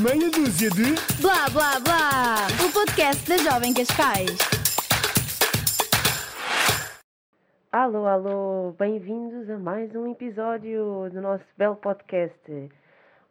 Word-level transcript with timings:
Meia 0.00 0.30
dúzia 0.30 0.70
de. 0.70 0.94
Blá 1.20 1.48
blá 1.52 1.78
blá! 1.80 2.46
O 2.66 2.72
podcast 2.72 3.28
da 3.28 3.36
Jovem 3.36 3.74
Cascais. 3.74 4.36
Alô, 7.70 8.06
alô, 8.06 8.72
bem-vindos 8.78 9.48
a 9.50 9.58
mais 9.58 9.94
um 9.94 10.10
episódio 10.10 11.10
do 11.12 11.20
nosso 11.20 11.44
belo 11.56 11.76
podcast. 11.76 12.70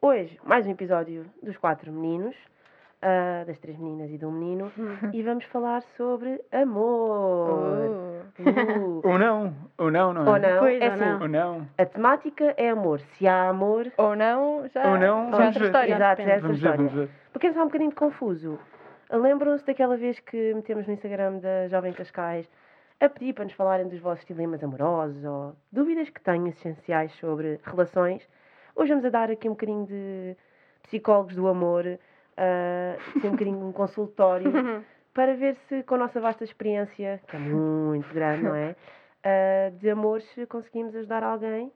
Hoje, 0.02 0.40
mais 0.46 0.66
um 0.66 0.72
episódio 0.72 1.26
dos 1.42 1.58
quatro 1.58 1.92
meninos, 1.92 2.36
ah, 3.04 3.44
das 3.46 3.60
três 3.60 3.78
meninas 3.78 4.10
e 4.10 4.18
de 4.18 4.26
um 4.26 4.32
menino, 4.32 4.72
e 5.14 5.22
vamos 5.22 5.44
falar 5.46 5.82
sobre 5.98 6.42
amor. 6.52 8.14
Uh, 8.40 9.02
Ou 9.04 9.20
não, 9.20 9.54
ou 9.78 9.92
não, 9.92 10.14
não 10.14 10.26
é? 10.26 10.30
ou 10.32 10.40
não, 10.40 10.60
Pois, 10.60 10.82
é 10.82 10.86
ou 10.88 10.92
assim, 10.94 11.06
não. 11.06 11.22
Ou 11.22 11.28
não. 11.28 11.68
a 11.78 11.86
temática 11.86 12.54
é 12.58 12.70
amor. 12.70 13.00
Se 13.00 13.28
há 13.28 13.50
amor, 13.50 13.92
Ou 13.98 14.16
não, 14.16 14.68
já, 14.74 14.90
Ou 14.92 14.98
não, 14.98 15.30
já 15.32 15.36
é 15.36 15.40
vamos 15.40 15.46
outra 15.48 15.60
ver. 15.60 15.66
história. 15.66 15.94
Exato, 15.96 16.22
depende. 16.22 16.32
é. 16.38 16.40
Vamos 16.42 16.60
ver, 16.60 16.66
história. 16.70 16.78
vamos 16.78 16.94
ver. 16.94 17.10
porque 17.32 17.48
é 17.48 17.54
só 17.54 17.62
um 17.62 17.66
bocadinho 17.66 17.94
confuso. 17.94 18.60
Lembram-se 19.12 19.66
daquela 19.66 19.96
vez 19.98 20.20
que 20.20 20.54
metemos 20.56 20.88
no 20.88 20.94
Instagram 20.94 21.38
da 21.40 21.68
Jovem 21.68 21.94
Cascais 21.94 22.50
a 23.00 23.10
pedir 23.10 23.34
para 23.34 23.44
nos 23.44 23.54
falarem 23.54 23.88
dos 23.88 24.00
vossos 24.00 24.26
dilemas 24.26 24.64
amorosos 24.64 25.24
ou 25.24 25.56
dúvidas 25.72 26.10
que 26.10 26.22
tenham 26.22 26.48
essenciais 26.48 27.12
sobre 27.20 27.60
relações? 27.64 28.28
Hoje 28.76 28.90
vamos 28.90 29.06
a 29.06 29.10
dar 29.10 29.30
aqui 29.30 29.48
um 29.48 29.52
bocadinho 29.52 29.86
de 29.86 30.36
psicólogos 30.84 31.36
do 31.36 31.48
amor, 31.48 31.86
ah, 32.38 32.96
assim, 33.16 33.28
um 33.28 33.32
bocadinho 33.32 33.58
de 33.58 33.64
um 33.66 33.72
consultório, 33.72 34.52
para 35.14 35.36
ver 35.36 35.56
se 35.68 35.84
com 35.84 35.96
a 35.96 36.00
nossa 36.00 36.20
vasta 36.20 36.44
experiência, 36.44 37.22
que 37.28 37.36
é 37.36 37.40
muito 37.40 38.14
grande, 38.14 38.44
não 38.44 38.56
é? 38.56 38.76
Ah, 39.26 39.72
de 39.80 39.90
amor, 39.90 40.22
se 40.22 40.46
conseguimos 40.48 40.94
ajudar 40.98 41.24
alguém 41.24 41.72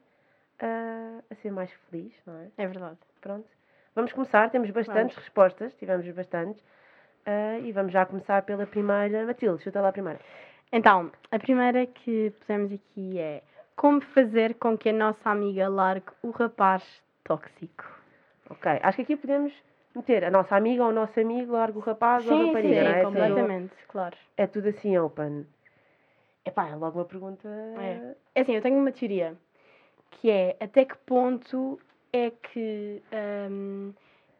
ah, 0.60 1.20
a 1.30 1.34
ser 1.36 1.50
mais 1.50 1.72
feliz, 1.72 2.12
não 2.26 2.34
é? 2.34 2.50
É 2.58 2.66
verdade. 2.66 2.98
Pronto. 3.22 3.48
Vamos 3.94 4.12
começar, 4.12 4.50
temos 4.50 4.70
bastantes 4.70 5.16
respostas, 5.16 5.74
tivemos 5.76 6.06
bastantes. 6.10 6.62
ah, 7.24 7.58
e 7.60 7.72
vamos 7.72 7.90
já 7.92 8.04
começar 8.04 8.42
pela 8.42 8.66
primeira. 8.66 9.24
Matilde, 9.24 9.62
chuta 9.62 9.80
lá 9.80 9.88
a 9.88 9.92
primeira. 9.92 10.20
Então, 10.70 11.10
a 11.30 11.38
primeira 11.38 11.86
que 11.86 12.30
pusemos 12.38 12.70
aqui 12.70 13.18
é 13.18 13.42
como 13.74 14.02
fazer 14.02 14.54
com 14.56 14.76
que 14.76 14.90
a 14.90 14.92
nossa 14.92 15.30
amiga 15.30 15.68
largue 15.68 16.08
o 16.22 16.30
rapaz 16.30 16.82
tóxico. 17.24 17.84
Ok, 18.50 18.78
acho 18.82 18.96
que 18.96 19.02
aqui 19.02 19.16
podemos 19.16 19.52
meter 19.94 20.24
a 20.24 20.30
nossa 20.30 20.56
amiga 20.56 20.84
ou 20.84 20.90
o 20.90 20.92
nosso 20.92 21.18
amigo, 21.18 21.52
larga 21.52 21.78
o 21.78 21.80
rapaz 21.80 22.26
ou 22.26 22.32
a 22.32 22.46
rapariga, 22.46 22.82
não 22.84 22.90
é? 22.90 22.94
Tudo- 23.04 23.06
completamente, 23.12 23.74
claro. 23.88 24.16
É 24.36 24.46
tudo 24.46 24.68
assim 24.68 24.96
open. 24.98 25.46
Epá, 26.44 26.68
é 26.68 26.74
logo 26.76 26.98
uma 26.98 27.04
pergunta. 27.04 27.48
É. 27.76 28.14
É 28.34 28.40
assim, 28.42 28.54
eu 28.54 28.62
tenho 28.62 28.78
uma 28.78 28.92
teoria, 28.92 29.36
que 30.10 30.30
é 30.30 30.56
até 30.60 30.84
que 30.84 30.96
ponto 30.98 31.78
é 32.12 32.30
que 32.30 33.02
hum, 33.50 33.92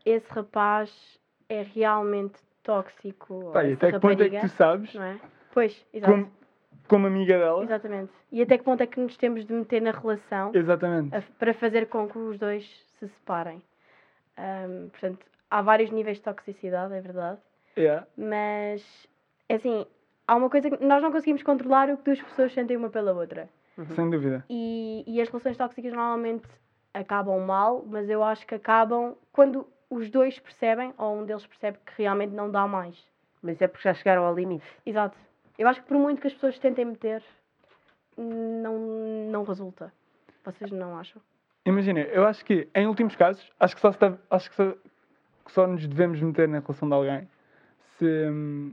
esse 0.04 0.26
rapaz 0.30 1.18
é 1.48 1.62
realmente 1.62 2.36
tóxico 2.62 3.52
e 3.54 3.72
essa 3.72 3.74
até 3.74 3.92
que 3.92 3.98
ponto 4.00 4.22
é 4.22 4.28
que 4.30 4.40
tu 4.40 4.48
sabes, 4.48 4.94
não 4.94 5.02
é? 5.02 5.18
Pois, 5.52 5.86
exato. 5.92 6.12
como, 6.12 6.32
como 6.86 7.06
amiga 7.06 7.38
dela, 7.38 7.64
Exatamente. 7.64 8.12
E 8.30 8.40
até 8.42 8.56
que 8.58 8.64
ponto 8.64 8.82
é 8.82 8.86
que 8.86 9.00
nos 9.00 9.16
temos 9.16 9.44
de 9.44 9.52
meter 9.52 9.82
na 9.82 9.90
relação 9.90 10.50
exatamente. 10.54 11.14
a- 11.16 11.22
para 11.38 11.52
fazer 11.54 11.88
com 11.88 12.08
que 12.08 12.18
os 12.18 12.38
dois 12.38 12.64
se 12.98 13.08
separem? 13.08 13.62
Ahm, 14.36 14.88
portanto, 14.90 15.26
há 15.50 15.62
vários 15.62 15.90
níveis 15.90 16.18
de 16.18 16.22
toxicidade, 16.24 16.94
é 16.94 17.00
verdade. 17.00 17.38
Yeah. 17.76 18.06
Mas, 18.16 18.82
é 19.48 19.54
assim, 19.54 19.86
há 20.26 20.34
uma 20.36 20.50
coisa 20.50 20.70
que 20.70 20.84
nós 20.84 21.02
não 21.02 21.12
conseguimos 21.12 21.42
controlar 21.42 21.90
o 21.90 21.96
que 21.96 22.04
duas 22.04 22.20
pessoas 22.20 22.52
sentem 22.52 22.76
uma 22.76 22.90
pela 22.90 23.12
outra. 23.12 23.48
Sem 23.94 24.10
dúvida. 24.10 24.44
E, 24.50 25.04
e 25.06 25.20
as 25.20 25.28
relações 25.28 25.56
tóxicas 25.56 25.92
normalmente 25.92 26.44
acabam 26.92 27.38
mal, 27.40 27.84
mas 27.86 28.10
eu 28.10 28.24
acho 28.24 28.44
que 28.46 28.54
acabam 28.56 29.14
quando 29.32 29.66
os 29.88 30.10
dois 30.10 30.38
percebem, 30.38 30.92
ou 30.98 31.16
um 31.16 31.24
deles 31.24 31.46
percebe 31.46 31.78
que 31.86 31.92
realmente 32.02 32.32
não 32.32 32.50
dá 32.50 32.66
mais. 32.66 32.96
Mas 33.40 33.62
é 33.62 33.68
porque 33.68 33.84
já 33.88 33.94
chegaram 33.94 34.24
ao 34.24 34.34
limite. 34.34 34.66
Exato. 34.84 35.16
Eu 35.56 35.68
acho 35.68 35.80
que 35.80 35.86
por 35.88 35.96
muito 35.96 36.20
que 36.20 36.26
as 36.26 36.34
pessoas 36.34 36.58
tentem 36.58 36.84
meter, 36.84 37.22
não, 38.16 38.78
não 39.30 39.44
resulta. 39.44 39.92
Vocês 40.44 40.70
não 40.70 40.98
acham? 40.98 41.20
Imagina, 41.64 42.00
eu 42.00 42.26
acho 42.26 42.44
que, 42.44 42.68
em 42.74 42.86
últimos 42.86 43.14
casos, 43.14 43.48
acho 43.60 43.74
que 43.74 43.80
só, 43.80 43.92
se 43.92 43.98
deve- 44.00 44.18
acho 44.30 44.50
que 44.50 44.56
só, 44.56 44.74
que 45.48 45.52
só 45.54 45.66
nos 45.66 45.86
devemos 45.86 46.20
meter 46.20 46.46
na 46.48 46.60
relação 46.60 46.86
de 46.88 46.94
alguém 46.94 47.28
se, 47.98 48.04
hum, 48.30 48.72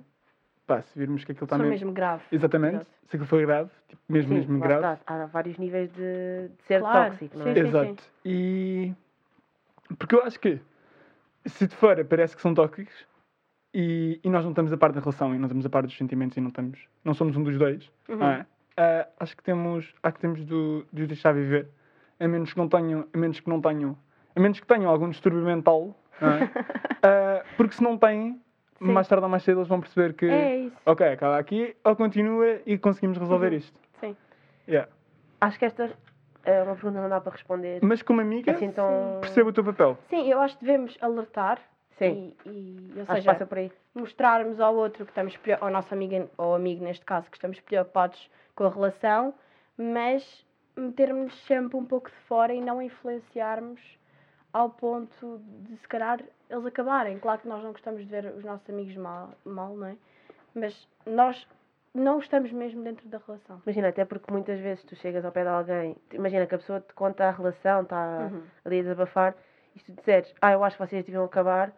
pá, 0.67 0.81
se 0.81 0.97
virmos 0.99 1.23
que 1.23 1.31
aquilo 1.31 1.45
está 1.45 1.57
mesmo... 1.57 1.71
mesmo 1.71 1.91
grave. 1.93 2.23
Exatamente, 2.31 2.75
Exato. 2.75 2.91
se 3.07 3.15
aquilo 3.15 3.27
for 3.27 3.41
grave, 3.45 3.69
tipo, 3.87 4.01
mesmo, 4.09 4.29
Sim, 4.29 4.35
mesmo 4.35 4.59
grave. 4.59 4.93
está. 4.95 4.99
Há 5.23 5.25
vários 5.25 5.57
níveis 5.57 5.89
de, 5.93 6.49
de 6.49 6.63
ser 6.67 6.81
Claro, 6.81 7.11
tóxico, 7.11 7.37
não 7.37 7.45
sim, 7.45 7.49
é? 7.51 7.53
sim. 7.53 7.59
Exato. 7.61 8.03
E. 8.23 8.93
Porque 9.97 10.15
eu 10.15 10.23
acho 10.23 10.39
que 10.39 10.59
se 11.45 11.67
de 11.67 11.75
fora 11.75 12.03
parece 12.03 12.35
que 12.35 12.41
são 12.41 12.53
tóxicos 12.53 12.93
e, 13.73 14.19
e 14.23 14.29
nós 14.29 14.43
não 14.43 14.51
estamos 14.51 14.71
a 14.73 14.77
par 14.77 14.91
da 14.91 14.99
relação 14.99 15.33
e 15.33 15.37
não 15.37 15.45
estamos 15.45 15.65
a 15.65 15.69
par 15.69 15.83
dos 15.83 15.95
sentimentos 15.97 16.37
e 16.37 16.41
não 16.41 16.49
estamos. 16.49 16.87
não 17.03 17.13
somos 17.13 17.35
um 17.37 17.43
dos 17.43 17.57
dois, 17.57 17.89
Uhum. 18.09 18.17
não 18.17 18.27
é? 18.27 18.45
Ah, 18.77 19.07
acho 19.21 19.37
que 19.37 19.43
temos. 19.43 19.93
Acho 20.03 20.15
que 20.15 20.19
temos 20.21 20.39
de, 20.45 20.85
de 20.91 21.01
os 21.03 21.07
deixar 21.07 21.33
viver. 21.33 21.69
A 22.19 22.27
menos 22.27 22.51
que 22.51 22.57
não 22.59 22.67
tenham. 22.67 23.07
A 23.13 23.17
menos 23.17 23.39
que 23.39 23.49
não 23.49 23.61
tenham. 23.61 23.97
A 24.35 24.39
menos 24.39 24.59
que 24.59 24.67
tenham 24.67 24.89
algum 24.89 25.09
distúrbio 25.09 25.41
mental, 25.43 25.95
é? 26.21 26.49
Ah, 27.07 27.43
porque 27.55 27.75
se 27.75 27.83
não 27.83 27.97
têm, 27.99 28.41
Sim. 28.79 28.91
mais 28.91 29.07
tarde 29.07 29.23
ou 29.23 29.29
mais 29.29 29.43
cedo 29.43 29.59
eles 29.59 29.67
vão 29.67 29.79
perceber 29.79 30.13
que. 30.13 30.25
É 30.25 30.57
isso. 30.57 30.75
Ok, 30.85 31.07
acaba 31.07 31.37
aqui, 31.37 31.75
ou 31.83 31.95
continua 31.95 32.59
e 32.65 32.77
conseguimos 32.79 33.17
resolver 33.19 33.51
Uhum. 33.51 33.57
isto. 33.57 33.79
Sim. 33.99 34.15
Yeah. 34.67 34.89
Acho 35.39 35.59
que 35.59 35.65
esta 35.65 35.91
é 36.43 36.63
uma 36.63 36.73
pergunta 36.73 36.95
que 36.95 37.01
não 37.03 37.09
dá 37.09 37.21
para 37.21 37.31
responder. 37.31 37.79
Mas 37.83 38.01
como 38.01 38.21
amiga, 38.21 38.53
Assim 38.53 38.71
tão. 38.71 39.19
perceba 39.21 39.49
o 39.49 39.53
teu 39.53 39.63
papel. 39.63 39.97
Sim, 40.09 40.27
eu 40.31 40.39
acho 40.39 40.57
que 40.57 40.65
devemos 40.65 40.97
alertar 40.99 41.59
Sim. 41.99 42.33
e, 42.45 42.49
e 42.49 42.99
ou 43.01 43.05
seja, 43.05 43.31
passa 43.33 43.45
por 43.45 43.57
aí. 43.59 43.71
mostrarmos 43.93 44.59
ao 44.59 44.75
outro 44.75 45.05
que 45.05 45.11
estamos 45.11 45.37
ao 45.61 45.69
nosso 45.69 45.93
amigo 45.93 46.27
ou 46.37 46.55
amigo 46.55 46.83
neste 46.83 47.05
caso 47.05 47.29
que 47.29 47.37
estamos 47.37 47.59
preocupados 47.59 48.31
com 48.55 48.63
a 48.63 48.69
relação, 48.69 49.33
mas 49.77 50.43
metermos 50.75 51.35
sempre 51.45 51.77
um 51.77 51.85
pouco 51.85 52.09
de 52.09 52.15
fora 52.27 52.51
e 52.51 52.59
não 52.61 52.81
influenciarmos 52.81 53.79
ao 54.55 54.69
ponto 54.69 55.41
de 55.67 55.75
se 55.75 55.87
calhar 55.89 56.21
eles 56.49 56.65
acabarem. 56.65 57.19
Claro 57.19 57.41
que 57.41 57.47
nós 57.47 57.61
não 57.61 57.73
gostamos 57.73 57.99
de 58.01 58.07
ver 58.07 58.25
os 58.37 58.43
nossos 58.45 58.69
amigos 58.69 58.95
mal, 58.95 59.31
mal 59.43 59.75
não 59.75 59.87
é? 59.87 59.97
Mas 60.53 60.87
nós 61.05 61.45
não 61.93 62.19
estamos 62.19 62.53
mesmo 62.53 62.81
dentro 62.81 63.05
da 63.09 63.19
relação. 63.27 63.61
Imagina, 63.65 63.89
até 63.89 64.05
porque 64.05 64.31
muitas 64.31 64.57
vezes 64.61 64.81
tu 64.85 64.95
chegas 64.95 65.25
ao 65.25 65.31
pé 65.33 65.43
de 65.43 65.49
alguém, 65.49 65.97
imagina 66.13 66.47
que 66.47 66.55
a 66.55 66.57
pessoa 66.57 66.79
te 66.79 66.93
conta 66.93 67.25
a 67.27 67.31
relação, 67.31 67.81
está 67.81 68.29
Uhum. 68.31 68.43
ali 68.63 68.79
a 68.79 68.83
desabafar, 68.83 69.35
e 69.75 69.79
se 69.79 69.85
tu 69.91 69.91
disseres, 69.97 70.33
ah, 70.41 70.53
eu 70.53 70.63
acho 70.63 70.77
que 70.77 70.87
vocês 70.87 71.03
deviam 71.03 71.25
acabar, 71.25 71.73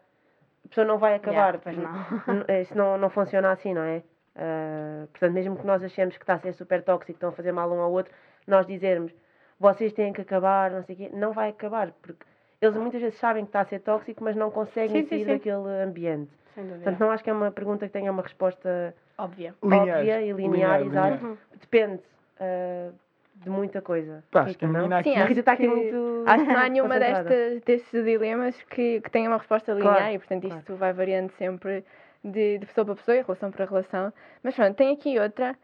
a 0.64 0.68
pessoa 0.70 0.86
não 0.86 1.00
vai 1.00 1.16
acabar. 1.16 1.56
Yeah, 1.56 1.90
não. 2.28 2.46
n- 2.46 2.62
Isso 2.62 2.78
não, 2.78 2.96
não 3.00 3.10
funciona 3.10 3.52
assim, 3.52 3.74
não 3.74 3.82
é? 3.82 4.04
Ah, 4.36 5.08
portanto, 5.12 5.34
mesmo 5.34 5.58
que 5.58 5.66
nós 5.66 5.84
achemos 5.84 6.16
que 6.16 6.24
está 6.24 6.36
a 6.36 6.40
ser 6.40 6.54
super 6.54 6.84
tóxico, 6.84 7.14
estão 7.14 7.30
a 7.30 7.32
fazer 7.32 7.52
mal 7.52 7.72
um 7.72 7.80
ao 7.82 7.92
outro, 7.92 8.14
nós 8.46 8.68
dizermos, 8.68 9.12
vocês 9.60 9.92
têm 9.94 10.14
que 10.14 10.22
acabar, 10.22 10.70
não 10.70 10.84
sei 10.84 10.94
o 10.94 10.98
quê, 11.00 11.10
não 11.12 11.32
vai 11.34 11.50
acabar, 11.50 11.92
porque 12.04 12.24
eles 12.62 12.76
muitas 12.76 13.02
vezes 13.02 13.18
sabem 13.20 13.44
que 13.44 13.50
está 13.50 13.62
a 13.62 13.66
ser 13.66 13.80
tóxico, 13.80 14.24
mas 14.24 14.36
não 14.36 14.50
conseguem 14.52 15.04
Sim, 15.04 15.04
sim, 15.04 15.10
sair 15.10 15.26
sim. 15.26 15.32
daquele 15.34 15.84
ambiente. 15.84 16.32
Sem 16.56 16.64
dúvida. 16.64 16.84
Portanto, 16.84 17.00
não 17.00 17.12
acho 17.12 17.24
que 17.24 17.30
é 17.30 17.34
uma 17.34 17.52
pergunta 17.52 17.86
que 17.86 17.94
tenha 17.94 18.12
uma 18.12 18.24
resposta 18.24 18.96
Óbvia. 19.18 19.54
Linear. 19.64 19.98
óbvia 20.00 20.22
e 20.22 20.32
linear, 20.32 20.82
Linear, 20.82 21.08
exato. 21.14 21.26
Uhum. 21.26 21.38
Depende 21.60 22.00
ah, 22.40 22.90
de 23.36 23.50
muita 23.50 23.82
coisa. 23.82 24.24
Pá, 24.32 24.42
acho 24.42 24.58
que 24.58 24.66
a 24.66 24.68
não? 24.68 24.76
menina 24.76 24.98
aqui. 25.00 25.14
Sim, 25.14 25.20
acho 25.20 25.34
está 25.40 25.52
aqui 25.52 25.64
que- 25.64 25.68
muito. 25.70 26.24
Acho 26.26 26.46
que 26.46 26.52
não 26.54 26.60
há 26.60 26.70
nenhuma 26.70 27.00
destas, 27.00 27.62
destes 27.62 28.04
dilemas 28.04 28.62
que, 28.64 29.02
que 29.02 29.10
tenha 29.12 29.30
uma 29.30 29.38
resposta 29.38 29.72
linear 29.74 29.96
Claro, 29.98 30.14
e, 30.14 30.18
portanto, 30.20 30.42
claro. 30.44 30.60
isto 30.60 30.76
vai 30.76 30.94
variando 30.94 31.30
sempre 31.34 31.86
de, 32.24 32.58
de 32.58 32.66
pessoa 32.66 32.86
para 32.86 32.96
pessoa 32.96 33.18
e 33.18 33.22
relação 33.22 33.52
para 33.52 33.66
relação. 33.66 34.14
Mas 34.42 34.56
pronto, 34.56 34.76
tem 34.76 34.94
aqui 34.94 35.20
outra 35.20 35.56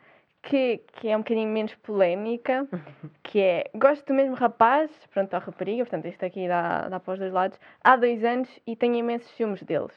que, 0.44 0.80
que 0.98 1.08
é 1.10 1.16
um 1.16 1.22
bocadinho 1.22 1.50
menos 1.50 1.74
polémica, 1.76 2.68
que 3.24 3.40
é 3.40 3.70
gosto 3.74 4.06
do 4.06 4.14
mesmo 4.14 4.36
rapaz, 4.36 4.92
pronto, 5.12 5.34
a 5.34 5.40
rapariga, 5.40 5.84
portanto, 5.86 6.06
isto 6.06 6.24
aqui 6.26 6.48
dá, 6.48 6.90
dá 6.90 7.00
para 7.00 7.14
os 7.14 7.20
dois 7.20 7.32
lados, 7.34 7.58
há 7.84 7.96
dois 7.96 8.24
anos 8.24 8.50
e 8.68 8.76
tenho 8.76 8.96
imensos 8.96 9.32
ciúmes 9.32 9.64
deles, 9.64 9.94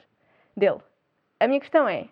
dele. 0.56 0.78
A 1.40 1.46
minha 1.48 1.58
questão 1.60 1.88
é, 1.88 2.06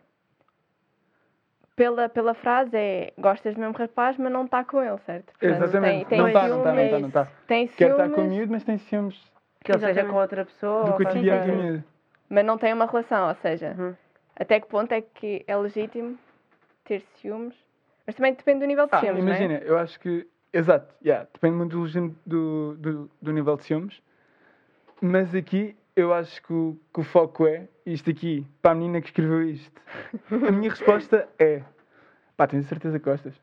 pela, 1.76 2.08
pela 2.08 2.34
frase 2.34 2.76
é 2.76 3.12
gostas 3.18 3.54
do 3.54 3.60
mesmo 3.60 3.76
rapaz, 3.76 4.16
mas 4.18 4.32
não 4.32 4.44
está 4.44 4.64
com 4.64 4.82
ele, 4.82 4.98
certo? 4.98 5.32
Portanto, 5.38 5.62
Exatamente. 5.64 6.06
Tem, 6.06 6.08
tem 6.08 6.18
não 6.18 6.26
está, 6.28 6.48
não 6.48 6.58
está, 6.58 6.72
não 6.72 6.74
ciúmes- 6.76 6.84
está, 6.84 6.98
não 7.00 7.08
está. 7.08 7.24
Tem 7.46 7.68
Quer 7.68 7.90
estar 7.90 8.04
com 8.08 8.10
o 8.12 8.14
ciúmes, 8.16 8.32
miúdo, 8.32 8.52
mas 8.52 8.64
tem 8.64 8.78
ciúmes 8.78 9.32
Que 9.64 9.72
ele 9.72 9.78
seja 9.80 10.04
com 10.04 10.16
outra 10.16 10.44
pessoa. 10.44 10.84
do 10.84 10.90
ou 10.92 10.96
cotidiano 10.98 11.46
do 11.46 11.52
miúdo. 11.62 11.84
mas 12.28 12.44
não 12.44 12.58
tem 12.58 12.72
uma 12.72 12.86
relação, 12.86 13.28
ou 13.28 13.34
seja, 13.36 13.74
Uhum. 13.78 13.94
até 14.36 14.60
que 14.60 14.66
ponto 14.66 14.92
é 14.92 15.00
que 15.00 15.44
é 15.46 15.56
legítimo 15.56 16.18
ter 16.84 17.00
ciúmes? 17.16 17.54
Mas 18.06 18.14
também 18.14 18.34
depende 18.34 18.60
do 18.60 18.66
nível 18.66 18.86
de 18.86 18.94
Ah, 18.94 19.00
ciúmes, 19.00 19.22
imagina, 19.22 19.54
eu 19.58 19.78
acho 19.78 19.98
que. 20.00 20.26
Exato, 20.52 20.94
yeah, 21.04 21.26
depende 21.32 21.56
muito 21.56 21.76
do, 21.76 22.14
do, 22.24 22.76
do, 22.76 23.10
do 23.20 23.32
nível 23.32 23.56
de 23.56 23.64
ciúmes. 23.64 24.00
Mas 25.00 25.34
aqui 25.34 25.76
eu 25.96 26.14
acho 26.14 26.40
que 26.42 26.52
o, 26.52 26.78
que 26.92 27.00
o 27.00 27.02
foco 27.02 27.46
é 27.46 27.66
isto 27.84 28.08
aqui, 28.10 28.46
para 28.62 28.70
a 28.70 28.74
menina 28.74 29.00
que 29.00 29.08
escreveu 29.08 29.42
isto. 29.42 29.80
A 30.46 30.52
minha 30.52 30.70
resposta 30.70 31.28
é: 31.38 31.62
pá, 32.36 32.46
tens 32.46 32.66
certeza 32.66 32.98
que 33.00 33.04
gostas? 33.04 33.34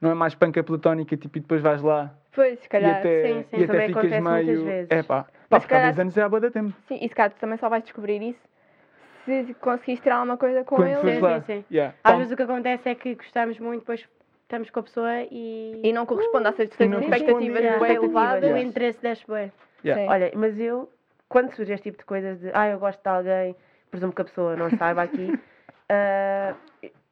Não 0.00 0.10
é 0.10 0.14
mais 0.14 0.34
panca 0.34 0.62
platónica, 0.62 1.16
tipo, 1.16 1.38
e 1.38 1.40
depois 1.40 1.60
vais 1.62 1.82
lá 1.82 2.04
é? 2.04 2.24
Pois, 2.34 2.58
se 2.60 2.66
e 2.66 2.68
calhar. 2.68 2.98
até, 2.98 3.22
sim, 3.22 3.42
sim, 3.44 3.56
e 3.56 3.64
até 3.64 3.66
também 3.72 3.86
ficas 3.88 4.02
acontece 4.04 4.28
muitas 4.28 4.46
meio. 4.46 4.64
vezes. 4.64 4.90
É 4.90 5.02
pá, 5.02 5.26
pá, 5.48 5.60
ficar 5.60 5.76
calhar- 5.76 5.88
10 5.92 5.98
anos 6.00 6.16
é 6.16 6.22
à 6.22 6.28
boa 6.28 6.40
da 6.40 6.50
tempo. 6.50 6.74
Sim, 6.86 6.98
e 7.00 7.08
se 7.08 7.14
calhar 7.14 7.32
tu 7.32 7.38
também 7.40 7.56
só 7.58 7.68
vais 7.68 7.82
descobrir 7.82 8.20
isso 8.22 8.40
se 9.24 9.54
conseguires 9.54 10.00
tirar 10.02 10.16
alguma 10.16 10.36
coisa 10.36 10.64
com 10.64 10.76
Quando 10.76 10.88
ele 10.88 11.20
sim, 11.20 11.20
sim, 11.20 11.42
sim. 11.46 11.64
Yeah. 11.70 11.94
Às 12.04 12.16
vezes 12.18 12.32
o 12.32 12.36
que 12.36 12.42
acontece 12.42 12.88
é 12.88 12.94
que 12.94 13.14
gostamos 13.14 13.58
muito, 13.58 13.80
depois 13.80 14.06
estamos 14.42 14.70
com 14.70 14.80
a 14.80 14.82
pessoa 14.82 15.22
e, 15.30 15.80
e 15.82 15.92
não 15.92 16.06
corresponde 16.06 16.48
às 16.48 16.58
E 16.58 16.86
não 16.86 17.00
expectativas 17.00 17.08
corresponde, 17.08 17.50
bem 17.50 17.62
yeah. 17.62 17.94
elevadas. 17.94 18.42
o 18.42 18.46
Yeah. 18.46 18.62
interesse 18.62 19.00
desce 19.00 19.24
bem. 19.26 19.52
Yeah. 19.84 20.02
Sim. 20.02 20.08
Olha, 20.08 20.32
mas 20.34 20.58
eu, 20.58 20.90
quando 21.28 21.54
surge 21.54 21.72
este 21.72 21.84
tipo 21.84 21.98
de 21.98 22.04
coisas 22.04 22.38
de 22.40 22.50
ah, 22.54 22.68
eu 22.68 22.78
gosto 22.78 23.02
de 23.02 23.08
alguém, 23.08 23.56
presumo 23.90 24.12
que 24.12 24.22
a 24.22 24.24
pessoa 24.24 24.56
não 24.56 24.70
saiba 24.70 25.02
aqui, 25.02 25.38
ah, 25.88 26.54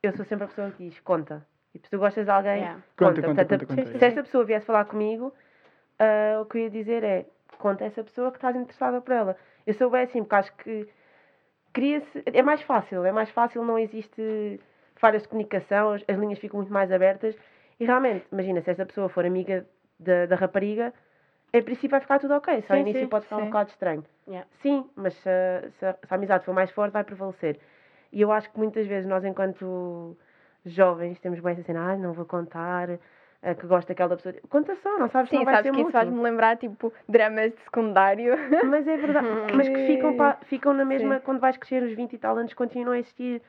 eu 0.02 0.12
sou 0.16 0.24
sempre 0.24 0.44
a 0.44 0.48
pessoa 0.48 0.70
que 0.70 0.88
diz, 0.88 1.00
conta. 1.00 1.46
E 1.74 1.78
se 1.78 1.88
tu 1.90 1.98
gostas 1.98 2.26
de 2.26 2.30
alguém, 2.30 2.56
Yeah. 2.58 2.80
Conta, 2.96 3.14
conta. 3.14 3.22
conta, 3.22 3.34
Portanto, 3.34 3.66
conta, 3.68 3.82
conta. 3.84 3.98
Se 3.98 4.04
esta 4.04 4.22
pessoa 4.22 4.44
viesse 4.44 4.66
falar 4.66 4.84
comigo, 4.84 5.32
ah, 5.98 6.40
o 6.40 6.44
que 6.44 6.58
eu 6.58 6.62
ia 6.62 6.70
dizer 6.70 7.02
é, 7.02 7.26
conta 7.58 7.84
a 7.84 7.86
essa 7.86 8.04
pessoa 8.04 8.30
que 8.30 8.36
estás 8.38 8.54
interessada 8.56 9.00
por 9.00 9.12
ela. 9.12 9.36
Eu 9.66 9.74
sou 9.74 9.88
bem 9.90 10.02
assim, 10.02 10.20
porque 10.22 10.34
acho 10.34 10.52
que 10.56 10.88
cria-se, 11.72 12.22
é 12.26 12.42
mais 12.42 12.62
fácil, 12.62 13.04
é 13.04 13.12
mais 13.12 13.30
fácil, 13.30 13.64
não 13.64 13.78
existe 13.78 14.60
falhas 14.96 15.22
de 15.22 15.28
comunicação, 15.28 15.92
as, 15.92 16.04
as 16.08 16.16
linhas 16.18 16.38
ficam 16.38 16.58
muito 16.58 16.72
mais 16.72 16.90
abertas. 16.92 17.36
E 17.80 17.84
realmente, 17.84 18.26
imagina, 18.30 18.60
se 18.60 18.70
essa 18.70 18.86
pessoa 18.86 19.08
for 19.08 19.24
amiga 19.26 19.66
da, 19.98 20.26
da 20.26 20.36
rapariga, 20.36 20.92
em 21.52 21.62
princípio 21.62 21.90
vai 21.90 22.00
ficar 22.00 22.18
tudo 22.18 22.34
ok. 22.34 22.62
Só 22.62 22.74
ao 22.74 22.78
Sim, 22.78 22.82
início 22.82 23.00
sim, 23.02 23.08
pode 23.08 23.24
ficar 23.24 23.36
um 23.36 23.40
sim. 23.40 23.46
bocado 23.46 23.70
estranho. 23.70 24.04
Yeah. 24.26 24.48
Sim, 24.62 24.90
mas 24.96 25.14
se, 25.14 25.28
a- 25.28 25.62
se 25.70 25.78
se 26.06 26.12
a 26.12 26.14
amizade 26.16 26.44
for 26.44 26.54
mais 26.54 26.70
forte, 26.70 26.92
vai 26.92 27.04
prevalecer. 27.04 27.58
E 28.12 28.20
eu 28.20 28.30
acho 28.30 28.50
que 28.50 28.58
muitas 28.58 28.86
vezes 28.86 29.08
nós, 29.08 29.24
enquanto 29.24 30.16
jovens, 30.64 31.18
temos 31.20 31.40
bem 31.40 31.52
essa 31.52 31.62
cena, 31.62 31.92
ah, 31.92 31.96
não 31.96 32.12
vou 32.12 32.24
contar, 32.24 32.88
que 33.54 33.66
gosto 33.66 33.88
daquela 33.88 34.16
pessoa. 34.16 34.34
Conta 34.48 34.76
só, 34.76 34.98
não 34.98 35.08
sabes 35.08 35.30
Sim, 35.30 35.38
não 35.38 35.44
vai 35.44 35.54
sabes 35.56 35.68
ser 35.70 35.72
que 35.74 35.80
isso 35.80 35.86
mútuo. 35.86 35.92
faz-me 36.00 36.22
lembrar, 36.22 36.56
tipo, 36.56 36.92
dramas 37.08 37.50
de 37.52 37.58
secundário. 37.62 38.34
Mas 38.70 38.86
é 38.86 38.96
verdade. 38.96 39.26
mas 39.56 39.68
que 39.68 39.86
ficam, 39.86 40.14
pa- 40.16 40.38
ficam 40.44 40.72
na 40.72 40.84
mesma, 40.84 41.16
Sim. 41.16 41.22
quando 41.24 41.40
vais 41.40 41.56
crescer, 41.56 41.82
os 41.82 41.92
20 41.92 42.12
e 42.12 42.18
tal 42.18 42.36
anos 42.38 42.54
continuam 42.54 42.92
a 42.92 42.98
existir. 42.98 43.42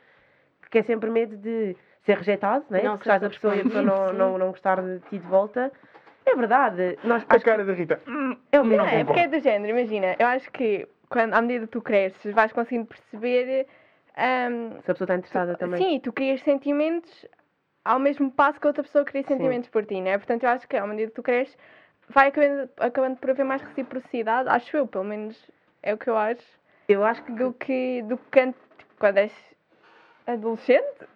Porque 0.59 0.79
é 0.79 0.83
sempre 0.83 1.09
medo 1.11 1.37
de 1.37 1.75
ser 2.01 2.17
rejeitado, 2.17 2.65
né? 2.69 2.81
Não 2.81 2.93
ser 2.97 3.01
estás 3.01 3.23
a 3.23 3.29
pessoa 3.29 3.55
e 3.55 3.61
a 3.61 3.63
pessoa 3.63 3.83
não, 3.83 4.11
não, 4.13 4.37
não 4.39 4.49
gostar 4.49 4.81
de 4.81 4.99
ti 5.09 5.19
de 5.19 5.27
volta. 5.27 5.71
É 6.25 6.35
verdade. 6.35 6.97
Nós, 7.03 7.23
A 7.29 7.35
acho 7.35 7.43
que 7.45 7.51
cara 7.51 7.63
da 7.63 7.73
Rita. 7.73 8.01
Hum, 8.07 8.35
é 8.51 8.59
o 8.59 8.65
mesmo. 8.65 8.83
Não, 8.85 8.91
é 8.91 9.03
porque 9.03 9.19
é 9.19 9.27
do 9.27 9.39
género, 9.39 9.77
imagina. 9.77 10.15
Eu 10.17 10.25
acho 10.25 10.49
que 10.51 10.87
quando, 11.09 11.33
à 11.35 11.41
medida 11.41 11.65
que 11.67 11.71
tu 11.73 11.81
cresces, 11.81 12.33
vais 12.33 12.51
conseguindo 12.51 12.87
perceber. 12.87 13.67
ahm, 14.17 14.71
Se 14.81 14.89
a 14.89 14.93
pessoa 14.93 15.05
está 15.05 15.15
interessada 15.15 15.55
também. 15.55 15.77
Sim, 15.79 15.99
tu 15.99 16.11
crias 16.11 16.41
sentimentos 16.41 17.27
ao 17.85 17.99
mesmo 17.99 18.31
passo 18.31 18.59
que 18.59 18.67
a 18.67 18.69
outra 18.69 18.83
pessoa 18.83 19.03
cria 19.05 19.21
Sim. 19.23 19.29
sentimentos 19.29 19.69
por 19.69 19.85
ti, 19.85 19.99
né? 20.01 20.17
Portanto, 20.17 20.43
eu 20.43 20.49
acho 20.49 20.67
que 20.67 20.75
à 20.77 20.85
medida 20.87 21.09
que 21.09 21.15
tu 21.15 21.23
cresces, 21.23 21.57
vai 22.09 22.27
acabando, 22.27 22.69
acabando 22.77 23.17
por 23.17 23.29
haver 23.31 23.45
mais 23.45 23.61
reciprocidade, 23.61 24.49
acho 24.49 24.75
eu, 24.77 24.87
pelo 24.87 25.03
menos 25.03 25.49
é 25.81 25.93
o 25.93 25.97
que 25.97 26.09
eu 26.09 26.17
acho, 26.17 26.41
Eu 26.87 27.03
acho 27.03 27.23
que. 27.23 27.31
do 27.33 27.53
que, 27.53 28.01
do 28.03 28.17
que 28.17 28.39
an- 28.39 28.53
tipo, 28.77 28.93
quando 28.99 29.17
és 29.17 29.31
adolescente. 30.27 31.07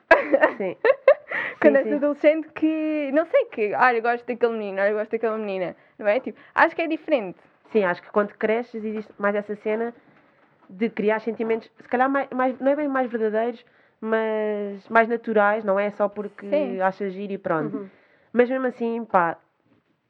Sim. 0.57 0.75
quando 1.61 1.75
Sim, 1.75 1.79
és 1.81 1.87
sim. 1.87 1.95
adolescente 1.95 2.47
que, 2.49 3.11
não 3.13 3.25
sei, 3.25 3.45
que, 3.45 3.73
olha, 3.73 3.97
eu 3.97 4.01
gosto 4.01 4.25
daquele 4.25 4.53
menino, 4.53 4.81
olha, 4.81 4.89
eu 4.91 4.97
gosto 4.97 5.11
daquela 5.11 5.37
menina, 5.37 5.75
não 5.97 6.07
é? 6.07 6.19
Tipo, 6.19 6.39
acho 6.55 6.75
que 6.75 6.81
é 6.81 6.87
diferente. 6.87 7.39
Sim, 7.71 7.83
acho 7.83 8.01
que 8.01 8.09
quando 8.11 8.33
cresces 8.35 8.83
existe 8.83 9.11
mais 9.17 9.35
essa 9.35 9.55
cena 9.57 9.93
de 10.69 10.89
criar 10.89 11.19
sentimentos, 11.19 11.69
se 11.81 11.87
calhar 11.87 12.09
mais, 12.09 12.29
mais- 12.29 12.59
não 12.59 12.71
é 12.71 12.75
bem 12.75 12.87
mais 12.87 13.09
verdadeiros, 13.09 13.63
mas 14.01 14.87
mais 14.89 15.07
naturais, 15.07 15.63
não 15.63 15.79
é 15.79 15.89
só 15.91 16.07
porque 16.07 16.49
Sim. 16.49 16.79
achas 16.81 17.13
giro 17.13 17.33
e 17.33 17.37
pronto. 17.37 17.77
Uhum. 17.77 17.89
Mas 18.33 18.49
mesmo 18.49 18.67
assim, 18.67 19.05
pá, 19.05 19.37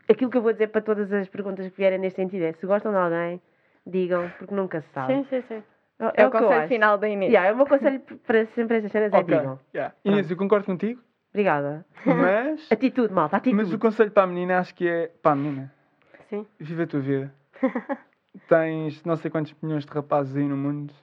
aquilo 0.09 0.29
que 0.29 0.37
eu 0.37 0.41
vou 0.41 0.51
dizer 0.51 0.67
para 0.67 0.81
todas 0.81 1.11
as 1.13 1.27
perguntas 1.29 1.67
que 1.69 1.77
vierem 1.77 1.99
neste 1.99 2.17
sentido 2.17 2.43
é: 2.43 2.53
se 2.53 2.65
gostam 2.65 2.91
de 2.91 2.97
alguém, 2.97 3.41
digam, 3.85 4.29
porque 4.37 4.53
nunca 4.53 4.81
se 4.81 4.89
sabe. 4.89 5.13
Sim, 5.13 5.23
sim, 5.29 5.41
sim. 5.47 5.63
É, 5.99 6.05
o 6.07 6.11
que 6.29 6.37
eu 6.37 6.41
conselho 6.41 6.67
final 6.67 6.97
da 6.97 7.09
Inês. 7.09 7.31
Yeah, 7.31 7.49
é 7.49 7.53
o 7.53 7.57
meu 7.57 7.65
conselho 7.65 7.99
para 8.27 8.45
sempre 8.47 8.77
estas 8.77 8.91
cenas 8.91 9.13
é 9.13 9.17
ok. 9.17 9.35
digam. 9.37 9.59
Yeah. 9.73 9.95
Inês, 10.05 10.29
eu 10.29 10.37
concordo 10.37 10.65
contigo, 10.65 11.01
Obrigada. 11.31 11.85
mas, 12.05 12.67
Atitude, 12.71 13.11
malta, 13.13 13.37
atitude. 13.37 13.55
mas 13.55 13.73
o 13.73 13.79
conselho 13.79 14.11
para 14.11 14.23
a 14.23 14.27
menina 14.27 14.59
acho 14.59 14.75
que 14.75 14.87
é. 14.87 15.07
Para 15.21 15.31
a 15.31 15.35
menina, 15.35 15.73
Sim. 16.29 16.45
vive 16.59 16.83
a 16.83 16.87
tua 16.87 16.99
vida. 16.99 17.33
Tens 18.47 19.03
não 19.03 19.15
sei 19.15 19.31
quantos 19.31 19.55
milhões 19.61 19.85
de 19.85 19.91
rapazes 19.91 20.35
aí 20.35 20.43
no 20.47 20.55
mundo 20.55 20.93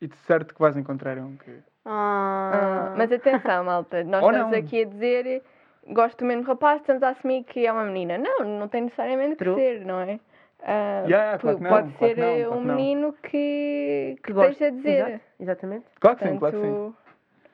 e 0.00 0.06
de 0.06 0.16
certo 0.18 0.54
que 0.54 0.60
vais 0.60 0.76
encontrar 0.76 1.16
um 1.18 1.36
que. 1.36 1.50
Ah, 1.90 2.50
Ah, 2.52 2.94
mas 2.96 3.10
atenção, 3.10 3.64
malta, 3.64 4.04
nós 4.04 4.22
Ou 4.22 4.30
estamos 4.30 4.52
não. 4.52 4.58
aqui 4.58 4.82
a 4.82 4.84
dizer 4.84 5.42
gosto 5.86 6.18
do 6.18 6.24
mesmo 6.26 6.42
rapaz, 6.42 6.80
estamos 6.82 7.02
a 7.02 7.08
assumir 7.08 7.44
que 7.44 7.66
é 7.66 7.72
uma 7.72 7.84
menina. 7.84 8.18
Não, 8.18 8.44
não 8.44 8.68
tem 8.68 8.82
necessariamente 8.82 9.36
que 9.36 9.44
True. 9.44 9.54
ser, 9.54 9.84
não 9.86 10.00
é? 10.00 10.20
Ah, 10.62 11.04
Yeah, 11.06 11.38
claro 11.38 11.56
que 11.56 11.62
não, 11.62 11.70
pode 11.70 11.92
claro 11.92 11.98
ser 11.98 12.14
que 12.14 12.20
não, 12.20 12.36
claro 12.36 12.52
um 12.52 12.60
que 12.62 12.66
não. 12.68 12.74
menino 12.76 13.12
que, 13.22 13.30
que, 13.30 14.20
que 14.22 14.32
gosta. 14.34 14.50
esteja 14.52 14.66
a 14.70 14.76
dizer. 14.76 14.98
Exato, 15.08 15.20
exatamente. 15.40 15.86
Claro 15.98 16.16
que 16.18 16.28
sim, 16.28 16.38
claro 16.38 16.54
que 16.54 16.66
sim. 16.66 16.94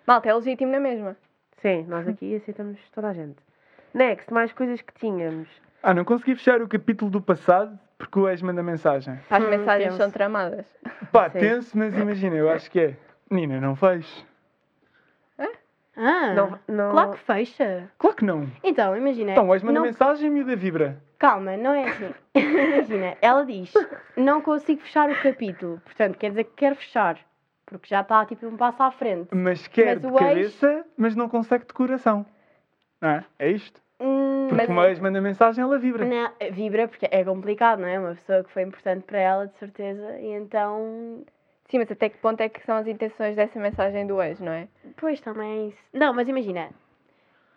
Malta, 0.07 0.29
é 0.29 0.35
legítimo 0.35 0.73
na 0.73 0.81
mesma. 0.81 1.17
Sim, 1.63 1.85
nós 1.89 2.09
aqui 2.09 2.35
aceitamos 2.35 2.79
toda 2.93 3.09
a 3.09 3.13
gente. 3.13 3.37
Next, 3.95 4.33
mais 4.33 4.53
coisas 4.53 4.81
que 4.83 4.93
tínhamos. 4.95 5.49
Ah, 5.83 5.95
não 5.95 6.05
consegui 6.05 6.35
fechar 6.35 6.61
o 6.61 6.67
capítulo 6.69 7.11
do 7.11 7.21
passado 7.23 7.79
porque 7.97 8.19
o 8.19 8.29
ex 8.29 8.43
manda 8.43 8.63
mensagem. 8.63 9.19
As 9.31 9.43
Hum, 9.45 9.49
mensagens 9.49 9.85
tenso. 9.93 9.97
são 9.99 10.11
tramadas. 10.11 10.67
Pá, 11.13 11.31
Sim. 11.31 11.39
tenso, 11.39 11.79
mas 11.79 11.97
imagina, 11.97 12.35
eu 12.37 12.51
acho 12.51 12.69
que 12.71 12.81
é. 12.81 12.97
Menina, 13.35 13.61
não 13.61 13.75
fez. 13.75 14.25
ah, 15.97 16.35
Não, 16.35 16.59
não... 16.69 16.91
claro 16.91 17.13
que 17.13 17.19
fecha. 17.19 17.89
Claro 17.99 18.17
que 18.17 18.25
não. 18.25 18.49
Então, 18.63 18.97
imagina. 18.97 19.33
Então, 19.33 19.49
o 19.49 19.55
ex 19.55 19.63
manda 19.63 19.79
não- 19.79 19.87
mensagem 19.87 20.27
e 20.27 20.31
a 20.31 20.33
miúda 20.33 20.57
vibra. 20.57 21.03
Calma, 21.19 21.57
não 21.57 21.73
é 21.73 21.85
assim. 21.89 22.15
imagina, 22.35 23.17
ela 23.23 23.45
diz: 23.45 23.73
não 24.17 24.41
consigo 24.41 24.81
fechar 24.83 25.09
o 25.11 25.23
capítulo. 25.23 25.81
Portanto, 25.85 26.19
quer 26.19 26.31
dizer 26.31 26.45
que 26.45 26.53
quer 26.57 26.75
fechar. 26.77 27.19
Porque 27.67 27.89
já 27.89 28.03
está 28.03 28.25
tipo 28.27 28.47
um 28.47 28.57
passo 28.57 28.83
à 28.83 28.91
frente. 28.91 29.35
Mas 29.35 29.67
quer 29.69 29.95
Mas 29.95 30.01
de 30.01 30.07
o 30.07 30.11
ex- 30.11 30.19
cabeça, 30.19 30.85
mas 30.97 31.17
não 31.17 31.29
consegue 31.29 31.65
de 31.67 31.73
coração. 31.73 32.27
Não 33.01 33.09
é? 33.09 33.25
É 33.39 33.51
isto. 33.51 33.81
Hum, 34.01 34.47
Porque 34.49 34.63
Mas- 34.67 34.69
uma 34.71 34.89
ex 34.89 34.99
manda 34.99 35.21
mensagem, 35.21 35.63
ela 35.63 35.79
vibra. 35.79 36.05
Não, 36.05 36.31
vibra 36.53 36.87
porque 36.89 37.09
é 37.11 37.25
complicado, 37.25 37.79
não 37.81 37.89
é? 37.89 37.99
Uma 37.99 38.11
pessoa 38.17 38.45
que 38.45 38.51
foi 38.51 38.63
importante 38.63 39.05
para 39.05 39.19
ela, 39.19 39.47
de 39.47 39.57
certeza, 39.57 40.19
e 40.21 40.27
então. 40.33 41.25
Sim, 41.69 41.79
mas 41.79 41.91
até 41.91 42.09
que 42.09 42.19
ponto 42.19 42.41
é 42.41 42.49
que 42.49 42.63
são 42.65 42.77
as 42.77 42.87
intenções 42.87 43.35
dessa 43.37 43.59
mensagem 43.59 44.07
do 44.07 44.21
ex, 44.23 44.39
não 44.41 44.53
é? 44.53 44.69
Pois 44.97 45.21
também 45.21 45.51
é 45.51 45.69
isso. 45.69 45.79
Não, 45.93 46.13
mas 46.13 46.29
imagina, 46.29 46.69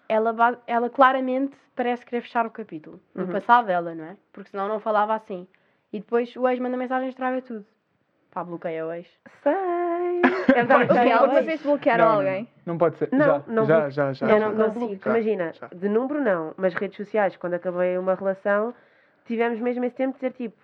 ela, 0.07 0.61
ela 0.65 0.89
claramente 0.89 1.55
parece 1.75 2.05
querer 2.05 2.21
fechar 2.21 2.45
o 2.45 2.49
capítulo. 2.51 2.99
No 3.13 3.25
Uhum. 3.25 3.31
passado 3.31 3.67
dela, 3.67 3.93
não 3.93 4.05
é? 4.05 4.17
Porque 4.31 4.49
senão 4.49 4.67
não 4.67 4.79
falava 4.79 5.13
assim. 5.13 5.47
E 5.91 5.99
depois 5.99 6.35
o 6.35 6.47
ex 6.47 6.59
manda 6.59 6.77
mensagem 6.77 7.07
e 7.07 7.09
estraga 7.09 7.41
tudo. 7.41 7.65
Pá, 8.31 8.43
bloqueia 8.43 8.85
o 8.85 8.91
ex. 8.91 9.07
Sei. 9.43 9.53
É 10.55 10.63
verdade, 10.63 11.11
alguma 11.11 11.41
vez 11.41 11.61
bloquearam 11.61 12.05
Não, 12.05 12.13
alguém? 12.15 12.47
Não, 12.65 12.77
pode 12.77 12.97
ser. 12.97 13.09
Não, 13.11 13.25
já, 13.25 13.43
não 13.47 13.65
já, 13.65 13.89
já, 13.89 14.13
já. 14.13 14.29
Eu 14.29 14.39
Não, 14.53 14.71
consigo. 14.71 14.99
Imagina, 15.09 15.53
Já. 15.53 15.67
de 15.67 15.89
número 15.89 16.21
não, 16.21 16.53
mas 16.57 16.73
redes 16.73 16.95
sociais, 16.97 17.35
quando 17.35 17.53
acabei 17.55 17.97
uma 17.97 18.15
relação, 18.15 18.73
tivemos 19.25 19.59
mesmo 19.59 19.83
esse 19.83 19.95
tempo 19.95 20.13
de 20.13 20.19
dizer 20.19 20.31
tipo, 20.33 20.55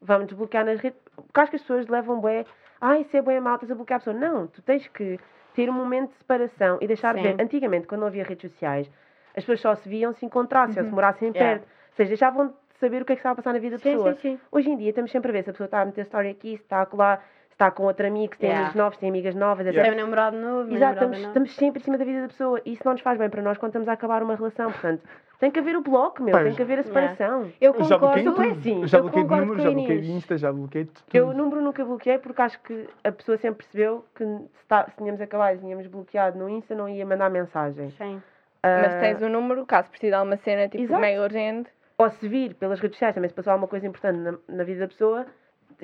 vamos 0.00 0.28
desbloquear 0.28 0.64
nas 0.64 0.80
redes. 0.80 0.98
Porque 1.14 1.40
acho 1.40 1.50
que 1.50 1.56
as 1.56 1.62
pessoas 1.62 1.86
levam 1.88 2.20
bué, 2.20 2.46
ai, 2.82 3.00
isso 3.02 3.16
é 3.16 3.40
mal, 3.40 3.54
estás 3.54 3.70
a 3.70 3.74
bloquear 3.74 3.96
a 3.96 4.00
pessoa. 4.00 4.14
Não, 4.16 4.46
tu 4.48 4.60
tens 4.60 4.86
que 4.88 5.18
ter 5.54 5.70
um 5.70 5.72
momento 5.72 6.10
de 6.10 6.16
separação 6.16 6.78
e 6.80 6.86
deixar 6.86 7.14
de 7.14 7.22
Sim. 7.22 7.36
ver. 7.36 7.42
Antigamente, 7.42 7.86
quando 7.86 8.00
não 8.00 8.08
havia 8.08 8.24
redes 8.24 8.50
sociais, 8.50 8.90
as 9.36 9.44
pessoas 9.44 9.60
só 9.60 9.74
se 9.76 9.88
viam 9.88 10.12
se 10.12 10.26
encontrassem 10.26 10.82
ou 10.82 10.88
se 10.88 10.94
morassem 10.94 11.30
Yeah. 11.30 11.60
perto. 11.60 11.64
Ou 11.64 11.96
seja, 11.96 12.08
deixavam 12.08 12.48
de 12.48 12.54
saber 12.78 13.00
o 13.02 13.04
que 13.04 13.12
é 13.12 13.16
que 13.16 13.20
estava 13.20 13.34
a 13.34 13.36
passar 13.36 13.52
na 13.52 13.58
vida 13.60 13.76
da 13.76 13.82
Sim, 13.82 13.92
pessoa. 13.92 14.14
sim, 14.14 14.20
sim. 14.20 14.40
Hoje 14.50 14.70
em 14.70 14.76
dia 14.76 14.90
estamos 14.90 15.10
sempre 15.10 15.30
a 15.30 15.32
ver 15.32 15.44
se 15.44 15.50
a 15.50 15.52
pessoa 15.52 15.66
está 15.66 15.80
a 15.82 15.84
meter 15.86 16.02
story 16.02 16.30
aqui, 16.30 16.56
se 16.56 16.62
está 16.62 16.82
a 16.82 16.86
colar, 16.86 17.24
está 17.52 17.70
com 17.70 17.84
outro 17.84 18.06
amigo, 18.06 18.34
se 18.34 18.40
tem 18.40 18.48
Yeah. 18.50 18.66
amigos 18.66 18.78
novos, 18.82 18.94
se 18.96 19.00
tem 19.00 19.08
amigas 19.08 19.34
novas, 19.34 19.66
etc. 19.66 19.74
Yeah. 19.74 19.94
Tem 19.94 20.02
um 20.02 20.04
namorado 20.04 20.36
novo, 20.36 20.74
Exato, 20.74 20.94
estamos, 20.94 21.16
nova. 21.18 21.28
estamos 21.28 21.54
sempre 21.56 21.80
em 21.80 21.84
cima 21.84 21.98
da 21.98 22.04
vida 22.04 22.22
da 22.22 22.28
pessoa 22.28 22.60
e 22.64 22.72
isso 22.72 22.82
não 22.84 22.92
nos 22.92 23.00
faz 23.02 23.18
bem 23.18 23.30
para 23.30 23.42
nós 23.42 23.58
quando 23.58 23.70
estamos 23.70 23.88
a 23.88 23.92
acabar 23.92 24.22
uma 24.22 24.34
relação. 24.34 24.70
Portanto, 24.72 25.02
tem 25.38 25.50
que 25.50 25.58
haver 25.58 25.76
o 25.76 25.80
bloco, 25.82 26.22
meu, 26.22 26.32
Pois. 26.32 26.44
tem 26.44 26.54
que 26.54 26.62
haver 26.62 26.78
a 26.78 26.82
Yeah. 26.82 27.14
separação. 27.16 27.52
Eu 27.60 27.74
Eu 27.74 27.84
já 27.84 27.98
bloqueei 27.98 28.24
concordo. 28.24 28.48
tudo. 28.50 28.58
assim, 28.58 28.80
Eu 28.82 28.86
já 28.88 28.98
eu 28.98 29.02
bloqueei 29.02 29.24
de 29.24 29.30
número, 29.36 29.60
já 29.60 29.70
bloqueei 29.70 30.00
de. 30.00 30.12
Insta, 30.12 30.36
já 30.38 30.52
bloqueei 30.52 30.84
de 30.84 30.90
tudo. 30.90 31.06
Eu 31.14 31.28
o 31.28 31.32
número 31.32 31.60
nunca 31.60 31.84
bloqueei 31.84 32.18
porque 32.18 32.42
acho 32.42 32.60
que 32.62 32.88
a 33.04 33.12
pessoa 33.12 33.36
sempre 33.38 33.64
percebeu 33.64 34.04
que 34.14 34.24
se, 34.24 34.66
tá- 34.68 34.86
se 34.88 34.96
tínhamos 34.96 35.20
acabado 35.20 35.56
e 35.56 35.58
tínhamos 35.58 35.86
bloqueado 35.86 36.38
no 36.38 36.48
Insta 36.48 36.74
não 36.74 36.88
ia 36.88 37.04
mandar 37.06 37.30
mensagem. 37.30 37.90
Sim. 37.90 38.22
Mas 38.64 38.94
Ah, 38.94 39.00
tens 39.00 39.20
o 39.20 39.28
número, 39.28 39.66
caso 39.66 39.88
precise 39.90 40.10
de 40.10 40.14
alguma 40.14 40.36
cena 40.36 40.68
tipo 40.68 40.84
Exato. 40.84 41.00
mega 41.00 41.20
urgente. 41.22 41.68
Ou 41.98 42.08
se 42.10 42.26
vir 42.28 42.54
pelas 42.54 42.78
redes 42.80 42.96
sociais 42.96 43.14
também 43.14 43.28
se 43.28 43.34
passou 43.34 43.52
alguma 43.52 43.68
coisa 43.68 43.86
importante 43.86 44.18
na, 44.18 44.34
na 44.48 44.64
vida 44.64 44.80
da 44.80 44.88
pessoa, 44.88 45.26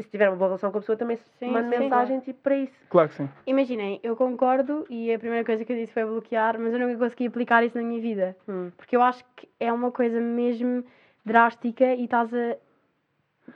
se 0.02 0.08
tiver 0.10 0.28
uma 0.28 0.36
boa 0.36 0.48
relação 0.48 0.70
com 0.70 0.78
a 0.78 0.80
pessoa 0.80 0.96
também 0.96 1.16
se 1.16 1.24
Sim, 1.38 1.50
manda 1.50 1.68
sim, 1.76 1.82
mensagem 1.82 2.20
tipo 2.20 2.40
para 2.42 2.56
isso. 2.56 2.74
Claro 2.88 3.08
que 3.08 3.14
sim. 3.16 3.28
Imaginem, 3.46 4.00
eu 4.02 4.16
concordo 4.16 4.86
e 4.88 5.12
a 5.12 5.18
primeira 5.18 5.44
coisa 5.44 5.64
que 5.64 5.72
eu 5.72 5.76
disse 5.76 5.92
foi 5.92 6.04
bloquear, 6.04 6.58
mas 6.58 6.72
eu 6.72 6.78
nunca 6.78 6.96
consegui 6.98 7.26
aplicar 7.26 7.64
isso 7.64 7.76
na 7.76 7.84
minha 7.84 8.00
vida. 8.00 8.36
Hum. 8.48 8.70
Porque 8.76 8.96
eu 8.96 9.02
acho 9.02 9.24
que 9.36 9.48
é 9.58 9.72
uma 9.72 9.90
coisa 9.90 10.20
mesmo 10.20 10.84
drástica 11.24 11.94
e 11.94 12.04
estás 12.04 12.32
a. 12.32 12.56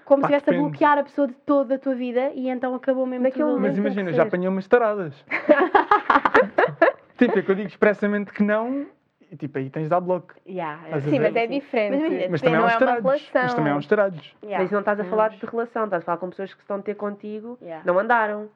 Como 0.04 0.22
Pá, 0.22 0.28
se 0.28 0.34
estivesse 0.34 0.58
a 0.58 0.62
bloquear 0.62 0.98
a 0.98 1.02
pessoa 1.02 1.28
de 1.28 1.34
toda 1.34 1.74
a 1.74 1.78
tua 1.78 1.94
vida 1.94 2.32
e 2.34 2.48
então 2.48 2.74
acabou 2.74 3.06
mesmo 3.06 3.30
tudo. 3.30 3.46
momento 3.46 3.60
Mas 3.60 3.76
imagina, 3.76 4.12
já 4.12 4.22
apanhei 4.22 4.48
umas 4.48 4.66
taradas. 4.66 5.14
tipo, 7.18 7.38
é 7.38 7.42
que 7.42 7.50
eu 7.50 7.54
digo 7.54 7.68
expressamente 7.68 8.32
que 8.32 8.42
não 8.42 8.86
e 9.32 9.36
tipo, 9.36 9.56
aí 9.58 9.70
tens 9.70 9.84
de 9.84 9.88
dar 9.88 10.00
bloco. 10.00 10.34
Yeah, 10.46 10.78
a 10.94 11.00
Sim, 11.00 11.18
mas 11.18 11.34
é 11.34 11.46
diferente. 11.46 11.90
Mas 12.02 12.02
Mas 12.30 12.40
Depende, 12.40 12.42
também 12.42 12.54
há 12.54 12.58
não 12.60 12.66
uns 12.66 12.70
é 12.70 12.74
uma 12.74 12.78
tarados. 12.78 13.02
Mas 13.04 13.28
relação. 13.32 13.56
também 13.56 13.72
há 13.72 13.76
uns 13.76 13.86
tarados. 13.86 14.36
Yeah. 14.42 14.62
Mas 14.62 14.70
não 14.70 14.80
estás 14.80 15.00
a 15.00 15.04
falar 15.04 15.30
Mas- 15.30 15.40
de 15.40 15.46
relação, 15.46 15.84
estás 15.86 16.02
a 16.02 16.04
falar 16.06 16.18
com 16.18 16.28
pessoas 16.30 16.52
que 16.54 16.60
estão 16.60 16.76
a 16.76 16.82
ter 16.82 16.94
contigo, 16.94 17.58
Yeah. 17.62 17.82
não 17.90 17.98
andaram. 17.98 18.48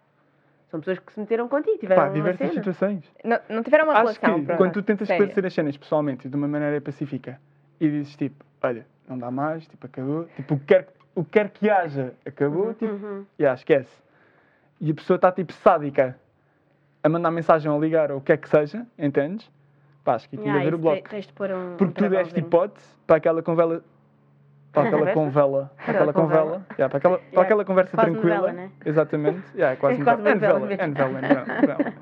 São 0.71 0.81
pessoas 0.81 0.99
que 0.99 1.13
se 1.13 1.21
meteram 1.21 1.49
contigo, 1.49 1.79
tiveram 1.79 2.03
Pá, 2.03 2.09
uma 2.09 2.15
diversas 2.15 2.39
cena. 2.51 2.53
situações. 2.53 3.05
Não, 3.25 3.39
não 3.49 3.63
tiveram 3.63 3.85
uma 3.85 3.93
Acho 3.95 4.03
relação. 4.03 4.41
que 4.41 4.47
pronto. 4.47 4.59
quando 4.59 4.73
tu 4.73 4.83
tentas 4.83 5.09
Sério. 5.09 5.23
esclarecer 5.23 5.47
as 5.47 5.55
cenas 5.55 5.77
pessoalmente 5.77 6.27
e 6.27 6.31
de 6.31 6.37
uma 6.37 6.47
maneira 6.49 6.81
pacífica 6.81 7.41
e 7.81 7.89
dizes 7.89 8.17
tipo, 8.17 8.45
olha, 8.63 8.85
não 9.09 9.17
dá 9.17 9.31
mais, 9.31 9.67
tipo, 9.67 9.87
acabou, 9.87 10.25
tipo, 10.37 10.55
o 10.55 10.59
que 10.59 10.67
quer, 10.67 10.89
o 11.15 11.25
que, 11.25 11.31
quer 11.31 11.49
que 11.51 11.71
haja, 11.71 12.13
acabou, 12.27 12.75
tipo, 12.75 12.93
Uhum. 12.93 13.25
já, 13.39 13.55
esquece. 13.55 14.03
E 14.81 14.91
a 14.91 14.95
pessoa 14.95 15.15
está 15.17 15.31
tipo 15.33 15.53
sádica 15.53 16.19
a 17.03 17.09
mandar 17.09 17.31
mensagem 17.31 17.71
ou 17.71 17.79
a 17.79 17.81
ligar 17.81 18.11
ou 18.11 18.19
o 18.19 18.21
que 18.21 18.33
é 18.33 18.37
que 18.37 18.49
seja, 18.49 18.85
entendes? 18.99 19.49
Pá, 20.07 20.15
acho 20.15 20.29
que 20.29 20.37
aqui 20.37 20.45
Yeah, 20.47 20.63
yeah, 20.63 20.69
haver 20.69 20.75
o 20.75 20.79
te- 20.79 20.83
bloco. 21.03 21.09
tens 21.11 21.27
de 21.27 21.33
pôr 21.33 21.51
um. 21.51 21.77
Porque 21.77 22.05
um 22.05 22.09
tu 22.09 22.11
deste 22.11 22.39
hipótese 22.39 22.87
para 23.09 23.17
aquela 23.17 23.43
convela. 23.43 23.85
Para 24.73 24.85
aquela 24.85 25.13
convela. 25.13 25.73
Para 25.85 25.93
aquela 25.93 26.13
convela. 26.13 26.67
Yeah, 26.79 26.89
para, 26.89 26.99
aquela, 26.99 27.19
para 27.19 27.27
Yeah, 27.33 27.43
aquela 27.43 27.65
conversa 27.65 27.97
quase 27.97 28.11
tranquila. 28.13 28.37
novela, 28.37 28.53
né? 28.53 28.71
Exatamente. 28.85 29.43
Yeah, 29.57 29.73
é 29.73 29.77
quase 29.77 30.01
É 30.01 30.05
quase 30.05 30.23
novela. 30.23 30.61
novela 30.61 30.73
É 30.75 30.87
novela, 30.87 31.19
é 31.19 31.23
novela, 31.23 31.41
é 31.53 31.61
novela. 31.61 31.95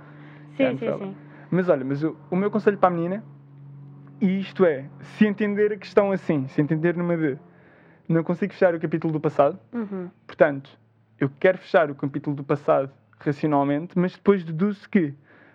Sim, 0.54 0.64
É 0.64 0.76
sim, 0.76 0.99
sim. 0.99 1.16
Mas 1.50 1.68
olha, 1.70 1.82
mas 1.82 2.02
o, 2.04 2.14
o 2.30 2.37
meu 2.37 2.50
conselho 2.50 2.76
para 2.76 2.88
a 2.88 2.92
menina, 2.92 3.25
e 4.20 4.38
isto 4.40 4.66
é, 4.66 4.84
se 5.16 5.26
entender 5.26 5.73
a 5.73 5.76
questão 5.78 6.12
assim, 6.12 6.46
se 6.49 6.61
entender 6.61 6.94
numa 6.94 7.16
de 7.16 7.38
não 8.06 8.23
consigo 8.23 8.52
fechar 8.52 8.75
o 8.75 8.80
capítulo 8.80 9.14
do 9.14 9.20
passado, 9.20 9.58
Uhum. 9.73 10.11
portanto, 10.26 10.78
eu 11.18 11.30
quero 11.40 11.56
fechar 11.56 11.90
o 11.90 11.94
capítulo 11.94 12.37
do 12.37 12.44
passado 12.44 12.90
racionalmente, 13.18 13.99
mas 13.99 14.12
depois 14.12 14.44
deduzo 14.44 14.87
que, 14.90 15.14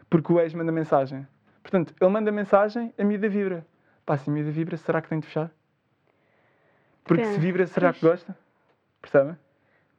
porque 0.09 0.33
o 0.33 0.39
ex 0.39 0.51
manda 0.55 0.71
mensagem. 0.71 1.27
Portanto, 1.61 1.93
ele 1.99 2.09
manda 2.09 2.31
mensagem, 2.31 2.93
a 2.97 3.03
miúda 3.03 3.27
vibra. 3.29 3.65
Pá, 4.05 4.17
se 4.17 4.29
a 4.29 4.33
miúda 4.33 4.51
vibra, 4.51 4.77
será 4.77 5.01
que 5.01 5.09
tem 5.09 5.19
de 5.19 5.27
fechar? 5.27 5.51
Porque 7.03 7.25
se 7.25 7.39
vibra, 7.39 7.65
será 7.67 7.91
que 7.93 8.05
gosta? 8.05 8.35
Percebem? 9.01 9.35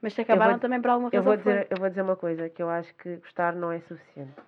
Mas 0.03 0.15
se 0.15 0.21
acabaram 0.23 0.53
vou- 0.53 0.61
também 0.61 0.81
por 0.81 0.91
alguma 0.91 1.11
Eu 1.13 1.19
razão. 1.23 1.25
vou, 1.25 1.37
dizer, 1.37 1.67
eu 1.71 1.77
vou 1.79 1.89
dizer 1.89 2.03
uma 2.03 2.17
coisa, 2.17 2.49
que 2.49 2.63
eu 2.63 2.71
acho 2.71 2.95
que 2.95 3.17
gostar 3.17 3.55
não 3.55 3.71
é 3.73 3.81
suficiente. 3.81 4.31
foi. 4.35 4.45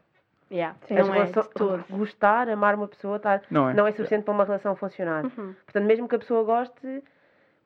Yeah. 0.56 0.76
Sim. 0.86 0.98
As 0.98 1.06
Não 1.08 1.14
é 1.14 1.18
de 1.24 1.30
relações- 1.32 1.54
todo. 1.54 1.84
Gostar, 1.90 2.48
amar 2.48 2.74
uma 2.74 2.86
pessoa, 2.88 3.16
estar, 3.16 3.42
Não 3.50 3.70
é? 3.70 3.74
não 3.74 3.86
é 3.86 3.92
suficiente 3.92 4.24
para 4.24 4.34
uma 4.34 4.44
relação 4.44 4.76
funcionar. 4.76 5.24
Uhum. 5.24 5.54
Portanto, 5.64 5.84
mesmo 5.86 6.06
que 6.08 6.14
a 6.14 6.18
pessoa 6.18 6.44
goste, 6.44 7.02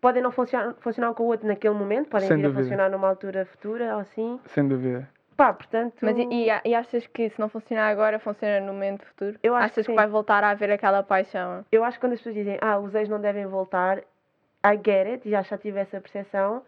podem 0.01 0.23
não 0.23 0.31
funcionar, 0.31 0.75
funcionar 0.79 1.11
um 1.11 1.15
com 1.15 1.25
o 1.25 1.27
outro 1.27 1.47
naquele 1.49 1.75
momento, 1.75 2.09
podem 2.09 2.29
Sem 2.29 2.37
vir 2.37 2.43
dúvida. 2.45 2.61
a 2.61 2.63
funcionar 2.63 2.91
numa 2.91 3.09
altura 3.09 3.45
futura 3.45 3.95
ou 3.95 4.01
assim. 4.01 4.41
Sem 4.47 4.67
dúvida. 4.69 5.09
Pá, 5.37 5.53
portanto. 5.53 5.95
Mas 6.01 6.17
e, 6.17 6.27
e 6.31 6.49
e 6.65 6.75
achas 6.75 7.07
que 7.09 7.29
se 7.29 7.39
não 7.39 7.49
funcionar 7.49 7.89
agora, 7.89 8.19
funciona 8.19 8.61
no 8.61 8.73
momento 8.73 9.05
futuro? 9.05 9.39
Eu 9.43 9.55
acho 9.55 9.67
achas 9.67 9.87
que 9.87 9.93
que, 9.93 9.97
vai 9.97 10.07
voltar 10.07 10.43
a 10.43 10.51
haver 10.51 10.71
aquela 10.71 11.03
paixão? 11.03 11.65
Eu 11.71 11.85
acho 11.85 11.99
que 11.99 12.07
quando 12.07 12.15
as 12.15 12.21
pessoas 12.21 12.35
dizem, 12.35 12.59
ah, 12.61 12.79
os 12.79 12.95
ex 12.95 13.09
não 13.09 13.21
devem 13.21 13.47
voltar, 13.47 13.99
I 14.65 14.77
get 14.85 15.07
it, 15.07 15.29
e 15.29 15.31
já 15.31 15.43
já 15.43 15.59
tive 15.59 15.79
essa 15.79 16.01
percepção, 16.01 16.63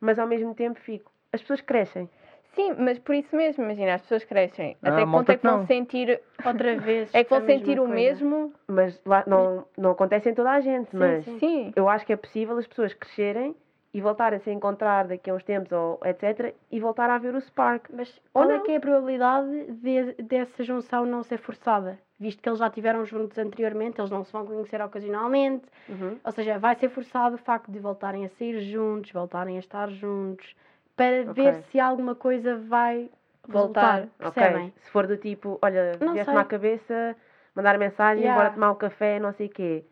mas 0.00 0.18
ao 0.18 0.26
mesmo 0.26 0.54
tempo 0.54 0.78
fico. 0.80 1.10
As 1.32 1.40
pessoas 1.40 1.60
crescem. 1.60 2.08
Sim, 2.54 2.74
mas 2.78 2.98
por 2.98 3.14
isso 3.14 3.34
mesmo, 3.34 3.64
imagina, 3.64 3.94
as 3.94 4.02
pessoas 4.02 4.24
crescem. 4.24 4.76
Ah, 4.82 4.90
Até 4.90 5.04
que 5.06 5.10
ponto 5.10 5.30
é 5.30 5.34
que 5.34 5.40
que 5.40 5.46
vão 5.46 5.58
não. 5.58 5.66
sentir. 5.66 6.20
Outra 6.44 6.76
vez. 6.78 7.12
É 7.14 7.24
que 7.24 7.30
vão 7.30 7.40
mesma 7.40 7.58
sentir 7.58 7.80
o 7.80 7.86
coisa. 7.86 7.94
mesmo? 7.94 8.52
Mas 8.68 9.00
lá, 9.06 9.24
não, 9.26 9.66
não 9.76 9.92
acontece 9.92 10.28
em 10.28 10.34
toda 10.34 10.50
a 10.50 10.60
gente, 10.60 10.90
Sim, 10.90 10.96
mas. 10.98 11.24
Sim. 11.24 11.72
eu 11.74 11.88
acho 11.88 12.04
que 12.04 12.12
é 12.12 12.16
possível 12.16 12.56
as 12.58 12.66
pessoas 12.66 12.92
crescerem 12.92 13.56
e 13.94 14.00
voltarem 14.00 14.38
a 14.38 14.40
se 14.40 14.50
encontrar 14.50 15.06
daqui 15.06 15.28
a 15.30 15.34
uns 15.34 15.44
tempos, 15.44 15.70
ou 15.72 16.00
etc., 16.04 16.54
e 16.70 16.80
voltar 16.80 17.10
a 17.10 17.18
ver 17.18 17.34
o 17.34 17.40
spark. 17.40 17.90
Mas 17.92 18.20
qual 18.32 18.50
é 18.50 18.58
que 18.60 18.72
é 18.72 18.76
a 18.76 18.80
probabilidade 18.80 19.72
de, 19.72 20.14
dessa 20.22 20.64
junção 20.64 21.04
não 21.04 21.22
ser 21.22 21.38
forçada? 21.38 21.98
Visto 22.18 22.40
que 22.42 22.48
eles 22.48 22.58
já 22.58 22.68
estiveram 22.68 23.04
juntos 23.04 23.36
anteriormente, 23.36 24.00
eles 24.00 24.10
não 24.10 24.24
se 24.24 24.32
vão 24.32 24.46
conhecer 24.46 24.80
ocasionalmente, 24.80 25.66
Uhum. 25.88 26.18
ou 26.24 26.32
seja, 26.32 26.58
vai 26.58 26.74
ser 26.76 26.88
forçado 26.88 27.34
o 27.34 27.38
facto 27.38 27.70
de 27.70 27.78
voltarem 27.78 28.24
a 28.24 28.28
sair 28.30 28.60
juntos, 28.60 29.10
voltarem 29.12 29.56
a 29.56 29.60
estar 29.60 29.90
juntos, 29.90 30.54
para 30.96 31.22
Ok. 31.30 31.34
ver 31.34 31.54
se 31.64 31.80
alguma 31.80 32.14
coisa 32.14 32.56
vai 32.56 33.10
Voltar. 33.48 34.02
voltar. 34.02 34.08
Percebem? 34.18 34.72
Se 34.78 34.90
for 34.90 35.06
do 35.06 35.16
tipo, 35.16 35.58
olha, 35.60 35.98
Não 36.00 36.12
vieste-me 36.14 36.38
à 36.38 36.44
cabeça, 36.44 37.16
mandar 37.54 37.76
mensagem, 37.76 38.22
Yeah. 38.22 38.40
bora 38.40 38.54
tomar 38.54 38.70
um 38.70 38.76
café, 38.76 39.18
não 39.18 39.32
sei 39.32 39.48
o 39.48 39.50
quê. 39.50 39.84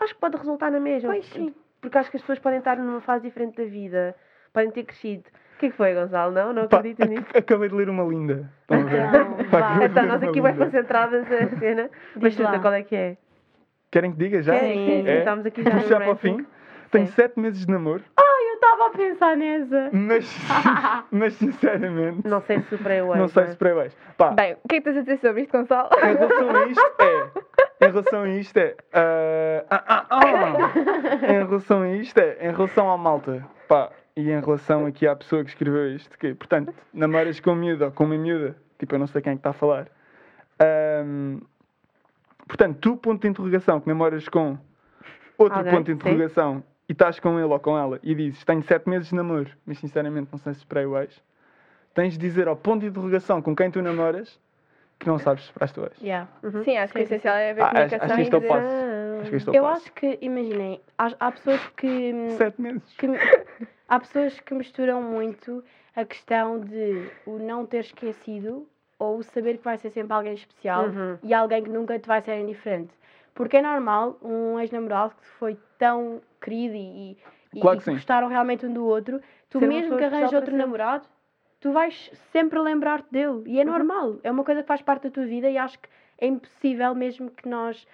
Acho 0.00 0.14
que 0.14 0.20
pode 0.20 0.36
resultar 0.36 0.70
na 0.72 0.80
mesma. 0.80 1.08
Pois 1.10 1.24
sim. 1.26 1.54
Porque 1.80 1.96
acho 1.98 2.10
que 2.10 2.16
as 2.16 2.22
pessoas 2.22 2.38
podem 2.38 2.58
estar 2.58 2.76
numa 2.76 3.00
fase 3.00 3.24
diferente 3.24 3.56
da 3.56 3.64
vida, 3.68 4.14
podem 4.52 4.70
ter 4.70 4.84
crescido. 4.84 5.24
O 5.56 5.58
que 5.60 5.66
é 5.66 5.70
que 5.70 5.76
foi, 5.76 5.94
Gonçalo? 5.94 6.32
Não? 6.32 6.52
Não 6.52 6.68
Pá, 6.68 6.78
acreditas 6.78 7.08
nisso? 7.08 7.22
ac- 7.30 7.36
acabei 7.38 7.68
de 7.68 7.74
ler 7.74 7.88
uma 7.88 8.04
linda. 8.04 8.50
Estão 8.62 8.80
a 8.80 8.84
ver? 8.84 9.08
Então, 9.08 9.36
Pá, 9.50 9.58
vá. 9.58 9.58
acabei 9.70 9.88
de 9.88 9.92
Então, 9.92 10.02
ler 10.02 10.08
nós 10.08 10.22
uma 10.22 10.30
aqui 10.30 10.40
bem 10.40 10.52
linda. 10.52 10.64
concentradas 10.64 11.28
na 11.28 11.48
cena. 11.58 11.90
Mas 12.16 12.32
Diz 12.34 12.38
lá. 12.38 12.46
chuta, 12.46 12.58
qual 12.60 12.74
é 12.74 12.82
que 12.82 12.96
é? 12.96 13.16
Querem 13.90 14.12
que 14.12 14.18
diga 14.18 14.42
já? 14.42 14.52
Querem, 14.54 14.78
sim, 14.78 15.02
sim, 15.04 15.08
É? 15.10 15.18
estamos 15.18 15.46
aqui 15.46 15.62
já 15.62 15.74
no 15.74 15.80
já 15.80 15.96
para 15.98 16.10
o 16.10 16.12
ranking. 16.12 16.38
fim. 16.38 16.46
Tenho 16.90 17.06
Sim. 17.06 17.12
sete 17.12 17.38
meses 17.38 17.64
de 17.66 17.70
namoro, 17.72 18.02
Eu 18.18 18.54
estava 18.54 18.86
a 18.86 18.90
pensar 18.90 19.36
nessa. 19.36 19.90
mas, 19.92 20.38
mas 21.10 21.32
sinceramente, 21.34 22.26
Não 22.26 22.40
sei 22.42 22.60
se 22.60 22.68
superei 22.68 23.00
o 23.00 23.14
não 23.14 23.28
sei 23.28 23.44
é? 23.44 23.46
se 23.48 23.56
para 23.56 23.74
baixo. 23.74 23.96
Pá, 24.16 24.30
Bem, 24.32 24.56
o 24.64 24.68
que 24.68 24.76
é 24.76 24.78
que 24.80 24.84
tens 24.84 24.96
a 24.96 25.00
dizer 25.00 25.18
sobre 25.18 25.42
isto, 25.42 25.52
Gonçalo? 25.56 25.88
em 25.96 26.16
relação 26.16 26.50
a 26.50 26.66
isto 26.66 26.92
é. 27.00 27.30
Em 27.80 27.90
relação 27.90 28.22
a 28.22 28.28
isto 28.28 28.56
é. 28.58 28.76
ah, 28.92 29.64
ah, 29.70 29.84
ah, 29.88 30.06
ah. 30.10 31.32
em 31.32 31.46
relação 31.46 31.82
a 31.82 31.90
isto 31.96 32.18
é. 32.18 32.36
Em 32.40 32.52
relação 32.52 32.90
à 32.90 32.98
malta. 32.98 33.46
Pá, 33.66 33.90
e 34.14 34.30
em 34.30 34.40
relação 34.40 34.84
aqui 34.84 35.06
à 35.06 35.16
pessoa 35.16 35.42
que 35.42 35.50
escreveu 35.50 35.94
isto, 35.94 36.18
que, 36.18 36.34
portanto, 36.34 36.74
namoras 36.92 37.40
com 37.40 37.54
miúda 37.54 37.86
ou 37.86 37.92
com 37.92 38.04
uma 38.04 38.18
miúda, 38.18 38.54
tipo, 38.78 38.94
eu 38.94 38.98
não 38.98 39.06
sei 39.06 39.22
quem 39.22 39.32
é 39.32 39.34
que 39.34 39.40
está 39.40 39.50
a 39.50 39.54
falar. 39.54 39.86
Ahm, 40.60 41.40
portanto, 42.46 42.78
tu, 42.80 42.96
ponto 42.96 43.22
de 43.22 43.28
interrogação, 43.28 43.80
que 43.80 43.88
namoras 43.88 44.28
com 44.28 44.58
outro 45.38 45.58
Alguém, 45.58 45.72
ponto 45.72 45.86
de 45.86 45.92
sim. 45.92 45.96
interrogação 45.96 46.62
e 46.88 46.92
estás 46.92 47.18
com 47.18 47.38
ele 47.38 47.48
ou 47.48 47.60
com 47.60 47.78
ela 47.78 47.98
e 48.02 48.14
dizes, 48.14 48.44
tenho 48.44 48.62
sete 48.62 48.90
meses 48.90 49.08
de 49.08 49.14
namoro, 49.14 49.50
mas 49.64 49.78
sinceramente 49.78 50.28
não 50.30 50.38
sei 50.38 50.52
se 50.52 50.58
esperei 50.58 50.84
o 50.84 50.98
ex, 50.98 51.22
tens 51.94 52.14
de 52.14 52.18
dizer 52.18 52.46
ao 52.46 52.56
ponto 52.56 52.80
de 52.80 52.88
interrogação 52.88 53.40
com 53.40 53.56
quem 53.56 53.70
tu 53.70 53.80
namoras 53.80 54.38
que 55.00 55.06
não 55.08 55.18
sabes 55.18 55.44
esperaste 55.44 55.80
o 55.80 55.84
ex. 55.84 56.00
Yeah. 56.00 56.28
Uhum. 56.42 56.62
Sim, 56.62 56.76
acho 56.78 56.92
que 56.92 57.00
o 57.00 57.02
essencial 57.02 57.34
é 57.36 57.50
haver 57.50 57.62
Ah, 57.62 57.66
acho- 57.66 57.74
comunicação 57.74 58.06
acho 58.06 58.14
que 58.14 58.20
e 58.20 58.24
isto 58.24 58.34
é 58.34 58.36
o 58.36 58.40
dizer- 58.40 58.52
passo. 58.52 58.90
Acho 59.20 59.30
que 59.30 59.36
é 59.50 59.58
Eu 59.58 59.62
passo. 59.64 59.76
acho 59.82 59.92
que, 59.92 60.18
imaginem, 60.22 60.80
há, 60.98 61.10
há 61.18 61.32
pessoas 61.32 61.66
que. 61.76 62.12
Sete 62.36 62.60
meses. 62.60 62.82
que 62.96 63.06
há 63.88 64.00
pessoas 64.00 64.40
que 64.40 64.54
misturam 64.54 65.02
muito 65.02 65.64
a 65.96 66.04
questão 66.04 66.60
de 66.60 67.10
o 67.26 67.38
não 67.38 67.66
ter 67.66 67.80
esquecido 67.80 68.66
ou 68.98 69.18
o 69.18 69.22
saber 69.22 69.56
que 69.58 69.64
vai 69.64 69.76
ser 69.78 69.90
sempre 69.90 70.12
alguém 70.12 70.34
especial 70.34 70.84
Uhum. 70.86 71.18
e 71.22 71.32
alguém 71.34 71.62
que 71.64 71.70
nunca 71.70 71.98
te 71.98 72.06
vai 72.06 72.20
ser 72.20 72.38
indiferente. 72.38 72.92
Porque 73.34 73.56
é 73.56 73.62
normal 73.62 74.18
um 74.22 74.58
ex-namorado 74.60 75.14
que 75.20 75.26
foi 75.38 75.56
tão 75.78 76.20
querido 76.40 76.74
e, 76.74 77.16
e, 77.54 77.60
Claro 77.60 77.78
e 77.78 77.82
que 77.82 77.90
gostaram 77.90 78.28
realmente 78.28 78.66
um 78.66 78.72
do 78.72 78.84
outro, 78.84 79.20
tu 79.48 79.58
Ser 79.58 79.66
mesmo 79.66 79.96
que 79.96 80.08
para 80.08 80.36
outro 80.36 80.54
namorado, 80.56 81.04
tu 81.60 81.72
vais 81.72 82.10
sempre 82.32 82.58
lembrar-te 82.58 83.10
dele. 83.10 83.42
E 83.46 83.60
é 83.60 83.64
Uhum. 83.64 83.70
normal, 83.70 84.16
é 84.22 84.30
uma 84.30 84.44
coisa 84.44 84.62
que 84.62 84.68
faz 84.68 84.82
parte 84.82 85.04
da 85.04 85.10
tua 85.10 85.26
vida 85.26 85.48
e 85.48 85.56
acho 85.58 85.78
que 85.78 85.88
é 86.18 86.26
impossível 86.26 86.94
mesmo 86.94 87.30
que 87.30 87.48
nós 87.48 87.86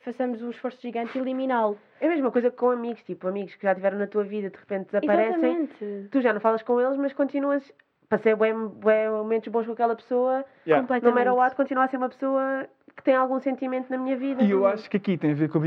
façamos 0.00 0.40
um 0.42 0.50
esforço 0.50 0.80
gigante 0.80 1.18
eliminá-lo. 1.18 1.78
É 2.00 2.06
a 2.06 2.08
mesma 2.10 2.30
coisa 2.30 2.50
com 2.50 2.70
amigos, 2.70 3.02
tipo, 3.04 3.28
amigos 3.28 3.54
que 3.54 3.62
já 3.62 3.74
tiveram 3.74 3.98
na 3.98 4.06
tua 4.06 4.24
vida, 4.24 4.48
de 4.48 4.56
repente 4.56 4.86
desaparecem. 4.86 5.34
Exatamente. 5.34 6.08
Tu 6.10 6.20
já 6.22 6.32
não 6.32 6.40
falas 6.40 6.62
com 6.62 6.80
eles, 6.80 6.96
mas 6.96 7.12
continuas. 7.12 7.70
Passei 8.08 8.34
bem, 8.34 8.52
bem 8.68 9.08
momentos 9.08 9.46
bons 9.52 9.66
com 9.66 9.72
aquela 9.72 9.94
pessoa. 9.94 10.44
Yeah. 10.66 10.82
No 10.82 10.88
Completamente. 10.88 11.14
matter 11.14 11.34
what, 11.34 11.54
continua 11.54 11.84
a 11.84 11.88
ser 11.88 11.96
uma 11.98 12.08
pessoa 12.08 12.66
que 12.96 13.04
tem 13.04 13.14
algum 13.14 13.38
sentimento 13.38 13.88
na 13.88 13.96
minha 13.98 14.16
vida. 14.16 14.42
E 14.42 14.50
eu 14.50 14.66
acho 14.66 14.90
que 14.90 14.96
aqui 14.96 15.16
tem 15.16 15.30
a 15.30 15.34
ver 15.34 15.48
com, 15.48 15.60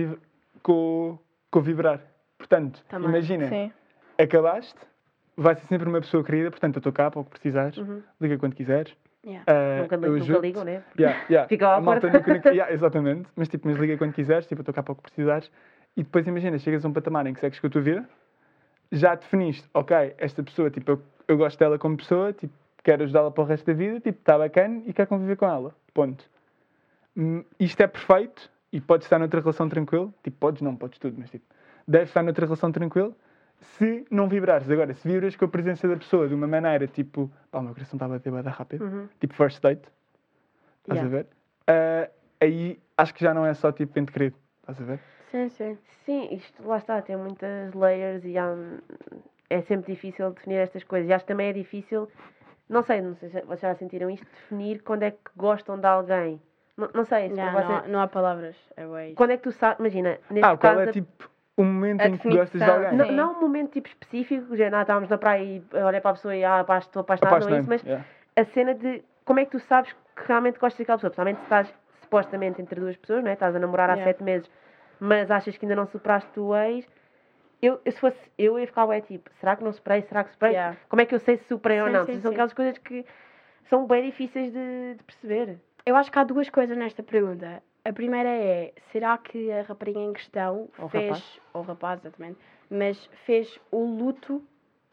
com, 0.61 1.17
com 1.49 1.59
o 1.59 1.61
vibrar. 1.61 2.01
Portanto, 2.37 2.83
Também. 2.89 3.07
imagina, 3.09 3.47
Sim. 3.47 3.71
acabaste, 4.19 4.75
vai 5.35 5.55
ser 5.55 5.65
sempre 5.67 5.87
uma 5.89 5.99
pessoa 6.01 6.23
querida, 6.23 6.49
portanto 6.51 6.75
eu 6.75 6.79
estou 6.79 6.93
cá 6.93 7.09
para 7.11 7.19
o 7.21 7.23
que 7.25 7.31
precisares, 7.31 7.77
Uhum. 7.77 8.01
liga 8.21 8.37
quando 8.37 8.55
quiseres. 8.55 8.95
Yeah. 9.25 9.43
ah, 9.47 9.81
Nunca, 9.83 9.95
eu 9.95 10.17
nunca 10.17 10.37
ligam, 10.39 10.63
né? 10.65 10.83
Yeah, 10.99 11.25
yeah. 11.29 11.47
Fica 11.49 11.67
a 11.67 11.75
awkward. 11.75 11.85
malta 12.05 12.17
nunca, 12.19 12.33
nunca, 12.33 12.49
yeah, 12.51 12.73
exatamente, 12.73 13.29
mas 13.35 13.47
tipo, 13.47 13.67
mas 13.67 13.77
liga 13.77 13.97
quando 13.97 14.13
quiseres, 14.13 14.45
tipo, 14.45 14.59
eu 14.59 14.63
estou 14.63 14.73
cá 14.73 14.83
para 14.83 14.91
o 14.91 14.95
que 14.95 15.03
precisares. 15.03 15.49
E 15.95 16.03
depois 16.03 16.27
imagina, 16.27 16.57
chegas 16.57 16.83
a 16.83 16.87
um 16.89 16.93
patamar 16.93 17.25
em 17.27 17.33
que 17.33 17.39
segues 17.39 17.59
com 17.59 17.67
a 17.67 17.69
tua 17.69 17.81
vida, 17.81 18.09
já 18.91 19.15
definiste, 19.15 19.67
ok, 19.73 20.13
esta 20.17 20.43
pessoa, 20.43 20.69
tipo, 20.69 20.91
eu, 20.91 21.01
eu 21.27 21.37
gosto 21.37 21.57
dela 21.57 21.79
como 21.79 21.95
pessoa, 21.97 22.33
tipo, 22.33 22.53
quero 22.83 23.03
ajudá-la 23.03 23.31
para 23.31 23.43
o 23.43 23.47
resto 23.47 23.65
da 23.65 23.73
vida, 23.73 23.99
tipo, 24.01 24.19
está 24.19 24.37
bacana 24.37 24.81
e 24.85 24.91
quero 24.93 25.07
conviver 25.07 25.37
com 25.37 25.45
ela. 25.47 25.73
Ponto. 25.93 26.25
Hum, 27.15 27.43
Isto 27.59 27.81
é 27.81 27.87
perfeito 27.87 28.49
e 28.71 28.81
podes 28.81 29.05
estar 29.05 29.19
noutra 29.19 29.39
relação 29.39 29.69
tranquilo, 29.69 30.13
tipo, 30.23 30.35
podes 30.37 30.61
não, 30.61 30.75
podes 30.75 30.99
tudo, 30.99 31.15
mas 31.17 31.29
tipo, 31.29 31.45
deves 31.87 32.09
estar 32.09 32.23
noutra 32.23 32.45
relação 32.45 32.71
tranquilo 32.71 33.15
se 33.63 34.05
não 34.11 34.27
vibrares. 34.27 34.69
Agora, 34.69 34.93
se 34.93 35.07
vibras 35.07 35.35
com 35.35 35.45
a 35.45 35.47
presença 35.47 35.87
da 35.87 35.95
pessoa 35.97 36.27
de 36.27 36.33
uma 36.33 36.47
maneira, 36.47 36.87
tipo, 36.87 37.31
pá, 37.49 37.59
o 37.59 37.63
meu 37.63 37.73
coração 37.73 37.97
está 37.97 38.05
a 38.05 38.09
bater 38.09 38.31
bada 38.31 38.49
rápido, 38.49 38.83
Uhum. 38.85 39.07
tipo 39.19 39.33
first 39.33 39.61
date, 39.61 39.87
estás 40.81 40.99
Yeah. 40.99 41.05
a 41.05 41.09
ver? 41.09 41.27
Ah, 41.67 42.09
aí 42.41 42.79
acho 42.97 43.13
que 43.13 43.23
já 43.23 43.33
não 43.33 43.45
é 43.45 43.53
só 43.53 43.71
tipo 43.71 43.97
ente 43.99 44.11
querido, 44.11 44.35
estás 44.61 44.79
a 44.81 44.83
ver? 44.83 44.99
Sim, 45.31 45.49
sim. 45.49 45.77
Sim, 46.05 46.27
isto 46.31 46.67
lá 46.67 46.77
está, 46.77 47.01
tem 47.01 47.15
muitas 47.17 47.73
layers 47.73 48.23
e 48.25 48.37
há, 48.37 48.53
é 49.49 49.61
sempre 49.61 49.93
difícil 49.93 50.29
definir 50.31 50.57
estas 50.57 50.83
coisas. 50.83 51.09
E 51.09 51.13
acho 51.13 51.25
que 51.25 51.31
também 51.31 51.47
é 51.49 51.53
difícil, 51.53 52.07
não 52.69 52.83
sei, 52.83 53.01
não 53.01 53.15
sei 53.15 53.29
se 53.29 53.41
vocês 53.41 53.61
já 53.61 53.73
sentiram 53.75 54.09
isto, 54.09 54.25
definir 54.25 54.83
quando 54.83 55.03
é 55.03 55.11
que 55.11 55.17
gostam 55.35 55.79
de 55.79 55.87
alguém. 55.87 56.39
Não, 56.75 56.89
não 56.93 57.05
sei, 57.05 57.29
para 57.29 57.45
não, 57.45 57.53
você- 57.53 57.73
há, 57.73 57.87
não 57.87 57.99
há 58.01 58.07
palavras. 58.07 58.55
É. 58.75 59.13
Quando 59.15 59.31
é 59.31 59.37
que 59.37 59.43
tu 59.43 59.51
sabes, 59.51 59.79
imagina, 59.79 60.19
neste 60.29 60.43
Ah, 60.45 60.57
caso... 60.57 60.75
qual 60.75 60.79
é 60.81 60.91
tipo 60.91 61.29
o 61.55 61.63
momento 61.63 62.01
A 62.01 62.07
em 62.07 62.17
que 62.17 62.29
gostas 62.29 62.61
de 62.61 62.69
alguém? 62.69 62.93
Não, 62.93 63.11
não 63.11 63.37
um 63.37 63.41
momento 63.41 63.71
tipo 63.71 63.87
específico, 63.87 64.55
já 64.55 64.69
não, 64.69 64.81
estávamos 64.81 65.09
na 65.09 65.17
praia 65.17 65.43
e 65.43 65.63
olhei 65.83 66.01
para 66.01 66.11
a 66.11 66.13
pessoa 66.13 66.35
e 66.35 66.43
ah, 66.43 66.65
estou 66.79 67.01
apaixonado, 67.01 67.47
não 67.47 67.55
é 67.55 67.59
isso, 67.59 67.69
mas 67.69 67.83
yeah. 67.83 68.05
a 68.35 68.43
cena 68.45 68.73
de 68.73 69.03
como 69.23 69.39
é 69.39 69.45
que 69.45 69.51
tu 69.51 69.59
sabes 69.59 69.93
que 70.15 70.27
realmente 70.27 70.59
gostas 70.59 70.79
daquela 70.79 70.97
pessoa, 70.97 71.11
principalmente 71.11 71.37
se 71.37 71.43
estás 71.43 71.73
supostamente 72.01 72.61
entre 72.61 72.79
duas 72.79 72.95
pessoas, 72.97 73.23
não 73.23 73.29
é? 73.29 73.33
Estás 73.33 73.55
a 73.55 73.59
namorar 73.59 73.89
há 73.89 73.93
Yeah. 73.93 74.11
sete 74.11 74.23
meses, 74.23 74.49
mas 74.99 75.29
achas 75.31 75.57
que 75.57 75.65
ainda 75.65 75.75
não 75.75 75.85
superaste 75.85 76.39
o 76.39 76.55
ex. 76.55 76.87
Eu, 77.61 77.79
eu, 77.85 77.91
se 77.91 77.99
fosse 77.99 78.17
eu, 78.37 78.59
ia 78.59 78.67
ficar 78.67 78.85
ué, 78.85 78.99
tipo, 79.01 79.29
será 79.39 79.55
que 79.55 79.63
não 79.63 79.71
superei? 79.71 80.01
Será 80.01 80.23
que 80.23 80.31
superei? 80.31 80.53
Yeah. 80.53 80.77
Como 80.89 81.01
é 81.01 81.05
que 81.05 81.15
eu 81.15 81.19
sei 81.19 81.37
se 81.37 81.45
superei 81.45 81.81
ou 81.81 81.87
Sim, 81.87 81.93
não? 81.93 82.05
sim, 82.05 82.13
São 82.19 82.31
sim. 82.31 82.35
aquelas 82.35 82.53
coisas 82.53 82.77
que 82.79 83.05
são 83.69 83.87
bem 83.87 84.03
difíceis 84.03 84.51
de, 84.51 84.95
de 84.95 85.03
perceber. 85.03 85.59
Eu 85.85 85.95
acho 85.95 86.11
que 86.11 86.19
há 86.19 86.23
duas 86.23 86.49
coisas 86.49 86.77
nesta 86.77 87.01
pergunta. 87.01 87.63
A 87.85 87.91
primeira 87.91 88.29
é, 88.29 88.73
será 88.91 89.17
que 89.17 89.51
a 89.51 89.61
rapariga 89.63 89.99
em 89.99 90.13
questão 90.13 90.69
Ou 90.77 90.87
fez, 90.89 91.07
rapaz. 91.09 91.39
ou 91.53 91.61
rapaz, 91.63 91.99
exatamente, 91.99 92.39
mas 92.69 93.09
fez 93.25 93.59
o 93.71 93.83
luto 93.83 94.41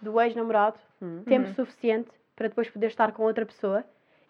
do 0.01 0.21
ex-namorado 0.21 0.79
Hum. 1.03 1.23
tempo 1.25 1.49
suficiente 1.55 2.11
para 2.37 2.49
depois 2.49 2.69
poder 2.69 2.89
estar 2.89 3.13
com 3.13 3.23
outra 3.23 3.47
pessoa 3.47 3.85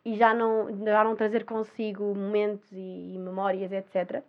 e 0.05 0.15
já 0.17 0.33
não, 0.35 0.69
já 0.85 1.03
não 1.03 1.17
trazer 1.17 1.45
consigo 1.45 2.15
momentos 2.15 2.71
e, 2.73 3.15
e 3.15 3.19
memórias, 3.19 3.73
etc. 3.73 4.23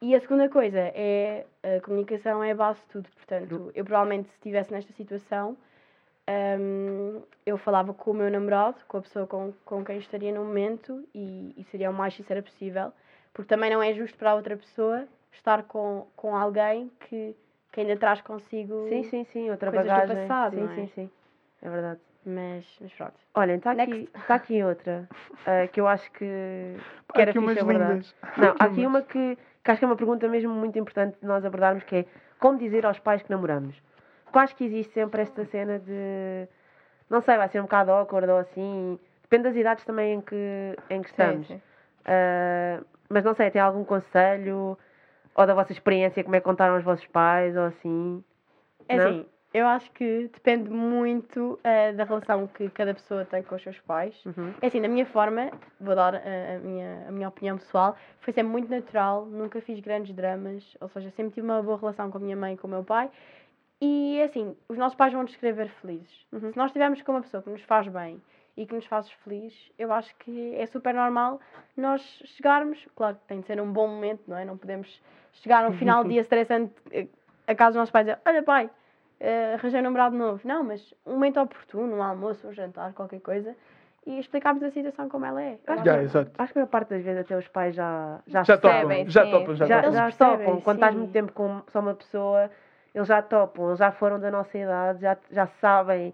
E 0.00 0.14
a 0.14 0.20
segunda 0.20 0.48
coisa 0.48 0.78
é 0.78 1.46
a 1.62 1.80
comunicação 1.80 2.42
é 2.42 2.50
a 2.50 2.54
base 2.54 2.80
de 2.80 2.86
tudo. 2.86 3.08
Portanto, 3.16 3.70
eu 3.74 3.84
provavelmente 3.84 4.28
se 4.28 4.34
estivesse 4.34 4.72
nesta 4.72 4.92
situação, 4.92 5.56
hum, 6.58 7.22
eu 7.46 7.56
falava 7.56 7.94
com 7.94 8.10
o 8.10 8.14
meu 8.14 8.30
namorado, 8.30 8.76
com 8.88 8.98
a 8.98 9.02
pessoa 9.02 9.26
com, 9.26 9.52
com 9.64 9.84
quem 9.84 9.98
estaria 9.98 10.32
no 10.32 10.44
momento 10.44 11.04
e, 11.14 11.54
e 11.56 11.64
seria 11.64 11.90
o 11.90 11.94
mais 11.94 12.14
sincera 12.14 12.42
possível, 12.42 12.92
porque 13.32 13.48
também 13.48 13.70
não 13.70 13.82
é 13.82 13.92
justo 13.94 14.16
para 14.18 14.30
a 14.30 14.34
outra 14.34 14.56
pessoa 14.56 15.06
estar 15.32 15.62
com, 15.64 16.06
com 16.16 16.36
alguém 16.36 16.90
que, 17.00 17.34
que 17.72 17.80
ainda 17.80 17.96
traz 17.96 18.20
consigo. 18.20 18.86
Sim, 18.88 19.02
sim, 19.04 19.24
sim, 19.24 19.50
outra 19.50 19.70
Coisas 19.70 19.86
do 19.86 19.94
bagagem. 19.94 20.28
passado, 20.28 20.54
sim, 20.54 20.60
não 20.62 20.70
é? 20.70 20.74
sim, 20.74 20.86
sim. 20.94 21.10
É 21.62 21.70
verdade. 21.70 22.00
Mas, 22.24 22.64
mas 22.80 22.92
pronto. 22.92 23.14
Olhem, 23.34 23.56
está 23.56 23.72
aqui, 23.72 24.08
tá 24.28 24.34
aqui 24.36 24.62
outra 24.62 25.08
ah, 25.44 25.66
que 25.72 25.80
eu 25.80 25.88
acho 25.88 26.10
que, 26.12 26.76
que 27.12 27.20
era 27.20 27.30
aqui 27.30 27.40
fixe 27.40 27.60
abordar. 27.60 27.90
lindas. 27.90 28.14
Não, 28.36 28.54
há 28.58 28.64
aqui 28.64 28.86
uma 28.86 29.02
que, 29.02 29.36
que 29.64 29.70
acho 29.70 29.78
que 29.80 29.84
é 29.84 29.88
uma 29.88 29.96
pergunta 29.96 30.28
mesmo 30.28 30.52
muito 30.52 30.78
importante 30.78 31.18
de 31.20 31.26
nós 31.26 31.44
abordarmos, 31.44 31.82
que 31.84 31.96
é 31.96 32.06
como 32.38 32.58
dizer 32.58 32.86
aos 32.86 32.98
pais 33.00 33.22
que 33.22 33.30
namoramos? 33.30 33.74
Acho 34.32 34.54
que 34.56 34.64
existe 34.64 34.92
sempre 34.94 35.22
esta 35.22 35.44
cena 35.44 35.78
de, 35.78 36.48
não 37.10 37.20
sei, 37.20 37.36
vai 37.36 37.48
ser 37.48 37.58
um 37.60 37.64
bocado 37.64 37.90
awkward 37.90 38.30
ou 38.30 38.38
assim, 38.38 38.98
depende 39.22 39.44
das 39.44 39.56
idades 39.56 39.84
também 39.84 40.14
em 40.14 40.20
que, 40.20 40.76
em 40.88 41.02
que 41.02 41.08
estamos. 41.10 41.46
sim. 41.46 41.60
Ah, 42.04 42.80
mas 43.12 43.24
não 43.24 43.34
sei, 43.34 43.50
tem 43.50 43.60
algum 43.60 43.84
conselho 43.84 44.78
ou 45.34 45.46
da 45.46 45.54
vossa 45.54 45.72
experiência, 45.72 46.22
como 46.22 46.36
é 46.36 46.40
que 46.40 46.44
contaram 46.44 46.74
aos 46.74 46.84
vossos 46.84 47.06
pais 47.06 47.56
ou 47.56 47.64
assim? 47.64 48.24
É 48.88 48.96
Não? 48.96 49.04
assim, 49.04 49.26
eu 49.54 49.66
acho 49.66 49.90
que 49.92 50.30
depende 50.32 50.70
muito 50.70 51.58
eh, 51.62 51.92
da 51.92 52.04
relação 52.04 52.46
que 52.46 52.68
cada 52.70 52.94
pessoa 52.94 53.24
tem 53.24 53.42
com 53.42 53.54
os 53.54 53.62
seus 53.62 53.78
pais. 53.80 54.14
Uhum. 54.24 54.54
É 54.60 54.66
assim, 54.66 54.80
da 54.80 54.88
minha 54.88 55.06
forma, 55.06 55.50
vou 55.80 55.94
dar 55.94 56.14
eh, 56.14 56.56
a, 56.56 56.58
minha, 56.58 57.08
a 57.08 57.12
minha 57.12 57.28
opinião 57.28 57.58
pessoal, 57.58 57.96
foi 58.20 58.32
sempre 58.32 58.50
muito 58.50 58.70
natural, 58.70 59.26
nunca 59.26 59.60
fiz 59.60 59.78
grandes 59.80 60.14
dramas, 60.14 60.76
ou 60.80 60.88
seja, 60.88 61.10
sempre 61.10 61.34
tive 61.34 61.46
uma 61.46 61.62
boa 61.62 61.78
relação 61.78 62.10
com 62.10 62.18
a 62.18 62.20
minha 62.20 62.36
mãe 62.36 62.54
e 62.54 62.56
com 62.56 62.66
o 62.66 62.70
meu 62.70 62.84
pai. 62.84 63.10
E 63.80 64.18
é 64.20 64.24
assim, 64.24 64.56
os 64.68 64.78
nossos 64.78 64.96
pais 64.96 65.12
vão 65.12 65.22
nos 65.22 65.34
querer 65.36 65.52
ver 65.52 65.68
felizes. 65.80 66.26
Uhum. 66.32 66.52
Se 66.52 66.56
nós 66.56 66.66
estivermos 66.66 67.02
com 67.02 67.12
uma 67.12 67.20
pessoa 67.20 67.42
que 67.42 67.50
nos 67.50 67.62
faz 67.62 67.88
bem 67.88 68.20
e 68.56 68.66
que 68.66 68.74
nos 68.74 68.84
faz 68.86 69.10
felizes, 69.24 69.70
eu 69.78 69.92
acho 69.92 70.14
que 70.16 70.54
é 70.56 70.66
super 70.66 70.92
normal 70.94 71.40
nós 71.76 72.02
chegarmos, 72.26 72.86
claro 72.94 73.16
que 73.16 73.22
tem 73.26 73.40
de 73.40 73.46
ser 73.46 73.60
um 73.60 73.72
bom 73.72 73.88
momento, 73.88 74.22
não 74.28 74.36
é? 74.36 74.44
Não 74.44 74.56
podemos 74.58 75.00
chegar 75.32 75.64
no 75.64 75.72
final 75.72 76.02
do 76.04 76.10
dia 76.10 76.20
estressante 76.20 76.72
eh, 76.90 77.06
a 77.46 77.54
casa 77.54 77.70
dos 77.70 77.76
nossos 77.78 77.90
pais 77.90 78.06
e 78.06 78.10
dizer, 78.10 78.20
olha 78.26 78.42
pai, 78.42 78.70
arranjei 79.54 79.80
um 79.80 79.84
namorado 79.84 80.16
novo. 80.16 80.40
Não, 80.46 80.62
mas 80.64 80.92
um 81.06 81.12
momento 81.12 81.40
oportuno, 81.40 81.96
um 81.96 82.02
almoço, 82.02 82.46
um 82.48 82.52
jantar, 82.52 82.92
qualquer 82.92 83.20
coisa, 83.20 83.56
e 84.04 84.18
explicarmos 84.18 84.62
a 84.62 84.70
situação 84.70 85.08
como 85.08 85.24
ela 85.24 85.40
é. 85.42 85.58
Eu 85.66 85.74
acho 85.74 85.84
Já, 85.84 85.98
que- 85.98 86.04
exato. 86.04 86.30
Acho 86.38 86.52
que 86.52 86.58
a 86.58 86.62
maior 86.62 86.70
parte 86.70 86.88
das 86.90 87.02
vezes 87.02 87.20
até 87.20 87.36
os 87.38 87.48
pais 87.48 87.74
já, 87.74 88.20
já, 88.26 88.42
Já 88.42 88.58
percebem. 88.58 88.98
topam, 89.06 89.10
já 89.10 89.26
topam, 89.30 89.54
já 89.54 89.66
já, 89.66 89.76
topam. 89.82 89.92
já 89.92 90.10
topam. 90.12 90.60
Quando 90.60 90.76
estás 90.76 90.94
muito 90.94 91.12
tempo 91.12 91.32
com 91.32 91.62
só 91.68 91.80
uma 91.80 91.94
pessoa, 91.94 92.50
eles 92.94 93.06
já 93.08 93.22
topam, 93.22 93.68
eles 93.68 93.78
já 93.78 93.92
foram 93.92 94.18
da 94.20 94.30
nossa 94.30 94.58
idade, 94.58 95.00
já, 95.00 95.16
já 95.30 95.46
sabem 95.46 96.12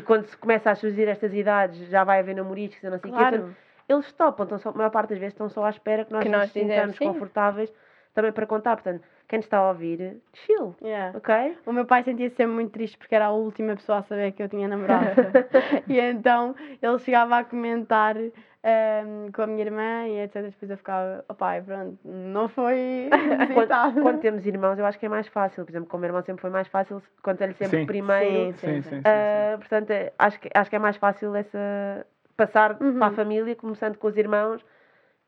quando 0.06 0.24
se 0.26 0.36
começa 0.36 0.70
a 0.70 0.74
surgir 0.74 1.06
estas 1.08 1.32
idades 1.34 1.88
já 1.88 2.02
vai 2.04 2.20
haver 2.20 2.34
namoriscos 2.34 2.82
e 2.82 2.90
não 2.90 2.98
sei 2.98 3.10
o 3.10 3.14
quê. 3.14 3.20
Portanto, 3.20 3.40
Claro. 3.42 3.56
Eles 3.88 4.12
topam, 4.12 4.44
estão 4.44 4.58
só, 4.58 4.70
a 4.70 4.72
maior 4.72 4.90
parte 4.90 5.10
das 5.10 5.18
vezes 5.18 5.34
estão 5.34 5.48
só 5.50 5.64
à 5.64 5.70
espera 5.70 6.04
que 6.04 6.12
nós 6.12 6.22
Que 6.22 6.28
nos 6.28 6.38
nós 6.38 6.52
sintamos 6.52 6.96
sim. 6.96 7.04
confortáveis 7.04 7.72
também 8.14 8.32
para 8.32 8.46
contar. 8.46 8.76
Portanto, 8.76 9.02
quem 9.32 9.38
nos 9.38 9.46
está 9.46 9.56
a 9.56 9.68
ouvir, 9.70 10.18
chill, 10.34 10.76
Yeah. 10.82 11.16
ok? 11.16 11.56
O 11.64 11.72
meu 11.72 11.86
pai 11.86 12.02
sentia-se 12.02 12.36
sempre 12.36 12.52
muito 12.52 12.72
triste 12.72 12.98
porque 12.98 13.14
era 13.14 13.24
a 13.26 13.30
última 13.32 13.74
pessoa 13.74 13.98
a 13.98 14.02
saber 14.02 14.32
que 14.32 14.42
eu 14.42 14.48
tinha 14.50 14.68
namorado. 14.68 15.08
e 15.88 15.98
então 15.98 16.54
ele 16.82 16.98
chegava 16.98 17.38
a 17.38 17.42
comentar 17.44 18.14
ehm, 18.18 19.30
com 19.34 19.40
a 19.40 19.46
minha 19.46 19.64
irmã 19.64 20.06
e 20.06 20.20
etc. 20.20 20.42
Depois 20.50 20.70
eu 20.70 20.76
ficava, 20.76 21.24
oh 21.30 21.32
pai, 21.34 21.62
pronto, 21.62 21.96
não 22.04 22.46
foi 22.46 23.08
visitado." 23.48 23.94
Quando, 23.94 24.02
quando 24.02 24.20
temos 24.20 24.44
irmãos, 24.46 24.78
eu 24.78 24.84
acho 24.84 24.98
que 24.98 25.06
é 25.06 25.08
mais 25.08 25.26
fácil. 25.28 25.64
Por 25.64 25.70
exemplo, 25.70 25.88
com 25.88 25.96
o 25.96 26.00
meu 26.00 26.08
irmão 26.08 26.20
sempre 26.22 26.42
foi 26.42 26.50
mais 26.50 26.68
fácil, 26.68 27.02
conta-lhe 27.22 27.54
sempre 27.54 27.80
Sim. 27.80 27.86
primeiro. 27.86 28.52
Sim, 28.58 28.82
Sim, 28.82 28.82
sim, 28.82 28.96
sim. 28.96 29.02
Ah, 29.06 29.56
portanto, 29.56 29.90
é- 29.92 30.12
acho, 30.18 30.38
que, 30.38 30.50
acho 30.54 30.68
que 30.68 30.76
é 30.76 30.78
mais 30.78 30.98
fácil 30.98 31.34
essa 31.34 32.06
passar 32.36 32.76
Uhum. 32.82 32.98
para 32.98 33.06
a 33.08 33.12
família, 33.12 33.56
começando 33.56 33.96
com 33.96 34.08
os 34.08 34.16
irmãos. 34.18 34.62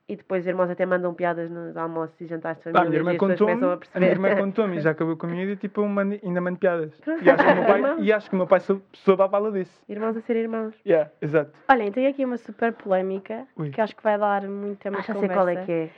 E 0.07 0.17
depois 0.17 0.43
os 0.43 0.47
irmãos 0.49 0.69
até 0.69 0.85
mandam 0.85 1.15
piadas 1.15 1.51
nos 1.51 1.75
almoços 1.79 2.21
e 2.21 2.27
jantares 2.27 2.63
de 2.63 2.69
Ah, 2.69 2.73
família. 2.73 2.87
a 2.87 2.91
minha 2.91 2.99
irmã 3.01 3.13
as 3.13 3.17
contou-me, 3.19 3.65
a 3.65 3.79
a 3.95 3.99
minha 4.01 4.11
irmã 4.13 4.37
contou-me 4.37 4.77
e 4.77 4.81
já 4.81 4.91
acabou 4.91 5.17
comigo 5.17 5.53
e 5.53 5.57
tipo, 5.57 5.81
eu 5.81 5.89
mando- 5.89 6.21
ainda 6.23 6.41
mando 6.43 6.59
piadas. 6.59 6.93
E 7.23 7.31
acho 7.31 7.43
que 7.43 7.51
o 7.51 7.55
meu 7.55 7.65
pai, 7.65 7.81
e 8.05 8.13
acho 8.13 8.29
que 8.29 8.35
o 8.35 8.39
meu 8.39 8.47
pai 8.47 8.61
sou, 8.61 8.83
soube 8.93 9.23
à 9.23 9.29
bala 9.29 9.51
disso. 9.51 9.83
irmãos 9.89 10.15
a 10.15 10.21
ser 10.21 10.37
irmãos. 10.37 10.75
Yeah, 10.87 11.11
exato. 11.23 11.53
Olhem, 11.71 11.91
tenho 11.91 12.11
aqui 12.11 12.23
uma 12.23 12.37
super 12.37 12.75
polémica 12.75 13.47
Ui. 13.57 13.71
que 13.71 13.81
acho 13.81 13.97
que 13.97 14.03
vai 14.03 14.19
dar 14.19 14.43
muito 14.43 14.79
tema 14.79 14.99
Ah, 14.99 15.03
já 15.03 15.15
sei 15.15 15.29
qual 15.29 15.49
é 15.49 15.65
que 15.65 15.73
é. 15.73 15.91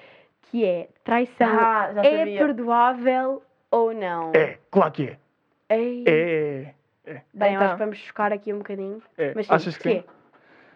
que 0.43 0.65
é 0.65 0.89
traição 1.03 1.49
Ah, 1.49 1.91
já 1.93 2.03
é 2.05 2.19
sabia. 2.19 2.39
perdoável 2.47 3.43
ou 3.73 3.93
não? 3.93 4.31
É, 4.37 4.59
claro 4.71 4.93
que 4.93 5.03
é. 5.03 5.19
Ei. 5.69 6.05
É. 6.07 6.75
Bem, 7.35 7.55
eu 7.55 7.61
acho 7.61 7.65
Então. 7.65 7.71
que 7.73 7.79
vamos 7.79 7.99
chocar 7.99 8.33
aqui 8.33 8.53
um 8.53 8.59
bocadinho. 8.59 9.03
é. 9.19 9.33
Mas 9.35 9.47
sim, 9.49 9.53
Achas 9.53 9.77
que 9.77 9.83
sim? 9.83 9.97
é? 9.99 10.05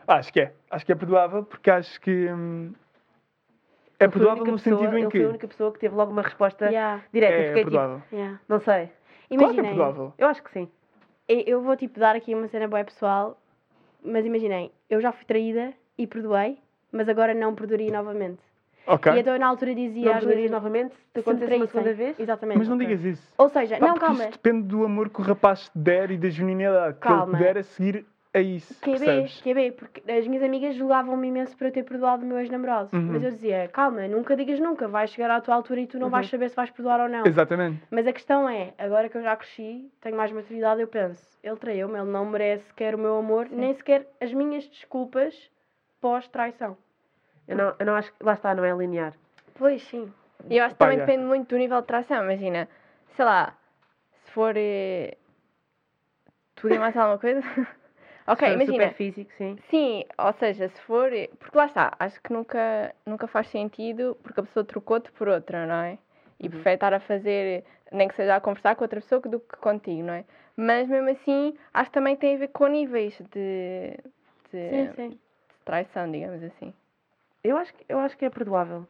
Acho 0.09 0.33
que 0.33 0.41
é. 0.41 0.53
Acho 0.69 0.85
que 0.85 0.91
é 0.91 0.95
perdoável 0.97 1.45
porque 1.45 1.71
acho 1.71 2.01
que. 2.01 2.27
hum, 2.29 2.73
é 4.01 4.09
perdoável 4.09 4.45
no 4.47 4.53
pessoa- 4.59 4.79
sentido 4.79 4.97
em 4.97 5.03
ele 5.03 5.11
que. 5.11 5.19
foi 5.19 5.27
a 5.27 5.29
única 5.29 5.47
pessoa 5.49 5.73
que 5.73 5.79
teve 5.79 5.95
logo 5.95 6.11
uma 6.11 6.23
resposta 6.23 6.67
Yeah, 6.67 7.03
direta. 7.13 7.33
Eu 7.35 7.39
É 7.41 7.47
fiquei 7.49 7.65
tipo, 7.65 7.71
perdoável. 7.71 8.03
yeah. 8.13 8.41
não 8.49 8.59
sei. 8.61 8.91
Claro 9.37 9.55
que 9.55 9.61
é. 9.61 10.25
Eu 10.25 10.29
acho 10.29 10.43
que 10.43 10.51
sim. 10.51 10.69
eu- 11.29 11.45
eu 11.47 11.63
vou 11.63 11.77
tipo 11.77 12.01
dar 12.01 12.17
aqui 12.17 12.35
uma 12.35 12.49
cena 12.49 12.67
boa 12.67 12.83
pessoal, 12.83 13.39
mas 14.03 14.25
imaginem, 14.27 14.73
eu 14.89 15.01
já 15.01 15.13
fui 15.13 15.25
traída 15.25 15.73
e 15.97 16.07
perdoei, 16.07 16.59
mas 16.91 17.09
agora 17.09 17.33
não 17.35 17.55
perdoaria 17.55 17.93
novamente. 17.93 18.41
Ok. 18.87 19.13
E 19.13 19.21
então 19.21 19.35
eu 19.35 19.39
na 19.39 19.47
altura 19.47 19.75
dizia 19.75 20.15
Não 20.15 20.21
vezes, 20.27 20.51
novamente 20.51 20.95
se 21.13 21.21
acontecesse 21.21 21.55
uma 21.55 21.67
segunda 21.69 21.93
vez? 21.95 22.19
Exatamente. 22.19 22.59
Mas 22.59 22.67
não 22.69 22.77
ok. 22.77 22.87
digas 22.87 23.05
isso. 23.05 23.33
Ou 23.39 23.49
seja, 23.51 23.77
Pá, 23.77 23.87
não, 23.87 23.95
calma. 23.99 24.23
Isso 24.23 24.33
depende 24.33 24.63
do 24.67 24.85
amor 24.85 25.11
que 25.11 25.21
o 25.21 25.23
rapaz 25.23 25.69
te 25.69 25.79
der 25.79 26.11
e 26.11 26.17
da 26.19 26.31
genuinidade 26.31 26.99
que 26.99 27.07
ele 27.07 27.15
Calma. 27.17 27.37
te 27.39 27.45
der 27.45 27.59
a 27.59 27.63
seguir 27.63 28.07
a 28.33 28.39
isso. 28.41 28.75
QB, 28.81 28.99
percebes? 28.99 29.41
QB, 29.43 29.73
porque 29.73 30.03
as 30.13 30.27
minhas 30.27 30.43
amigas 30.45 30.75
julgavam-me 30.77 31.29
imenso 31.29 31.57
por 31.57 31.65
eu 31.67 31.73
ter 31.73 31.83
perdoado 31.83 32.25
o 32.25 32.27
meu 32.29 32.39
ex-namorado. 32.39 32.89
Uhum. 32.93 33.13
Mas 33.13 33.23
eu 33.25 33.31
dizia, 33.31 33.69
calma, 33.73 34.07
nunca 34.07 34.37
digas 34.37 34.61
nunca, 34.61 34.87
vais 34.87 35.11
chegar 35.11 35.31
à 35.31 35.41
tua 35.41 35.55
altura 35.57 35.81
e 35.81 35.87
tu 35.87 35.99
não 35.99 36.11
vais 36.11 36.27
Uhum. 36.27 36.31
saber 36.31 36.49
se 36.51 36.57
vais 36.57 36.71
perdoar 36.71 37.01
ou 37.01 37.09
não. 37.09 37.27
Exatamente. 37.27 37.83
Mas 37.91 38.07
a 38.07 38.13
questão 38.13 38.49
é, 38.49 38.73
agora 38.79 39.09
que 39.09 39.17
eu 39.19 39.23
já 39.23 39.35
cresci, 39.37 39.91
tenho 40.01 40.17
mais 40.17 40.31
maturidade, 40.31 40.81
eu 40.81 40.87
penso, 40.89 41.21
ele 41.43 41.57
traiu-me, 41.57 41.99
ele 41.99 42.11
não 42.11 42.25
merece 42.25 42.65
sequer 42.67 42.95
o 42.95 42.99
meu 42.99 43.17
amor, 43.17 43.49
nem 43.51 43.75
sequer 43.75 44.07
as 44.21 44.33
minhas 44.33 44.65
desculpas 44.69 45.51
pós-traição. 46.01 46.77
Eu 47.49 47.57
não, 47.57 47.75
eu 47.81 47.85
não 47.87 47.95
acho 47.97 48.13
que. 48.13 48.23
Lá 48.25 48.35
está, 48.35 48.55
não 48.55 48.65
é 48.65 48.73
linear. 48.73 49.13
Pois 49.55 49.83
sim. 49.83 50.13
E 50.49 50.57
eu 50.57 50.65
acho 50.65 50.75
que 50.77 50.79
também 50.79 50.99
depende 50.99 51.25
muito 51.25 51.49
do 51.49 51.59
nível 51.59 51.81
de 51.81 51.87
tração. 51.89 52.23
Imagina, 52.23 52.69
sei 53.17 53.25
lá, 53.25 53.55
se 54.25 54.31
for. 54.31 54.55
eh, 54.57 55.17
Tudo 56.55 56.75
e 56.75 56.79
mais 56.79 56.97
alguma 56.97 57.19
coisa? 57.19 57.41
ok, 58.33 58.39
Se 58.39 58.45
for 58.45 58.53
imagina. 58.53 58.73
Super 58.85 58.95
físico, 58.97 59.31
sim. 59.39 59.59
Sim, 59.71 60.05
ou 60.19 60.33
seja, 60.35 60.69
se 60.69 60.81
for. 60.83 61.11
Porque 61.39 61.57
lá 61.57 61.67
está, 61.67 61.93
acho 61.99 62.21
que 62.23 62.33
nunca, 62.33 62.95
nunca 63.07 63.27
faz 63.27 63.49
sentido 63.49 64.17
porque 64.23 64.41
a 64.41 64.43
pessoa 64.43 64.65
trocou-te 64.65 65.11
por 65.13 65.29
outra, 65.29 65.67
não 65.67 65.75
é? 65.75 65.99
E 66.39 66.45
Uhum. 66.45 66.51
prefere 66.51 66.75
estar 66.75 66.95
a 66.95 67.01
fazer, 67.01 67.65
nem 67.93 68.09
que 68.09 68.15
seja 68.15 68.37
a 68.37 68.41
conversar 68.41 68.75
com 68.77 68.85
outra 68.85 69.01
pessoa 69.01 69.21
do 69.21 69.41
que 69.41 69.57
contigo, 69.59 70.03
não 70.03 70.15
é? 70.15 70.25
Mas 70.57 70.89
mesmo 70.89 71.09
assim, 71.11 71.55
acho 71.75 71.91
que 71.91 71.95
também 71.95 72.17
tem 72.17 72.35
a 72.37 72.39
ver 72.39 72.49
com 72.49 72.67
níveis 72.67 73.15
de, 73.33 73.97
de, 74.51 74.71
Sim, 74.71 74.95
sim. 74.95 75.09
de 75.11 75.19
traição, 75.65 76.11
digamos 76.11 76.43
assim. 76.43 76.73
Eu 77.45 77.57
acho, 77.57 77.73
que- 77.75 77.85
eu 77.89 77.99
acho 77.99 78.17
que 78.17 78.25
é 78.25 78.31
perdoável. 78.31 78.87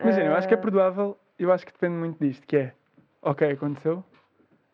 Imagina, 0.00 0.26
eu 0.26 0.34
acho 0.34 0.48
que 0.48 0.54
é 0.54 0.56
Ah, 0.56 0.60
perdoável, 0.60 1.18
eu 1.38 1.52
acho 1.52 1.64
que 1.66 1.72
depende 1.72 1.94
muito 1.96 2.18
disto, 2.18 2.46
que 2.46 2.56
é, 2.56 2.74
ok, 3.22 3.52
aconteceu, 3.52 4.04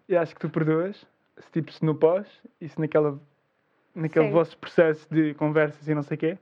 e 0.09 0.17
acho 0.17 0.35
que 0.35 0.41
tu 0.41 0.51
perdoas, 0.51 1.07
se 1.39 1.51
tipo, 1.53 1.71
se 1.73 1.85
no 1.85 1.95
pós, 1.95 2.27
e 2.61 2.69
se 2.69 2.81
naquela, 2.81 3.21
naquele 3.95 4.27
Sim. 4.27 4.33
vosso 4.33 4.57
processo 4.59 5.07
de 5.13 5.35
conversas 5.35 5.87
e 5.89 5.95
não 5.95 6.03
sei 6.03 6.17
o 6.17 6.19
quê, 6.19 6.39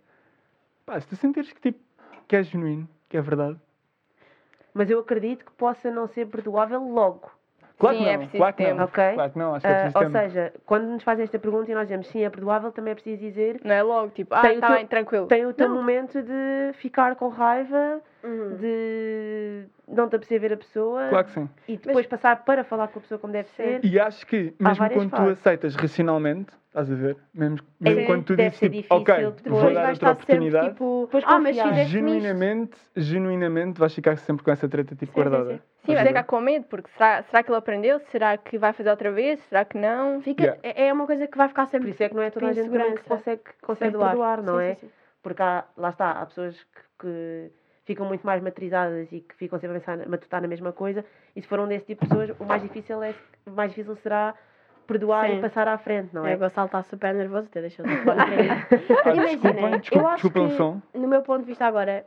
pá, 0.86 1.00
se 1.00 1.06
tu 1.08 1.16
sentires 1.16 1.52
que 1.52 1.60
tipo, 1.60 1.78
que 2.26 2.36
é 2.36 2.42
genuíno, 2.42 2.88
que 3.08 3.16
é 3.16 3.20
verdade. 3.20 3.58
Mas 4.74 4.90
eu 4.90 5.00
acredito 5.00 5.44
que 5.44 5.52
possa 5.52 5.90
não 5.90 6.06
ser 6.06 6.26
perdoável 6.28 6.80
logo. 6.82 7.30
Claro 7.78 7.96
Sim, 7.96 8.02
que 8.04 8.08
é 8.08 8.12
não, 8.12 8.18
preciso 8.18 8.36
claro 8.38 8.56
que 8.56 8.62
tempo. 8.64 8.76
não. 8.76 8.84
Ok. 8.84 9.14
Claro 9.14 9.32
que 9.32 9.38
não, 9.38 9.54
acho 9.54 9.66
que 9.66 9.72
é 9.72 9.74
preciso 9.74 9.98
ou 9.98 10.04
tempo. 10.04 10.18
seja, 10.18 10.52
quando 10.66 10.84
nos 10.88 11.02
fazem 11.04 11.24
esta 11.24 11.38
pergunta 11.38 11.70
e 11.70 11.74
nós 11.74 11.84
dizemos 11.84 12.08
sim, 12.08 12.24
é 12.24 12.30
perdoável, 12.30 12.72
também 12.72 12.90
é 12.90 12.94
preciso 12.94 13.20
dizer 13.20 13.60
Não 13.64 13.74
é 13.74 13.82
logo, 13.82 14.10
tipo, 14.10 14.34
ah, 14.34 14.42
Tem 14.42 14.58
o 14.58 14.60
tá 14.60 14.66
teu- 14.66 14.76
bem, 14.76 14.86
tranquilo. 14.86 15.26
tem 15.28 15.46
o 15.46 15.54
teu 15.54 15.68
Não. 15.68 15.76
momento 15.76 16.20
de 16.20 16.72
ficar 16.74 17.14
com 17.16 17.28
raiva, 17.28 18.00
Uhum. 18.22 18.56
de 18.56 19.64
não 19.86 20.08
te 20.08 20.16
apetecer 20.16 20.40
ver 20.40 20.52
a 20.52 20.56
pessoa 20.56 21.08
Claro 21.08 21.24
que 21.26 21.32
sim. 21.32 21.48
e 21.68 21.76
depois 21.76 22.04
passar 22.06 22.44
para 22.44 22.64
falar 22.64 22.88
com 22.88 22.98
a 22.98 23.02
pessoa 23.02 23.18
como 23.18 23.32
deve 23.32 23.48
ser. 23.50 23.84
E 23.84 23.98
acho 24.00 24.26
que, 24.26 24.52
mesmo 24.58 24.90
quando 24.90 25.10
tu 25.10 25.16
fases. 25.16 25.38
aceitas 25.38 25.74
racionalmente, 25.76 26.52
estás 26.66 26.90
a 26.90 26.94
ver? 26.96 27.16
Mesmo, 27.32 27.58
mesmo 27.80 28.00
É, 28.00 28.04
quando 28.06 28.24
tu 28.24 28.34
deve 28.36 28.48
dizes 28.50 28.58
ser 28.58 28.70
tipo, 28.70 28.94
ok, 28.94 29.14
difícil 29.14 29.30
vou 29.30 29.60
depois 29.60 29.74
dar 29.74 29.82
vais 29.82 29.90
outra 29.90 29.92
estar 29.92 30.08
sempre 30.08 30.22
oportunidade, 30.24 30.68
tipo, 30.70 31.08
ah, 31.24 31.38
mas 31.38 31.56
genuinamente, 31.88 32.76
genuinamente 32.96 33.78
vais 33.78 33.94
ficar 33.94 34.16
sempre 34.18 34.44
com 34.44 34.50
essa 34.50 34.68
treta 34.68 34.94
tipo 34.96 35.06
Sim, 35.06 35.06
sim, 35.06 35.12
guardada. 35.30 35.52
sim. 35.54 35.60
Sim, 35.86 35.94
vai 35.94 36.06
ficar 36.06 36.24
com 36.24 36.40
medo, 36.40 36.64
porque 36.68 36.90
será, 36.90 37.22
será 37.22 37.42
que 37.42 37.50
ele 37.50 37.56
aprendeu? 37.58 37.98
Será 38.10 38.36
que 38.36 38.58
vai 38.58 38.72
fazer 38.72 38.90
outra 38.90 39.10
vez? 39.12 39.40
Será 39.48 39.64
que 39.64 39.78
não? 39.78 40.20
Fica, 40.22 40.42
Yeah. 40.42 40.60
é 40.64 40.88
é 40.88 40.92
uma 40.92 41.06
coisa 41.06 41.26
que 41.26 41.38
vai 41.38 41.48
ficar 41.48 41.64
Por 41.66 41.70
sempre 41.70 41.90
isso 41.90 42.02
é 42.02 42.08
que 42.08 42.14
não 42.14 42.22
é 42.22 42.30
toda 42.30 42.48
a 42.48 42.52
gente 42.52 42.68
que 42.68 43.08
consegue, 43.08 43.42
consegue 43.62 43.96
perdoar, 43.96 44.42
não 44.42 44.58
Sim, 44.58 44.64
é? 44.64 44.74
sim, 44.74 44.80
sim. 44.86 44.92
Porque 45.22 45.42
há, 45.42 45.64
lá 45.76 45.88
está, 45.90 46.10
há 46.10 46.26
pessoas 46.26 46.56
que, 46.56 46.80
que 47.00 47.50
ficam 47.88 48.06
muito 48.06 48.24
mais 48.24 48.40
matrizadas 48.42 49.10
e 49.10 49.20
que 49.20 49.34
ficam 49.34 49.58
sempre 49.58 49.76
a 49.78 49.80
pensar, 49.80 50.06
matutar 50.08 50.40
na 50.40 50.46
mesma 50.48 50.72
coisa, 50.72 51.04
e 51.34 51.42
se 51.42 51.48
for 51.48 51.58
um 51.58 51.66
desse 51.66 51.86
tipo 51.86 52.04
de 52.04 52.08
pessoas, 52.08 52.30
o 52.38 52.44
mais 52.44 52.62
difícil, 52.62 53.02
é, 53.02 53.14
o 53.46 53.50
mais 53.50 53.70
difícil 53.70 53.96
será 53.96 54.34
perdoar 54.86 55.26
Sim. 55.28 55.38
e 55.38 55.40
passar 55.40 55.66
à 55.68 55.76
frente, 55.76 56.14
não 56.14 56.26
É, 56.26 56.32
é? 56.32 56.36
o 56.36 56.38
Gonçalo 56.38 56.66
está 56.66 56.82
super 56.82 57.12
nervoso, 57.14 57.46
até 57.50 57.60
deixou. 57.60 57.84
Ah, 59.04 59.10
Imaginem, 59.14 59.80
desculpem, 59.80 60.00
eu 60.00 60.06
acho 60.08 60.22
desculpem 60.22 60.46
o 60.46 60.48
que, 60.50 60.56
som. 60.56 60.82
no 60.94 61.08
meu 61.08 61.22
ponto 61.22 61.40
de 61.40 61.46
vista 61.46 61.66
agora, 61.66 62.06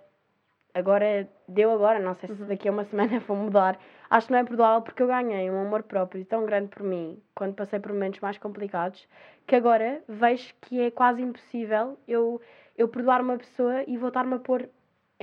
agora 0.73 1.27
deu 1.47 1.71
agora, 1.71 1.99
não 1.99 2.15
sei 2.15 2.29
Uhum. 2.29 2.35
se 2.37 2.43
daqui 2.45 2.67
a 2.69 2.71
uma 2.71 2.83
semana 2.89 3.19
vou 3.27 3.35
mudar. 3.37 3.77
Acho 4.09 4.27
que 4.27 4.33
não 4.33 4.39
é 4.39 4.43
perdoável 4.43 4.81
porque 4.81 5.01
eu 5.01 5.07
ganhei 5.07 5.49
um 5.49 5.61
amor 5.61 5.83
próprio 5.83 6.23
tão 6.25 6.45
grande 6.45 6.67
por 6.67 6.83
mim 6.83 7.19
quando 7.35 7.53
passei 7.55 7.79
por 7.79 7.91
momentos 7.93 8.19
mais 8.19 8.37
complicados 8.37 9.07
que 9.47 9.55
agora 9.55 10.01
vejo 10.07 10.53
que 10.61 10.81
é 10.81 10.91
quase 10.91 11.21
impossível 11.21 11.97
eu, 12.07 12.41
eu 12.77 12.87
perdoar 12.89 13.21
uma 13.21 13.37
pessoa 13.37 13.83
e 13.87 13.95
voltar-me 13.97 14.33
a 14.35 14.39
pôr 14.39 14.67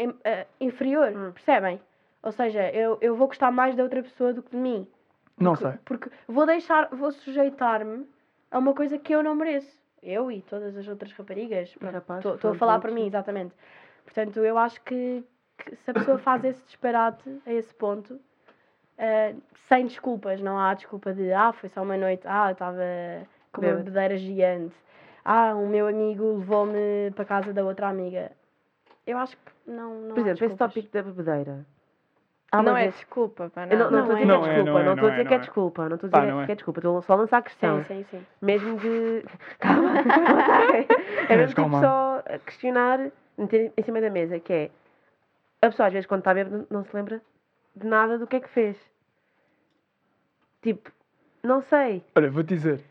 em- 0.04 0.14
eh, 0.24 0.46
inferior, 0.61 1.12
Hum. 1.14 1.32
percebem? 1.32 1.80
Ou 2.22 2.32
seja, 2.32 2.68
eu, 2.70 2.98
eu 3.00 3.14
vou 3.16 3.28
gostar 3.28 3.50
mais 3.50 3.76
da 3.76 3.82
outra 3.82 4.02
pessoa 4.02 4.32
do 4.32 4.42
que 4.42 4.50
de 4.50 4.56
mim. 4.56 4.87
Não 5.38 5.52
Porque- 5.54 5.68
sei. 5.70 5.78
Porque 5.84 6.11
vou 6.26 6.46
deixar, 6.46 6.88
vou 6.90 7.12
sujeitar-me 7.12 8.06
a 8.50 8.58
uma 8.58 8.74
coisa 8.74 8.98
que 8.98 9.14
eu 9.14 9.22
não 9.22 9.34
mereço. 9.34 9.76
Eu 10.02 10.30
e 10.30 10.42
todas 10.42 10.76
as 10.76 10.87
outras 10.88 11.12
raparigas. 11.12 11.74
Estou 12.34 12.52
a 12.52 12.54
falar 12.54 12.78
para 12.80 12.90
mim, 12.92 13.06
exatamente. 13.06 13.54
Portanto, 14.04 14.38
eu 14.40 14.56
acho 14.56 14.80
que, 14.82 15.24
que 15.58 15.76
se 15.76 15.90
a 15.90 15.94
pessoa 15.94 16.18
faz 16.18 16.44
esse 16.44 16.64
disparate 16.66 17.28
a 17.46 17.52
esse 17.52 17.74
ponto, 17.74 18.18
eh, 18.96 19.34
sem 19.68 19.87
desculpas, 19.87 20.40
não 20.40 20.58
há 20.58 20.74
desculpa 20.74 21.12
de 21.12 21.32
ah, 21.32 21.52
foi 21.52 21.68
só 21.68 21.82
uma 21.82 21.96
noite, 21.96 22.22
ah, 22.26 22.50
estava 22.52 22.80
com 23.52 23.61
uma 23.61 23.74
bebedeira 23.74 24.16
gigante, 24.16 24.74
ah, 25.24 25.54
o 25.54 25.66
meu 25.66 25.87
amigo 25.88 26.38
levou-me 26.38 27.11
para 27.14 27.24
casa 27.24 27.52
da 27.52 27.64
outra 27.64 27.88
amiga. 27.88 28.32
Eu 29.08 29.16
acho 29.16 29.36
que 29.36 29.52
não. 29.70 30.02
não 30.02 30.14
Por 30.14 30.20
exemplo, 30.20 30.44
esse 30.44 30.56
tópico 30.56 30.92
da 30.92 31.02
bebedeira. 31.02 31.66
Há 32.52 32.62
não 32.62 32.76
é 32.76 32.82
vez- 32.82 32.94
desculpa, 32.96 33.50
pá, 33.50 33.66
Eu 33.66 33.78
não, 33.78 33.90
não 33.90 34.06
Não 34.06 34.06
estou 34.06 34.16
a 34.16 34.18
é. 34.18 34.24
dizer 34.24 34.26
que 34.26 34.32
é 34.32 34.36
Não 34.36 34.46
é, 34.46 34.48
desculpa, 34.48 34.72
não 34.72 34.78
é, 34.80 34.84
não 34.84 34.92
estou 34.94 35.08
a 35.08 35.10
dizer 35.10 35.26
que 35.28 35.34
é 35.34 35.38
desculpa, 35.38 35.88
não 35.88 35.94
estou 35.96 36.08
a 36.08 36.20
dizer 36.20 36.46
que 36.46 36.52
é 36.52 36.54
desculpa, 36.54 36.80
estou 36.80 37.02
só 37.02 37.12
a 37.12 37.16
lançar 37.16 37.38
a 37.38 37.42
questão. 37.42 37.84
Sim, 37.84 38.04
sim, 38.10 38.18
sim. 38.18 38.26
Mesmo 38.42 38.78
de. 38.78 39.24
Calma, 39.58 39.90
é 41.28 41.36
mesmo 41.36 41.54
tipo 41.54 41.80
só 41.80 42.22
questionar, 42.44 43.10
meter 43.38 43.72
em 43.76 43.82
cima 43.82 44.00
da 44.00 44.10
mesa, 44.10 44.38
que 44.40 44.52
é. 44.52 44.70
A 45.62 45.66
pessoa 45.70 45.86
às 45.86 45.92
vezes 45.92 46.06
quando 46.06 46.20
está 46.20 46.32
bêbada 46.34 46.66
não 46.70 46.84
se 46.84 46.94
lembra 46.94 47.20
de 47.74 47.86
nada 47.86 48.18
do 48.18 48.26
que 48.26 48.36
é 48.36 48.40
que 48.40 48.48
fez. 48.50 48.76
Tipo, 50.62 50.90
não 51.42 51.62
sei. 51.62 52.04
Olha, 52.16 52.30
vou-te 52.30 52.48
dizer. 52.48 52.84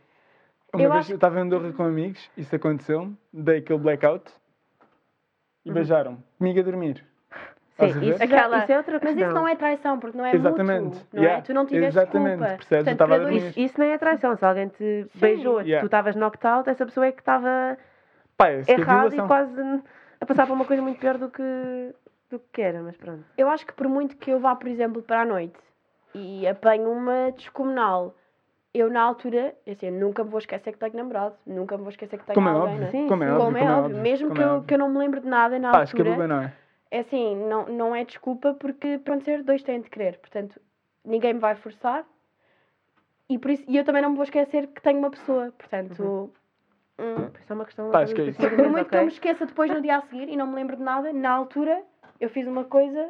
Uma 0.74 0.84
Eu 0.84 0.92
vez 0.92 1.02
acho 1.04 1.12
eu 1.14 1.16
estava 1.16 1.40
em 1.40 1.44
Andorra 1.44 1.72
com 1.74 1.84
amigos, 1.84 2.30
isso 2.38 2.56
aconteceu-me, 2.56 3.18
dei 3.32 3.60
aquele 3.60 3.80
blackout 3.80 4.32
e 5.68 5.72
beijaram-me, 5.72 6.18
comigo 6.38 6.60
a 6.60 6.64
dormir. 6.64 7.04
Sim, 7.80 8.10
isso, 8.10 8.24
Aquela- 8.24 8.58
isso 8.64 8.72
é 8.72 8.78
outra 8.78 8.94
Mas 8.94 9.02
questão. 9.04 9.28
isso 9.28 9.36
não 9.36 9.48
é 9.48 9.56
traição, 9.56 10.00
porque 10.00 10.18
não 10.18 10.26
é 10.26 10.34
Exatamente. 10.36 10.84
mútuo, 10.86 11.02
não 11.14 11.22
Yeah. 11.22 11.38
é? 11.38 11.42
Tu 11.44 11.54
não 11.54 11.66
tiveste 11.68 12.00
Exatamente, 12.00 12.38
culpa. 12.40 12.54
percebes? 12.56 12.72
Eu 12.72 12.78
Portanto, 12.78 12.92
estava 12.94 13.16
a 13.16 13.18
dormir. 13.20 13.38
Isso, 13.50 13.60
isso 13.60 13.80
nem 13.80 13.92
é 13.92 13.98
traição. 14.00 14.36
Se 14.36 14.44
alguém 14.46 14.68
te 14.70 15.08
beijou, 15.14 15.62
Yeah. 15.62 15.82
tu 15.82 15.86
estavas 15.86 16.16
knocked 16.16 16.48
out, 16.48 16.68
essa 16.68 16.86
pessoa 16.86 17.06
é 17.06 17.12
que 17.12 17.22
estava 17.22 17.78
é 18.40 18.72
errada 18.72 19.16
e 19.16 19.22
quase 19.28 19.62
a 20.20 20.26
passar 20.26 20.48
por 20.48 20.54
uma 20.54 20.66
coisa 20.66 20.82
muito 20.82 21.00
pior 21.00 21.20
do 21.20 21.30
que, 21.30 21.44
do 22.32 22.40
que 22.52 22.62
era, 22.64 22.82
mas 22.82 22.98
pronto. 22.98 23.24
Eu 23.38 23.48
acho 23.48 23.64
que 23.66 23.74
por 23.74 23.88
muito 23.88 24.18
que 24.18 24.32
eu 24.32 24.40
vá, 24.40 24.56
por 24.56 24.68
exemplo, 24.68 25.04
para 25.04 25.22
a 25.22 25.26
noite 25.26 25.60
e 26.16 26.48
apanho 26.48 26.90
uma 26.92 27.32
descomunal, 27.38 28.16
eu 28.80 28.90
na 28.90 29.02
altura, 29.02 29.56
assim, 29.70 29.88
eu 29.88 29.92
nunca 29.92 30.24
me 30.24 30.30
vou 30.30 30.40
esquecer 30.40 30.72
que 30.72 30.80
tenho 30.80 30.96
namorado, 30.96 31.36
nunca 31.46 31.78
me 31.78 31.84
vou 31.84 31.92
esquecer 31.92 32.18
que 32.20 32.26
tenho 32.26 32.36
Como 32.36 32.50
é 32.50 32.52
alguém, 32.52 32.74
óbvio, 32.74 32.86
né? 32.86 32.92
Sim, 32.92 33.08
como 33.08 33.24
é 33.24 33.32
óbvio, 33.32 33.46
Como 33.46 33.58
é 33.58 33.76
óbvio, 33.78 33.98
mesmo 33.98 34.28
como 34.28 34.40
que, 34.40 34.44
é 34.44 34.46
eu, 34.46 34.64
que 34.64 34.74
eu 34.74 34.78
não 34.78 34.90
me 34.90 34.98
lembre 35.00 35.20
de 35.20 35.28
nada 35.28 35.58
na 35.60 35.72
Pá, 35.72 35.86
que 35.86 35.92
altura, 35.94 36.12
Buba 36.12 36.28
não 36.28 36.42
é. 36.42 36.54
é 36.92 37.00
assim, 37.00 37.36
não, 37.48 37.66
não 37.68 37.96
é 37.96 38.04
desculpa 38.04 38.54
porque, 38.54 39.00
pronto, 39.00 39.24
ser 39.24 39.44
dois 39.44 39.64
têm 39.64 39.82
de 39.82 39.90
querer, 39.90 40.18
portanto, 40.20 40.60
ninguém 41.04 41.34
me 41.34 41.40
vai 41.40 41.56
forçar 41.56 42.06
e, 43.30 43.38
por 43.38 43.52
isso, 43.52 43.64
e 43.68 43.78
eu 43.78 43.84
também 43.84 44.02
não 44.02 44.12
me 44.12 44.16
vou 44.16 44.24
esquecer 44.24 44.68
que 44.68 44.82
tenho 44.82 45.00
uma 45.00 45.10
pessoa, 45.10 45.52
portanto, 45.58 46.32
hum, 46.98 47.30
Isso 47.42 47.52
é 47.52 47.54
uma 47.54 47.66
questão. 47.66 47.92
Pá, 47.92 48.02
acho 48.02 48.16
que 48.16 48.22
é 48.22 48.26
isso. 48.26 48.40
por 48.40 48.70
muito 48.70 48.90
que 48.90 48.96
eu 48.96 49.02
me 49.02 49.08
esqueça 49.08 49.46
depois 49.46 49.72
no 49.72 49.82
dia 49.82 49.98
a 49.98 50.02
seguir 50.02 50.30
e 50.30 50.38
não 50.38 50.48
me 50.48 50.56
lembro 50.56 50.78
de 50.78 50.84
nada, 50.84 51.12
na 51.12 51.32
altura 51.32 51.84
eu 52.20 52.30
fiz 52.30 52.48
uma 52.48 52.64
coisa. 52.64 53.10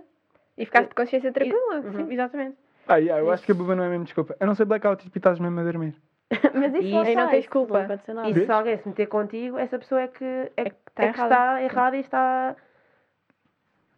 E 0.58 0.66
ficaste 0.66 0.90
de 0.90 0.96
consciência 0.96 1.32
tranquila. 1.32 1.84
Sim, 1.92 2.12
exatamente. 2.12 2.58
Ah, 2.88 2.98
yeah, 2.98 3.22
eu 3.22 3.30
acho 3.32 3.44
que 3.46 3.52
a 3.52 3.56
Buba 3.56 3.76
não 3.76 3.84
é 3.84 3.90
mesmo 3.90 4.06
desculpa. 4.06 4.36
Eu 4.40 4.48
não 4.48 4.56
sei 4.56 4.66
blackout 4.66 5.06
e 5.06 5.18
estás 5.18 5.40
mesmo 5.40 5.60
a 5.60 5.64
dormir. 5.64 5.96
Mas 6.54 6.74
isso 6.74 6.84
E 6.84 6.92
não 6.94 7.02
aí 7.02 7.16
não 7.16 7.24
sai, 7.24 7.32
tens 7.32 7.40
isso 7.42 7.50
culpa. 7.50 7.78
Não 7.80 7.86
aconteceu 7.86 8.16
nada. 8.16 8.30
E 8.30 8.34
Vês? 8.34 8.46
se 8.46 8.52
alguém 8.52 8.78
se 8.78 8.88
meter 8.88 9.08
contigo, 9.08 9.58
essa 9.58 9.78
pessoa 9.80 10.02
é 10.02 10.08
que, 10.08 10.24
é, 10.58 10.66
que- 10.66 10.76
tá 10.96 11.04
é 11.04 11.14
que 11.14 11.20
errada. 11.20 11.34
está 11.36 11.62
errada 11.64 11.98
e 11.98 12.00
está. 12.02 12.56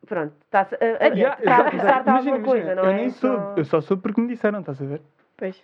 Pronto, 0.08 0.34
está 0.46 0.62
a, 0.62 0.64
a, 1.06 1.08
Yeah, 1.10 1.38
está 1.40 1.66
a 1.70 1.76
exato, 1.76 2.10
Imagina, 2.10 2.12
alguma 2.18 2.40
coisa, 2.40 2.66
imagina, 2.74 2.76
não 2.76 2.84
eu 2.84 2.90
é? 2.90 2.94
nem 2.96 3.10
Só- 3.12 3.28
soube, 3.28 3.60
eu 3.60 3.66
só 3.66 3.82
soube 3.82 4.02
porque 4.02 4.22
me 4.22 4.28
disseram, 4.28 4.60
estás 4.62 4.82
a 4.82 4.86
ver? 4.86 5.02
Pois. 5.38 5.64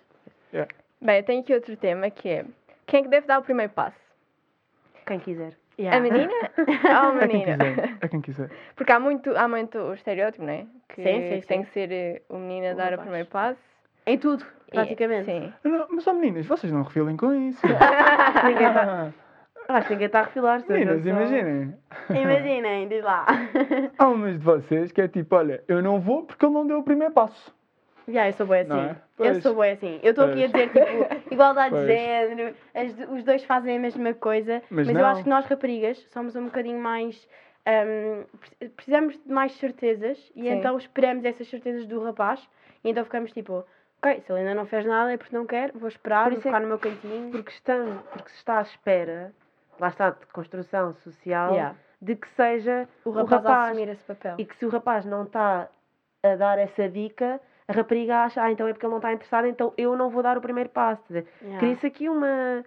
Bem, 1.02 1.18
eu 1.18 1.24
tenho 1.24 1.42
aqui 1.42 1.54
outro 1.54 1.76
tema 1.78 2.10
que 2.12 2.30
é 2.30 2.46
quem 2.86 3.00
é 3.00 3.04
que 3.04 3.10
deve 3.10 3.26
dar 3.28 3.40
o 3.40 3.44
primeiro 3.44 3.72
passo? 3.74 3.98
Quem 5.06 5.20
quiser. 5.20 5.54
A 5.92 6.00
menina 6.00 6.32
ou 7.04 7.12
o 7.18 7.22
É 7.22 7.28
quem 7.28 7.40
menino? 7.46 7.58
quiser, 7.76 7.98
é 8.02 8.08
quem 8.08 8.22
quiser. 8.22 8.50
Porque 8.76 8.92
há 8.92 9.00
muito, 9.00 9.36
há 9.36 9.48
muito 9.48 9.78
o 9.78 9.94
estereótipo, 9.94 10.44
não 10.46 10.54
é? 10.54 10.66
Que 10.90 11.02
Sim, 11.04 11.22
sim, 11.22 11.48
tem 11.48 11.60
sim. 11.60 11.64
que 11.64 11.70
ser 11.72 11.92
eh, 11.92 12.22
o 12.30 12.38
menino 12.38 12.68
a 12.68 12.72
O 12.74 12.76
dar 12.76 12.88
o 12.88 12.90
rapaz. 12.92 13.02
primeiro 13.02 13.28
passo. 13.30 13.60
Em 14.06 14.18
tudo, 14.20 14.46
E- 14.72 14.76
praticamente. 14.76 15.26
Sim. 15.26 15.54
Não, 15.64 15.88
mas 15.90 16.06
ó 16.08 16.14
meninas, 16.14 16.46
vocês 16.46 16.72
não 16.72 16.84
refilem 16.84 17.18
com 17.18 17.34
isso. 17.34 17.60
Ninguém 18.46 18.74
tá- 18.74 19.12
Ah, 19.68 19.78
Acho 19.78 19.88
que 19.88 19.94
ninguém 19.94 20.06
está 20.06 20.20
a 20.20 20.24
refilar. 20.24 20.64
meninas, 20.70 21.02
só- 21.02 21.10
imaginem. 21.10 21.74
Imaginem, 22.12 22.88
diz 22.88 23.04
lá. 23.04 23.26
Há 23.98 24.08
umas 24.08 24.34
de 24.38 24.46
vocês 24.46 24.92
que 24.92 25.02
é 25.02 25.08
tipo, 25.08 25.36
olha, 25.36 25.64
eu 25.68 25.82
não 25.82 26.00
vou 26.00 26.24
porque 26.24 26.46
ele 26.46 26.54
não 26.54 26.68
deu 26.68 26.78
o 26.80 26.84
primeiro 26.84 27.12
passo. 27.14 27.54
Já, 28.08 28.28
eu 28.28 28.34
sou 28.34 28.46
boa 28.46 28.60
assim. 28.60 28.80
É? 28.80 28.96
Eu 29.18 29.42
sou 29.42 29.56
boa 29.56 29.66
assim. 29.72 30.00
Eu 30.04 30.12
estou 30.12 30.26
aqui 30.26 30.44
a 30.44 30.48
dizer, 30.48 30.68
tipo, 30.70 30.78
igualdade 31.34 31.72
Pois. 31.72 31.88
de 31.88 31.96
género, 31.96 32.56
as 32.76 33.10
os 33.10 33.24
dois 33.24 33.44
fazem 33.46 33.78
a 33.78 33.80
mesma 33.80 34.14
coisa, 34.14 34.62
Mas 34.70 34.86
mas, 34.86 34.96
eu 34.96 35.06
acho 35.08 35.24
que 35.24 35.30
nós 35.30 35.46
raparigas 35.48 35.98
somos 36.12 36.36
um 36.36 36.46
bocadinho 36.46 36.80
mais. 36.80 37.28
Pre- 38.60 38.70
precisamos 38.70 39.18
de 39.26 39.32
mais 39.34 39.54
certezas 39.58 40.18
e 40.36 40.44
Sim. 40.44 40.50
então 40.50 40.78
esperamos 40.78 41.26
essas 41.26 41.48
certezas 41.50 41.86
do 41.88 42.02
rapaz 42.04 42.48
e 42.84 42.90
então 42.90 43.04
ficamos 43.04 43.32
tipo, 43.32 43.66
ok, 43.98 44.22
se 44.22 44.32
ele 44.32 44.40
ainda 44.42 44.54
não 44.54 44.66
fez 44.66 44.86
nada 44.86 45.12
é 45.12 45.18
porque 45.18 45.36
não 45.36 45.46
quer, 45.46 45.72
vou 45.74 45.88
esperar, 45.90 46.30
vou 46.30 46.38
é 46.38 46.42
ficar 46.42 46.58
que- 46.58 46.62
no 46.62 46.68
meu 46.68 46.80
cantinho. 46.80 47.32
Porque, 47.32 47.50
estão, 47.52 47.98
porque 48.14 48.30
se 48.30 48.38
está 48.38 48.60
à 48.60 48.62
espera, 48.62 49.34
lá 49.80 49.88
está, 49.90 50.12
de 50.12 50.26
construção 50.28 50.94
social, 50.96 51.52
Yeah. 51.54 51.76
de 52.02 52.16
que 52.16 52.28
seja 52.30 52.88
O 53.04 53.10
o 53.10 53.14
rapaz, 53.14 53.34
a 53.34 53.36
rapaz. 53.50 53.70
assumir 53.72 53.90
esse 53.90 54.04
papel. 54.04 54.36
E 54.38 54.46
que 54.46 54.56
se 54.56 54.66
o 54.66 54.70
rapaz 54.70 55.04
não 55.06 55.24
está 55.24 55.68
a 56.24 56.36
dar 56.36 56.60
essa 56.60 56.88
dica, 56.88 57.42
a 57.68 57.74
rapariga 57.74 58.18
acha, 58.24 58.44
ah, 58.44 58.52
então 58.52 58.68
é 58.68 58.74
porque 58.74 58.86
ele 58.86 58.92
não 58.92 59.00
está 59.00 59.12
interessado, 59.12 59.48
então 59.48 59.74
eu 59.76 59.96
não 59.98 60.10
vou 60.12 60.22
dar 60.22 60.38
o 60.38 60.42
primeiro 60.42 60.70
passo. 60.70 61.04
Yeah. 61.12 61.58
Cria-se 61.60 61.88
aqui 61.88 62.08
uma, 62.08 62.64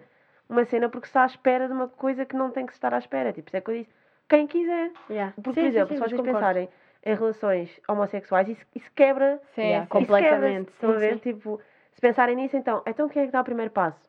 uma 0.49 0.65
cena 0.65 0.89
porque 0.89 1.07
está 1.07 1.23
à 1.23 1.25
espera 1.25 1.67
de 1.67 1.73
uma 1.73 1.87
coisa 1.87 2.25
que 2.25 2.35
não 2.35 2.51
tem 2.51 2.65
que 2.65 2.73
estar 2.73 2.93
à 2.93 2.97
espera. 2.97 3.31
Tipo, 3.31 3.47
isso 3.47 3.55
é 3.57 3.61
que 3.61 3.71
eu 3.71 3.75
disse, 3.75 3.98
quem 4.29 4.47
quiser. 4.47 4.91
Yeah. 5.09 5.33
Porque, 5.41 5.59
Sim, 5.59 5.61
por 5.61 5.67
exemplo, 5.67 5.95
se 5.95 5.99
vocês 6.01 6.21
pensarem 6.21 6.69
em 7.05 7.15
relações 7.15 7.81
homossexuais, 7.87 8.47
isso, 8.47 8.65
isso 8.75 8.89
quebra. 8.95 9.41
Sim, 9.55 9.61
Yeah, 9.61 9.83
sim. 9.85 9.89
completamente. 9.89 10.69
Isso 10.69 10.79
quebra, 10.79 10.99
Sim, 10.99 10.99
ver? 10.99 11.13
sim. 11.13 11.33
Tipo, 11.33 11.61
se 11.93 12.01
pensarem 12.01 12.35
nisso, 12.35 12.55
então, 12.55 12.81
então 12.85 13.09
quem 13.09 13.23
é 13.23 13.25
que 13.25 13.31
dá 13.31 13.41
o 13.41 13.43
primeiro 13.43 13.71
passo? 13.71 13.99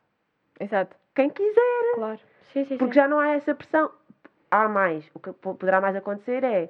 Exato. 0.59 0.97
Quem 1.15 1.31
quiser. 1.31 1.95
Claro. 1.95 2.21
Sim, 2.53 2.65
sim, 2.65 2.77
Porque 2.77 2.95
já 2.95 3.09
não 3.09 3.19
há 3.19 3.31
essa 3.31 3.55
pressão. 3.55 3.91
Há 4.51 4.69
mais. 4.69 5.09
O 5.15 5.19
que 5.21 5.33
po- 5.33 5.55
poderá 5.55 5.81
mais 5.81 5.95
acontecer 5.97 6.43
é 6.45 6.69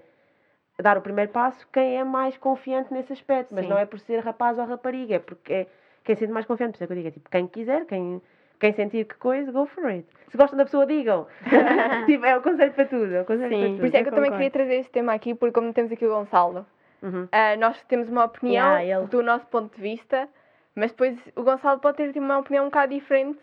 dar 0.78 0.96
o 0.96 1.02
primeiro 1.02 1.30
passo 1.32 1.66
quem 1.72 1.98
é 1.98 2.04
mais 2.04 2.36
confiante 2.36 2.92
nesse 2.92 3.12
aspecto. 3.12 3.54
Mas 3.54 3.66
não 3.66 3.78
é 3.78 3.84
por 3.86 3.98
ser 3.98 4.20
rapaz 4.20 4.58
ou 4.58 4.64
rapariga, 4.66 5.16
é 5.16 5.18
porque 5.18 5.52
é 5.52 5.66
quem 6.04 6.14
sente 6.16 6.32
mais 6.32 6.46
confiante. 6.46 6.72
Por 6.72 6.76
isso 6.76 6.84
é 6.84 6.86
que 6.86 6.92
eu 6.92 6.96
digo, 6.96 7.08
é 7.08 7.10
tipo, 7.10 7.30
quem 7.30 7.46
quiser, 7.46 7.84
quem 7.86 8.20
Quem 8.60 8.72
sentir 8.74 9.06
que 9.06 9.14
coisa, 9.16 9.50
go 9.50 9.66
for 9.66 9.86
it. 9.86 10.06
Se 10.30 10.36
gostam 10.36 10.56
da 10.58 10.64
pessoa, 10.64 10.86
digam. 10.86 11.26
tipo, 12.06 12.24
é 12.26 12.36
o 12.36 12.42
conselho 12.42 12.72
para 12.72 12.84
tudo. 12.84 13.12
É 13.14 13.22
o 13.22 13.24
conselho 13.24 13.48
Sim. 13.48 13.58
para 13.60 13.68
Por 13.70 13.76
tudo. 13.76 13.86
isso 13.86 13.96
é 13.96 14.02
que 14.02 14.08
eu 14.08 14.12
também 14.14 14.30
concordo. 14.30 14.36
queria 14.36 14.50
trazer 14.50 14.74
este 14.80 14.92
tema 14.92 15.12
aqui, 15.14 15.34
porque 15.34 15.52
como 15.58 15.72
temos 15.72 15.90
aqui 15.90 16.06
o 16.06 16.10
Gonçalo, 16.10 16.66
Uhum. 17.02 17.26
ah, 17.32 17.56
nós 17.56 17.82
temos 17.84 18.08
uma 18.10 18.24
opinião 18.26 18.76
Yeah, 18.78 19.00
ele- 19.00 19.08
do 19.08 19.22
nosso 19.22 19.46
ponto 19.46 19.74
de 19.74 19.80
vista, 19.80 20.28
mas 20.74 20.90
depois 20.92 21.18
o 21.34 21.42
Gonçalo 21.42 21.80
pode 21.80 21.96
ter 21.96 22.12
tipo, 22.12 22.24
uma 22.24 22.38
opinião 22.38 22.64
um 22.64 22.68
bocado 22.68 22.92
diferente. 22.92 23.40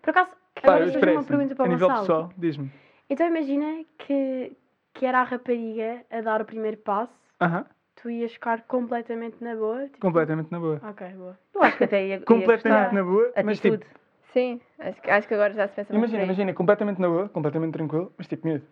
Por 0.00 0.10
acaso, 0.10 0.30
Pá, 0.62 0.76
agora 0.76 0.86
eu 0.86 1.12
uma 1.12 1.22
pergunta 1.24 1.54
para 1.54 1.64
A 1.64 1.68
o 1.68 1.70
nível 1.70 1.88
Gonçalo. 1.88 2.06
pessoal, 2.06 2.32
diz-me. 2.38 2.70
Então 3.10 3.26
imagina 3.26 3.84
que, 3.98 4.56
que 4.94 5.04
era 5.04 5.20
a 5.20 5.22
rapariga 5.24 6.00
a 6.10 6.20
dar 6.22 6.40
o 6.40 6.46
primeiro 6.46 6.78
passo, 6.78 7.12
Aham, 7.42 7.66
tu 7.96 8.08
ias 8.08 8.32
ficar 8.32 8.62
completamente 8.62 9.36
na 9.44 9.54
boa. 9.54 9.84
Tipo... 9.84 10.00
completamente 10.00 10.50
na 10.50 10.58
boa. 10.58 10.80
Ok, 10.82 11.06
boa. 11.10 11.38
Eu 11.54 11.62
acho 11.62 11.76
que 11.76 11.84
até 11.84 12.00
ia, 12.06 12.14
ia 12.16 12.20
Completamente 12.22 12.94
na 12.94 13.04
boa, 13.04 13.30
mas 13.44 13.60
tipo, 13.60 13.74
Atitude. 13.74 13.96
Sim, 14.36 14.60
acho, 14.78 15.00
que- 15.00 15.10
acho 15.10 15.26
que 15.26 15.32
agora 15.32 15.54
já 15.54 15.66
se 15.66 15.74
pensa 15.74 15.94
muito 15.94 16.00
imagina, 16.02 16.18
aí. 16.20 16.26
imagina, 16.26 16.52
completamente 16.52 17.00
na 17.00 17.08
boa, 17.08 17.26
completamente 17.30 17.72
tranquilo, 17.72 18.12
mas 18.18 18.26
tipo, 18.26 18.46
miúdo, 18.46 18.66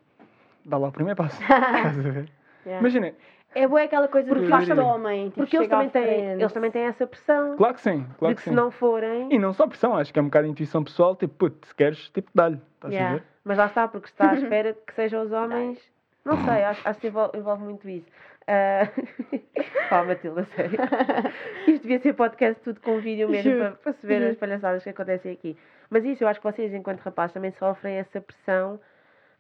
dá 0.63 0.77
lá 0.77 0.89
o 0.89 0.93
primeiro 0.93 1.17
passo. 1.17 1.41
Estás 1.43 1.99
a 1.99 2.03
ver? 2.03 2.29
Yeah. 2.67 2.81
Imagina, 2.81 3.15
É 3.55 3.67
boa 3.67 3.83
aquela 3.83 4.07
coisa 4.07 4.29
Porque 4.29 4.47
do 4.47 4.85
homem. 4.85 5.31
Tipo, 5.31 5.37
Porque 5.37 5.57
eles 5.57 5.69
também, 5.71 5.89
têm, 5.89 6.33
eles 6.33 6.53
também 6.53 6.71
têm 6.71 6.83
essa 6.83 7.07
pressão. 7.07 7.57
claro 7.57 7.73
que 7.77 7.81
sim, 7.81 8.05
claro 8.19 8.35
de 8.35 8.35
que 8.35 8.35
que 8.35 8.43
se 8.43 8.51
sim. 8.51 8.55
não 8.55 8.71
forem. 8.71 9.29
E 9.33 9.39
não 9.39 9.55
só 9.55 9.67
pressão, 9.67 9.97
acho 9.97 10.13
que 10.13 10.19
é 10.19 10.23
um 10.23 10.27
bocado 10.27 10.45
de 10.45 10.51
intuição 10.53 10.85
pessoal, 10.85 11.17
tipo, 11.17 11.33
puto, 11.35 11.67
se 11.67 11.75
queres, 11.75 12.11
tipo, 12.11 12.31
dá-lhe. 12.35 12.61
Estás 12.75 12.93
a 12.93 12.97
Yeah. 12.97 13.15
ver? 13.15 13.25
Mas 13.43 13.57
lá 13.57 13.65
está, 13.67 13.89
porque 13.89 14.09
se 14.09 14.13
está 14.13 14.33
à 14.33 14.35
espera 14.37 14.75
de 14.75 14.81
que 14.87 14.93
sejam 14.93 15.23
os 15.23 15.33
homens. 15.33 15.79
Não 16.27 16.37
sei, 16.45 16.63
acho, 16.65 16.87
acho 16.87 17.01
que 17.01 17.07
envolve, 17.09 17.39
envolve 17.39 17.63
muito 17.65 17.89
isso. 17.89 18.07
Ah, 18.47 18.89
Pá, 19.89 20.05
Matilda, 20.05 20.45
sério. 20.57 20.79
Isto 21.67 21.83
devia 21.83 22.01
ser 22.01 22.15
podcast 22.15 22.63
tudo 22.63 22.81
com 22.81 22.99
vídeo 22.99 23.29
mesmo 23.29 23.53
Juro, 23.53 23.65
para, 23.65 23.77
para 23.77 23.93
se 23.95 24.07
ver 24.07 24.21
juro. 24.21 24.31
as 24.33 24.37
palhaçadas 24.37 24.83
que 24.83 24.91
acontecem 24.91 25.33
aqui. 25.33 25.57
Mas 25.89 26.05
isso, 26.05 26.25
eu 26.25 26.29
acho 26.29 26.41
que 26.41 26.45
vocês, 26.47 26.73
enquanto 26.75 27.01
rapazes, 27.01 27.33
também 27.33 27.53
sofrem 27.53 27.97
essa 27.97 28.21
pressão 28.21 28.81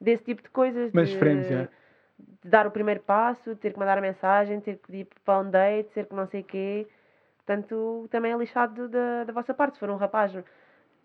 desse 0.01 0.25
tipo 0.25 0.43
de 0.43 0.49
coisas. 0.51 0.91
Mas 0.93 1.09
de, 1.09 1.17
é. 1.19 1.69
de 2.43 2.49
dar 2.49 2.67
o 2.67 2.71
primeiro 2.71 3.01
passo, 3.01 3.57
ter 3.57 3.73
que 3.73 3.79
mandar 3.79 3.99
a 3.99 4.01
mensagem, 4.01 4.61
ter 4.61 4.77
que 4.77 4.87
pedir 4.87 5.09
para 5.25 5.41
um 5.41 5.51
date, 5.51 5.91
ter 5.91 6.07
que 6.07 6.15
não 6.15 6.27
sei 6.27 6.41
o 6.41 6.45
quê. 6.45 6.87
Portanto, 7.39 8.09
também 8.11 8.33
é 8.33 8.37
lixado 8.37 8.89
da, 8.89 9.25
da 9.25 9.33
vossa 9.33 9.53
parte. 9.53 9.75
Se 9.75 9.81
for 9.81 9.91
um 9.91 9.97
rapaz 9.97 10.33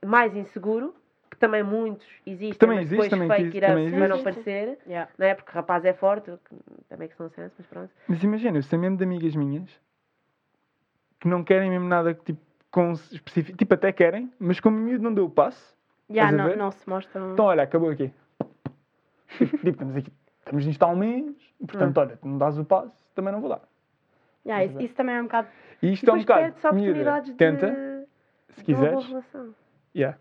mais 0.05 0.35
inseguro, 0.35 0.95
que 1.29 1.37
também 1.37 1.63
muitos 1.63 2.05
existem, 2.25 2.57
Também 2.57 2.77
mas 2.77 2.85
existe, 2.91 3.01
depois 3.03 3.09
também 3.09 3.27
fake 3.29 3.41
existe, 3.43 3.57
up 3.57 3.67
também 3.67 3.91
para 3.91 4.07
não 4.07 4.23
parecer, 4.23 4.79
Yeah. 4.87 5.11
não 5.17 5.27
é? 5.27 5.35
Porque 5.35 5.51
rapaz 5.51 5.85
é 5.85 5.93
forte, 5.93 6.31
também 6.87 7.05
é 7.05 7.07
que 7.09 7.15
são 7.15 7.29
senso, 7.29 7.53
mas 7.57 7.67
pronto. 7.67 7.91
Mas 8.07 8.23
imagina, 8.23 8.57
eu 8.57 8.63
sei 8.63 8.79
mesmo 8.79 8.97
de 8.97 9.03
amigas 9.03 9.35
minhas 9.35 9.69
que 11.19 11.27
não 11.27 11.43
querem 11.43 11.69
mesmo 11.69 11.87
nada 11.87 12.13
que, 12.13 12.23
tipo, 12.23 12.41
com 12.71 12.91
específico, 12.93 13.57
tipo, 13.57 13.73
até 13.73 13.91
querem, 13.91 14.31
mas 14.39 14.59
como 14.59 14.77
o 14.77 14.79
miúdo 14.79 15.03
não 15.03 15.13
deu 15.13 15.25
o 15.25 15.29
passo, 15.29 15.77
Yeah, 16.09 16.35
não, 16.35 16.55
não 16.55 16.71
se 16.71 16.89
mostram. 16.89 17.33
então 17.33 17.45
olha, 17.45 17.61
acabou 17.63 17.89
aqui. 17.91 18.11
tipo, 19.37 19.57
tipo, 19.57 19.69
estamos 19.69 19.95
aqui, 19.95 20.11
estamos 20.39 20.65
nisto 20.65 20.81
há 20.83 20.87
um 20.87 20.95
mês, 20.95 21.35
portanto, 21.59 21.97
olha, 21.99 22.17
tu 22.17 22.27
não 22.27 22.37
dás 22.39 22.57
o 22.57 22.65
passo, 22.65 22.91
também 23.13 23.31
não 23.31 23.41
vou 23.41 23.49
dar. 23.49 23.61
Yeah, 24.45 24.65
isso, 24.65 24.81
isso 24.81 24.95
também 24.95 25.15
é 25.15 25.19
um 25.21 25.25
bocado. 25.25 25.47
E 25.81 25.93
isto 25.93 26.09
é 26.09 26.13
um 26.13 26.19
bocado, 26.19 26.75
miúda, 26.75 27.21
tenta, 27.37 27.69
de, 27.69 28.53
se 28.55 28.63
quiseres. 28.63 29.05
Yeah. 29.95 30.17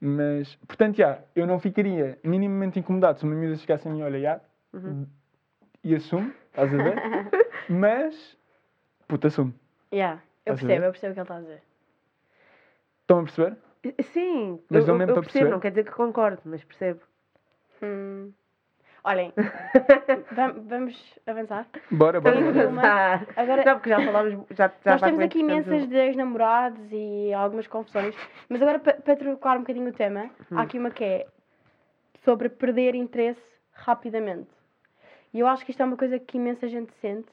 Mas, 0.00 0.56
portanto, 0.66 0.98
yeah, 0.98 1.22
eu 1.36 1.46
não 1.46 1.60
ficaria 1.60 2.18
minimamente 2.24 2.78
incomodado 2.78 3.18
se 3.18 3.24
uma 3.24 3.34
miúda 3.34 3.56
chegasse 3.56 3.86
a 3.86 3.90
mim, 3.90 4.02
olha, 4.02 4.16
yeah, 4.16 4.42
Uhum. 4.72 5.06
e 5.84 5.94
assume, 5.94 6.32
estás 6.48 6.72
a 6.72 6.78
ver? 6.78 6.96
Mas, 7.68 8.36
puta, 9.06 9.28
assume. 9.28 9.54
Yeah, 9.92 10.22
eu 10.46 10.54
percebo, 10.54 10.84
eu 10.84 10.90
percebo 10.92 11.10
o 11.10 11.14
que 11.14 11.20
ele 11.20 11.24
está 11.24 11.36
a 11.36 11.40
dizer. 11.40 11.62
Estão 13.02 13.18
a 13.18 13.22
perceber? 13.24 13.56
Sim, 14.12 14.60
Mas 14.70 14.86
eu, 14.88 14.94
eu, 14.94 15.00
eu 15.00 15.06
percebo, 15.06 15.20
perceber? 15.20 15.50
não 15.50 15.60
quer 15.60 15.70
dizer 15.70 15.84
que 15.84 15.90
concordo, 15.90 16.40
mas 16.44 16.62
percebo. 16.64 17.00
Hum. 17.82 18.32
Olhem, 19.02 19.32
vam- 20.32 20.62
vamos 20.66 21.18
avançar. 21.26 21.66
Bora, 21.90 22.20
bora. 22.20 22.68
Uma- 22.68 22.82
Ah, 22.84 23.20
Agora, 23.36 23.64
não, 23.64 23.74
porque 23.74 23.88
já 23.88 23.96
falámos, 24.04 24.32
já, 24.50 24.68
já 24.84 24.90
nós 24.92 25.00
temos 25.00 25.20
aqui 25.24 25.38
imensas 25.40 25.88
de 25.88 25.96
ex-namorados 25.96 26.86
e 26.92 27.32
algumas 27.32 27.66
confusões, 27.66 28.14
mas 28.48 28.60
agora 28.60 28.78
pa- 28.78 28.92
para 28.94 29.16
trocar 29.16 29.56
um 29.56 29.60
bocadinho 29.60 29.88
o 29.88 29.92
tema, 29.92 30.24
Hum. 30.52 30.58
há 30.58 30.62
aqui 30.62 30.78
uma 30.78 30.90
que 30.90 31.02
é 31.04 31.26
sobre 32.24 32.48
perder 32.50 32.94
interesse 32.94 33.40
rapidamente. 33.72 34.50
E 35.32 35.38
eu 35.40 35.46
acho 35.46 35.64
que 35.64 35.70
isto 35.70 35.80
é 35.82 35.86
uma 35.86 35.96
coisa 35.96 36.18
que 36.18 36.36
imensa 36.36 36.68
gente 36.68 36.92
sente, 37.00 37.28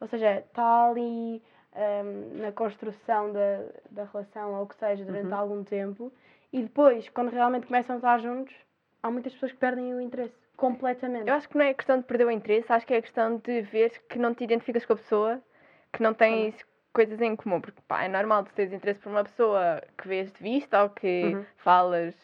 ou 0.00 0.06
seja, 0.08 0.40
está 0.40 0.88
ali 0.90 1.40
hum, 1.74 2.40
na 2.42 2.52
construção 2.52 3.32
da, 3.32 3.62
da 3.90 4.04
relação 4.04 4.54
ou 4.54 4.64
o 4.64 4.66
que 4.66 4.74
seja 4.76 5.04
durante 5.04 5.28
Uhum. 5.28 5.34
algum 5.38 5.64
tempo 5.64 6.12
e 6.52 6.60
depois, 6.62 7.08
quando 7.08 7.30
realmente 7.30 7.66
começam 7.68 7.94
a 7.94 7.98
estar 7.98 8.18
juntos, 8.18 8.54
há 9.02 9.10
muitas 9.10 9.32
pessoas 9.32 9.52
que 9.52 9.58
perdem 9.58 9.94
o 9.94 10.00
interesse 10.00 10.34
completamente. 10.60 11.28
Eu 11.28 11.34
acho 11.34 11.48
que 11.48 11.56
não 11.58 11.64
é 11.64 11.74
questão 11.74 11.98
de 11.98 12.04
perder 12.04 12.26
o 12.26 12.30
interesse, 12.30 12.72
acho 12.72 12.86
que 12.86 12.94
é 12.94 13.00
questão 13.02 13.38
de 13.38 13.62
ver 13.62 13.90
que 14.08 14.18
não 14.18 14.34
te 14.34 14.44
identificas 14.44 14.84
com 14.84 14.92
a 14.92 14.96
pessoa, 14.96 15.42
que 15.92 16.02
não 16.02 16.14
tens 16.14 16.54
coisas 16.92 17.20
em 17.20 17.34
comum. 17.34 17.60
Porque 17.60 17.80
pá, 17.88 18.04
é 18.04 18.08
normal 18.08 18.44
tu 18.44 18.52
teres 18.54 18.72
interesse 18.72 19.00
por 19.00 19.10
uma 19.10 19.24
pessoa 19.24 19.82
que 19.98 20.06
vês 20.06 20.30
de 20.32 20.42
vista 20.42 20.82
ou 20.82 20.90
que 20.90 21.32
Uhum. 21.34 21.44
falas 21.56 22.14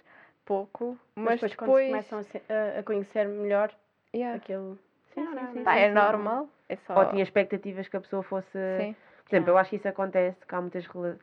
pouco, 0.44 0.98
mas, 1.14 1.34
depois, 1.40 1.54
quando 1.56 1.68
depois. 1.70 1.86
começam 1.86 2.18
a, 2.20 2.22
se- 2.24 2.42
a- 2.48 2.78
a 2.80 2.82
conhecer 2.82 3.26
melhor 3.26 3.72
Yeah. 4.14 4.36
aquilo. 4.36 4.78
Sim, 5.12 5.22
Não, 5.24 5.32
sim, 5.32 5.36
não, 5.44 5.52
sim. 5.52 5.64
Pá, 5.64 5.72
sim, 5.74 5.80
é 5.80 5.92
normal. 5.92 6.48
É 6.68 6.76
só. 6.76 6.98
Ou 6.98 7.06
tinha 7.06 7.22
expectativas 7.22 7.88
que 7.88 7.96
a 7.96 8.00
pessoa 8.00 8.22
fosse. 8.22 8.50
Sim. 8.78 8.94
Por 9.24 9.34
exemplo, 9.34 9.50
eu 9.50 9.58
acho 9.58 9.70
que 9.70 9.76
isso 9.76 9.88
acontece, 9.88 10.36
que 10.46 10.54
há 10.54 10.60
muitas 10.60 10.86
rela- 10.86 11.18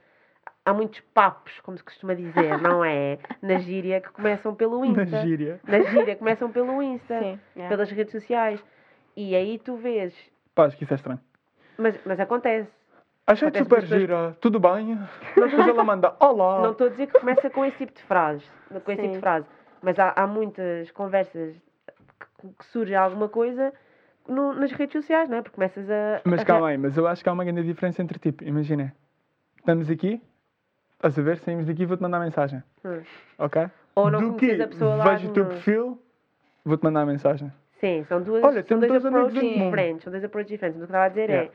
há 0.65 0.73
muitos 0.73 0.99
papos, 1.13 1.59
como 1.61 1.77
se 1.77 1.83
costuma 1.83 2.13
dizer, 2.15 2.57
não 2.61 2.83
é? 2.83 3.17
Na 3.41 3.57
gíria 3.59 3.99
que 4.01 4.09
começam 4.11 4.53
pelo 4.55 4.79
Na 4.79 5.03
Insta. 5.03 5.21
gíria. 5.21 5.59
Na 5.67 5.79
gíria, 5.81 6.15
começam 6.15 6.51
pelo 6.51 6.81
Insta, 6.81 7.19
Sim. 7.19 7.39
Yeah. 7.55 7.69
pelas 7.69 7.91
redes 7.91 8.11
sociais. 8.11 8.63
E 9.15 9.35
aí 9.35 9.59
tu 9.59 9.75
vês. 9.75 10.13
Pá, 10.55 10.65
acho 10.65 10.77
que 10.77 10.83
isso 10.83 10.93
é 10.93 10.95
estranho. 10.95 11.19
Mas, 11.77 11.99
mas 12.05 12.19
acontece. 12.19 12.69
Achei 13.25 13.47
Acontece 13.47 13.63
super 13.65 13.81
pessoas- 13.81 14.01
gira, 14.01 14.37
tudo 14.41 14.59
bem? 14.59 14.99
Depois 15.35 15.67
ela 15.67 15.83
manda, 15.83 16.15
olá. 16.19 16.61
Não 16.61 16.71
estou 16.71 16.87
a 16.87 16.89
dizer 16.89 17.07
que 17.07 17.19
começa 17.19 17.49
com 17.49 17.63
esse 17.63 17.77
tipo 17.77 17.93
de 17.93 18.03
frases, 18.03 18.43
com 18.69 18.91
esse 18.91 19.01
tipo 19.01 19.07
Sim. 19.07 19.11
de 19.13 19.19
frase, 19.19 19.45
mas 19.81 19.97
há, 19.97 20.13
há 20.15 20.27
muitas 20.27 20.91
conversas 20.91 21.55
que, 22.41 22.47
que 22.49 22.65
surge 22.65 22.93
alguma 22.93 23.29
coisa 23.29 23.73
no- 24.27 24.53
nas 24.53 24.71
redes 24.73 24.93
sociais, 25.01 25.29
não 25.29 25.37
é? 25.37 25.41
Porque 25.41 25.55
começas 25.55 25.89
a. 25.89 26.21
Mas 26.25 26.41
a- 26.41 26.45
calma 26.45 26.67
aí, 26.69 26.77
mas 26.77 26.97
eu 26.97 27.07
acho 27.07 27.23
que 27.23 27.29
há 27.29 27.33
uma 27.33 27.45
grande 27.45 27.63
diferença 27.63 28.01
entre 28.01 28.19
tipo, 28.19 28.43
imagina, 28.43 28.93
estamos 29.57 29.89
aqui, 29.89 30.21
estás 31.03 31.19
a 31.19 31.21
ver, 31.21 31.37
saímos 31.39 31.65
daqui 31.67 31.85
vou-te 31.85 32.01
mandar 32.01 32.19
mensagem, 32.19 32.63
Hum. 32.85 33.01
ok? 33.37 33.69
Ou 33.95 34.09
não 34.09 34.19
Do 34.21 34.33
conheces 34.39 34.55
que 34.57 34.63
a 34.63 34.67
pessoa 34.67 34.95
lá 34.95 35.03
vejo 35.03 35.27
o 35.27 35.33
teu 35.33 35.43
no- 35.43 35.49
perfil, 35.49 36.01
vou-te 36.63 36.83
mandar 36.83 37.05
mensagem. 37.05 37.51
Sim, 37.79 38.05
são 38.07 38.21
duas, 38.21 38.43
Olha, 38.43 38.63
são 38.63 38.79
temos 38.79 38.87
dois 38.87 39.03
dois 39.03 39.05
amigos 39.13 39.33
approaches 39.33 39.43
em 39.43 39.53
comum. 39.57 39.65
diferentes. 39.65 40.03
São 40.05 40.11
dois 40.11 40.23
approaches 40.23 40.49
diferentes. 40.49 40.77
Mas 40.79 40.83
o 40.85 40.87
que 40.87 40.93
eu 40.93 40.95
estava 40.95 41.05
a 41.05 41.09
dizer 41.09 41.29
Yeah. 41.29 41.51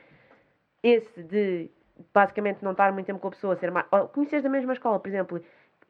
é 0.83 0.87
esse 0.87 1.23
de 1.23 1.71
basicamente 2.13 2.63
não 2.63 2.71
estar 2.71 2.93
muito 2.93 3.07
tempo 3.07 3.19
com 3.19 3.27
a 3.27 3.31
pessoa, 3.31 3.55
ser 3.55 3.71
mais. 3.71 3.87
Ou 3.91 4.07
conheces 4.07 4.43
da 4.43 4.49
mesma 4.49 4.73
escola, 4.73 4.99
por 4.99 5.07
exemplo, 5.07 5.41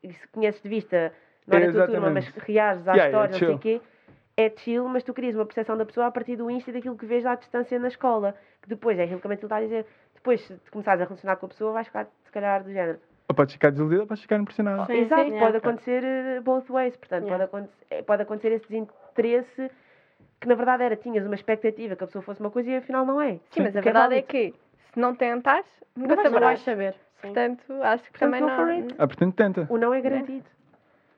e 0.02 0.14
se 0.14 0.28
conheces 0.30 0.62
de 0.62 0.70
vista, 0.70 1.14
não 1.46 1.58
é 1.58 1.66
da 1.66 1.72
tua 1.72 1.86
turma, 1.88 2.10
mas 2.10 2.26
Exatamente. 2.26 2.52
reages 2.52 2.88
à 2.88 2.92
Yeah, 2.94 3.06
história, 3.10 3.12
yeah, 3.12 3.32
não 3.32 3.40
sei 3.40 3.56
o 3.56 3.60
quê, 3.60 3.82
é 4.38 4.50
chill, 4.58 4.88
mas 4.88 5.04
tu 5.04 5.14
crias 5.14 5.36
uma 5.36 5.46
percepção 5.46 5.76
da 5.78 5.86
pessoa 5.86 6.08
a 6.08 6.12
partir 6.12 6.38
do 6.38 6.50
Insta 6.50 6.70
e 6.70 6.74
daquilo 6.74 6.98
que 6.98 7.06
vês 7.06 7.26
à 7.26 7.36
distância 7.36 7.78
na 7.78 7.90
escola. 7.90 8.34
Que 8.62 8.70
depois 8.70 8.98
é 8.98 9.04
aquilo 9.04 9.20
que 9.20 9.28
a 9.28 9.30
Matilde 9.30 9.46
está 9.48 9.58
a 9.58 9.62
dizer. 9.62 9.86
Depois, 10.16 10.42
se 10.42 10.56
te 10.58 10.72
começares 10.72 11.02
a 11.02 11.06
relacionar 11.06 11.36
com 11.36 11.46
a 11.46 11.50
pessoa, 11.50 11.74
vais 11.74 11.86
ficar, 11.88 12.08
se 12.24 12.32
calhar, 12.32 12.64
do 12.64 12.72
género. 12.72 13.00
Ou 13.30 13.36
podes 13.36 13.54
ficar 13.54 13.70
desiludida 13.70 14.02
ou 14.02 14.08
podes 14.08 14.24
ficar 14.24 14.38
impressionado. 14.40 14.88
Sim, 14.88 15.02
Exato, 15.02 15.22
sim. 15.22 15.30
pode 15.30 15.36
Yeah. 15.38 15.58
acontecer 15.60 16.04
eh, 16.04 16.40
both 16.42 16.68
ways. 16.70 16.98
Portanto, 16.98 17.26
Yeah. 17.28 17.48
pode, 17.48 17.64
acontecer, 17.64 17.86
eh, 17.92 18.02
pode 18.02 18.22
acontecer 18.24 18.52
esse 18.54 18.68
desinteresse 18.68 19.72
que 20.42 20.48
na 20.48 20.56
verdade 20.56 20.84
era, 20.84 20.96
tinhas 20.96 21.26
uma 21.26 21.36
expectativa 21.36 21.96
que 21.96 22.04
a 22.04 22.08
pessoa 22.08 22.24
fosse 22.24 22.40
uma 22.40 22.50
coisa 22.50 22.72
e 22.72 22.76
afinal 22.78 23.06
não 23.06 23.22
é. 23.22 23.40
Sim, 23.52 23.62
mas 23.62 23.76
a 23.76 23.80
que 23.82 23.86
verdade 23.86 24.16
é 24.16 24.22
válido. 24.22 24.28
que 24.28 24.54
se 24.94 25.00
não 25.00 25.14
tentares, 25.14 25.68
nunca 25.96 26.16
vais 26.16 26.32
Não 26.32 26.40
vais 26.40 26.60
saberás. 26.60 26.62
saber. 26.62 26.94
Sim. 26.94 27.00
Portanto, 27.22 27.74
acho 27.84 28.04
que 28.06 28.12
Portanto, 28.12 28.20
também 28.20 28.42
não. 28.42 28.88
Ah, 28.98 29.08
portanto 29.08 29.36
tenta. 29.36 29.68
O 29.70 29.78
não 29.78 29.94
é 29.94 30.02
garantido. 30.02 30.46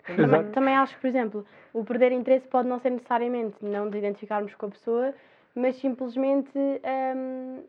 Também, 0.05 0.25
Exato. 0.25 0.49
também 0.49 0.75
acho 0.75 0.95
que, 0.95 1.01
por 1.01 1.07
exemplo, 1.07 1.45
o 1.73 1.85
perder 1.85 2.11
interesse 2.11 2.45
pode 2.47 2.67
não 2.67 2.79
ser 2.79 2.89
necessariamente 2.89 3.55
não 3.61 3.89
de 3.89 3.99
identificarmos 3.99 4.53
com 4.55 4.65
a 4.65 4.69
pessoa, 4.69 5.13
mas 5.55 5.75
simplesmente 5.77 6.51
hum, 6.57 7.61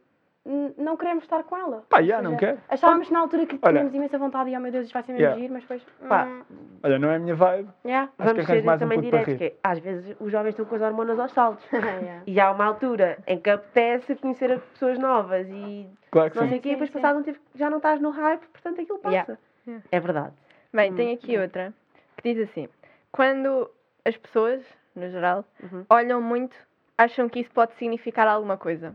não 0.45 0.97
queremos 0.97 1.23
estar 1.25 1.43
com 1.45 1.57
ela. 1.57 1.85
Pá, 1.89 2.03
já, 2.03 2.17
seja, 2.17 2.23
não 2.29 2.37
quero. 2.37 2.59
Achávamos 2.69 3.09
na 3.11 3.21
altura 3.21 3.47
que 3.47 3.57
tínhamos 3.57 3.95
imensa 3.95 4.19
vontade 4.19 4.51
e, 4.51 4.57
oh 4.57 4.61
meu 4.61 4.73
Deus, 4.73 4.87
isto 4.87 4.93
vai 4.93 5.03
ser 5.05 5.13
mesmo 5.13 5.23
Yeah. 5.23 5.41
giro, 5.41 5.53
mas 5.53 5.63
depois. 5.63 5.83
Pá. 6.09 6.25
hum, 6.25 6.43
Olha, 6.83 6.99
não 6.99 7.11
é 7.11 7.17
a 7.17 7.19
minha 7.21 7.35
vibe. 7.35 7.69
yeah. 7.85 8.11
Acho 8.19 8.29
Vamos 8.35 8.47
ser 8.47 8.65
mais 8.65 8.77
um 8.83 8.85
também 8.85 9.01
diretos, 9.01 9.37
que 9.37 9.55
às 9.63 9.79
vezes 9.79 10.17
os 10.19 10.33
jovens 10.33 10.51
estão 10.51 10.65
com 10.65 10.75
as 10.75 10.83
hormonas 10.83 11.19
aos 11.21 11.33
saltos. 11.33 11.65
E 12.27 12.41
há 12.41 12.51
uma 12.51 12.65
altura 12.65 13.19
em 13.27 13.39
que 13.39 13.51
apetece 13.51 14.17
conhecer 14.17 14.51
as 14.53 14.61
pessoas 14.63 14.99
novas 14.99 15.47
e 15.49 15.89
Claro 16.11 16.31
que 16.31 16.41
não 16.41 16.49
sei 16.49 16.59
o 16.59 16.61
quê, 16.61 16.71
depois 16.71 16.91
passado 16.91 17.19
um 17.19 17.23
tempo 17.23 17.39
já 17.55 17.71
não 17.71 17.77
estás 17.79 18.01
no 18.01 18.11
hype, 18.11 18.45
portanto 18.49 18.81
aquilo 18.81 18.99
passa. 18.99 19.15
Yeah. 19.15 19.37
Yeah. 19.67 19.85
É 19.93 20.01
verdade. 20.01 20.33
Bem, 20.73 20.93
tem 20.95 21.15
aqui 21.15 21.39
outra 21.39 21.73
que 22.17 22.35
diz 22.35 22.49
assim: 22.51 22.69
quando 23.13 23.71
as 24.05 24.17
pessoas, 24.17 24.61
no 24.97 25.09
geral, 25.09 25.45
Uhum. 25.63 25.85
olham 25.89 26.21
muito, 26.21 26.57
acham 26.99 27.29
que 27.29 27.41
isso 27.41 27.51
pode 27.53 27.75
significar 27.75 28.27
alguma 28.27 28.57
coisa. 28.57 28.95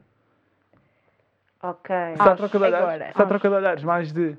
Ok. 1.63 1.96
Acho 2.20 2.36
troca 2.36 2.58
de 2.60 2.63
olhares, 2.65 2.88
agora. 2.88 3.12
se 3.13 3.22
há 3.22 3.26
troca 3.26 3.50
de 3.50 3.56
olhares 3.56 3.84
mais 3.84 4.12
de 4.13 4.38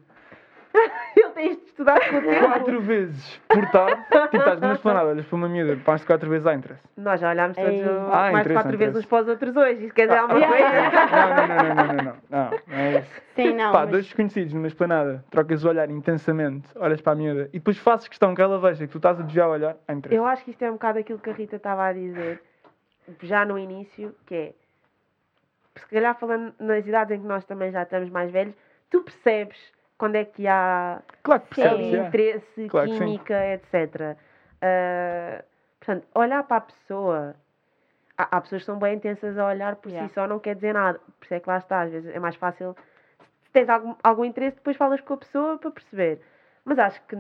Ele 1.17 1.31
tens 1.31 1.57
de 1.57 1.65
estudar 1.65 1.99
com 2.11 2.17
o 2.19 2.21
tempo. 2.23 2.47
quatro 2.47 2.81
vezes 2.83 3.41
por 3.49 3.71
tarde, 3.71 4.03
tipo, 4.27 4.37
estás 4.37 4.61
numa 4.61 4.75
esplanada, 4.75 5.09
olhas 5.09 5.25
para 5.25 5.37
uma 5.37 5.49
miúda, 5.49 5.77
passas 5.83 6.07
quatro 6.07 6.29
vezes 6.29 6.47
à 6.47 6.55
interesse. 6.55 6.83
Nós 6.97 7.19
já 7.21 7.31
olhámos 7.31 7.57
todos 7.57 7.73
Ei. 7.73 7.85
uh, 7.85 7.89
Ah, 8.13 8.31
mais 8.31 8.41
interesse, 8.47 8.53
quatro 8.63 8.79
vezes 8.79 8.97
uns 8.97 9.07
para 9.07 9.23
os 9.23 9.29
outros 9.29 9.57
hoje. 9.57 9.85
Isso 9.87 9.95
quer 9.95 10.07
dizer 10.09 10.19
alguma 10.19 10.39
Yeah, 10.39 10.57
coisa? 10.59 11.07
Não, 11.17 11.35
não, 11.35 11.47
não, 11.49 11.75
não, 11.75 11.75
não, 11.75 12.05
não, 12.05 12.17
não, 12.31 12.51
não 12.69 12.79
é 12.79 12.99
isso. 13.01 13.11
Sim, 13.35 13.55
não. 13.55 13.73
Pá, 13.73 13.81
mas- 13.81 13.91
dois 13.91 14.05
desconhecidos 14.05 14.53
numa 14.53 14.67
esplanada, 14.67 15.25
trocas 15.31 15.65
o 15.65 15.69
olhar 15.69 15.91
intensamente, 15.91 16.69
olhas 16.77 17.01
para 17.01 17.13
a 17.13 17.17
miúda 17.17 17.49
e 17.53 17.59
depois 17.59 17.79
fazes 17.79 18.07
questão 18.07 18.35
que 18.35 18.43
ela 18.43 18.61
veja 18.61 18.87
que 18.87 18.93
tu 18.93 18.99
estás 18.99 19.19
a 19.19 19.23
desviar 19.23 19.49
o 19.49 19.53
olhar, 19.53 19.77
há 19.89 19.93
interesse. 19.95 20.17
Eu 20.17 20.27
acho 20.27 20.45
que 20.45 20.51
isto 20.51 20.63
é 20.63 20.69
um 20.71 20.75
bocado 20.75 20.99
aquilo 20.99 21.19
que 21.19 21.31
a 21.31 21.33
Rita 21.33 21.57
estava 21.57 21.87
a 21.87 21.93
dizer 21.95 22.41
já 23.23 23.45
no 23.47 23.59
início, 23.59 24.15
que 24.27 24.35
é 24.35 24.53
se 25.79 25.87
calhar 25.87 26.19
falando 26.19 26.55
nas 26.59 26.87
idades 26.87 27.17
em 27.17 27.21
que 27.21 27.27
nós 27.27 27.45
também 27.45 27.71
já 27.71 27.83
estamos 27.83 28.09
mais 28.11 28.31
velhos, 28.31 28.55
tu 28.91 29.03
percebes 29.03 29.59
quando 29.97 30.17
é 30.17 30.25
que 30.25 30.47
há 30.47 31.03
Claro 31.23 31.43
que 31.43 31.55
percebes, 31.57 31.95
interesse, 32.07 32.69
Claro 32.69 32.89
que 32.89 32.93
sim. 32.95 33.05
química, 33.05 33.47
etc. 33.55 34.17
Ah, 34.63 35.45
portanto, 35.81 36.07
olhar 36.15 36.43
para 36.45 36.57
a 36.57 36.61
pessoa. 36.61 37.35
Há, 38.17 38.37
há 38.37 38.41
pessoas 38.41 38.63
que 38.63 38.67
são 38.67 38.79
bem 38.79 38.95
intensas 38.97 39.39
a 39.39 39.47
olhar 39.47 39.77
por 39.77 39.91
Yeah. 39.91 40.09
si 40.09 40.15
só, 40.15 40.27
não 40.27 40.39
quer 40.41 40.55
dizer 40.57 40.75
nada. 40.75 40.99
Por 41.19 41.25
isso 41.25 41.35
é 41.35 41.41
que 41.41 41.49
lá 41.49 41.59
está, 41.59 41.83
às 41.83 41.91
vezes 41.91 42.15
é 42.15 42.19
mais 42.19 42.35
fácil. 42.37 42.77
Se 43.45 43.51
tens 43.53 43.69
algum, 43.69 43.95
algum 44.03 44.25
interesse, 44.25 44.57
depois 44.57 44.77
falas 44.77 45.01
com 45.01 45.15
a 45.15 45.17
pessoa 45.19 45.59
para 45.59 45.71
perceber. 45.71 46.21
Mas 46.65 46.79
acho 46.79 47.01
que 47.07 47.17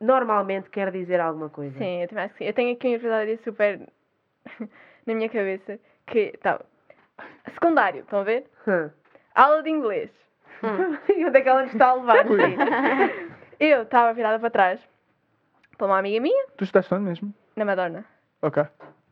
normalmente 0.00 0.68
quer 0.68 0.90
dizer 0.90 1.20
alguma 1.20 1.48
coisa. 1.48 1.78
Sim, 1.78 2.02
eu 2.02 2.08
também 2.08 2.24
acho 2.24 2.34
que 2.34 2.38
sim. 2.38 2.44
Eu 2.44 2.52
tenho 2.54 2.72
aqui 2.74 2.88
um 2.88 2.94
episódio 2.94 3.38
super 3.44 3.80
na 5.06 5.14
minha 5.14 5.28
cabeça 5.28 5.78
que 6.06 6.36
tá. 6.38 6.60
Secundário, 7.54 8.00
estão 8.00 8.20
a 8.20 8.24
ver? 8.24 8.46
Hum. 8.66 8.90
Aula 9.34 9.62
de 9.62 9.70
inglês. 9.70 10.10
e 10.62 11.24
onde 11.24 11.38
é 11.38 11.40
que 11.40 11.48
ela 11.48 11.62
nos 11.62 11.72
está 11.72 11.88
a 11.88 11.94
levar? 11.94 12.24
Sim. 12.26 13.26
Eu 13.58 13.82
estava 13.82 14.12
virada 14.12 14.38
para 14.38 14.50
trás 14.50 14.80
para 15.76 15.86
uma 15.86 15.98
amiga 15.98 16.20
minha, 16.20 16.46
Tu 16.56 16.64
estás 16.64 16.90
onde 16.92 17.02
mesmo? 17.04 17.34
na 17.56 17.64
Madonna. 17.64 18.04
Ok. 18.42 18.64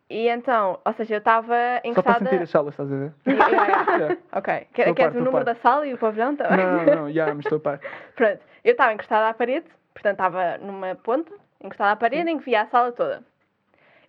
E 0.08 0.28
então, 0.28 0.78
ou 0.84 0.92
seja, 0.94 1.14
eu 1.14 1.18
estava 1.18 1.46
Só 1.54 1.80
para 1.80 1.88
encostada. 1.88 2.18
sentir 2.30 2.42
as 2.42 2.50
salas, 2.50 2.72
estás 2.74 2.92
a 2.92 2.96
ver? 2.96 3.12
Yeah, 3.26 3.48
yeah, 3.48 3.66
yeah. 3.66 3.96
Yeah. 3.98 4.20
Ok. 4.32 4.66
Quer, 4.72 4.94
queres 4.94 5.14
o 5.14 5.18
número 5.18 5.44
par. 5.44 5.44
da 5.44 5.54
sala 5.56 5.86
e 5.86 5.94
o 5.94 5.98
pavilhão 5.98 6.34
também? 6.36 6.56
Não, 6.56 6.84
não, 6.96 7.12
já, 7.12 7.26
mas 7.26 7.44
estou 7.44 7.58
a 7.58 7.60
par. 7.60 7.80
Pronto, 8.16 8.40
eu 8.64 8.72
estava 8.72 8.92
encostada 8.92 9.28
à 9.28 9.34
parede, 9.34 9.66
portanto 9.94 10.12
estava 10.14 10.58
numa 10.58 10.94
ponta, 10.96 11.32
encostada 11.62 11.92
à 11.92 11.96
parede, 11.96 12.28
em 12.30 12.38
que 12.38 12.44
via 12.44 12.62
a 12.62 12.66
sala 12.66 12.90
toda. 12.92 13.22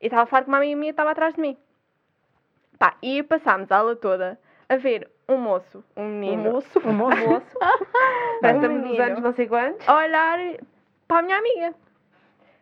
E 0.01 0.05
estava 0.07 0.23
a 0.23 0.25
falar 0.25 0.43
com 0.43 0.49
uma 0.51 0.57
amiga 0.57 0.75
minha 0.75 0.91
que 0.91 0.93
estava 0.93 1.11
atrás 1.11 1.35
de 1.35 1.41
mim. 1.41 1.55
Pá, 2.81 2.95
e 2.99 3.21
passámos 3.21 3.71
a 3.71 3.77
aula 3.77 3.95
toda 3.95 4.39
a 4.67 4.75
ver 4.75 5.07
um 5.29 5.37
moço, 5.37 5.83
um 5.95 6.03
menino, 6.07 6.51
moço. 6.51 6.79
Um 6.83 6.91
moço. 6.93 7.59
Parece 8.41 8.57
Um 8.57 8.59
que 8.59 8.65
estamos 8.65 8.69
nos 8.69 8.83
menino. 8.83 9.03
anos 9.03 9.19
não 9.21 9.33
sei 9.33 9.47
quantos. 9.47 9.87
a 9.87 9.95
olhar 9.97 10.39
para 11.07 11.19
a 11.19 11.21
minha 11.21 11.37
amiga. 11.37 11.75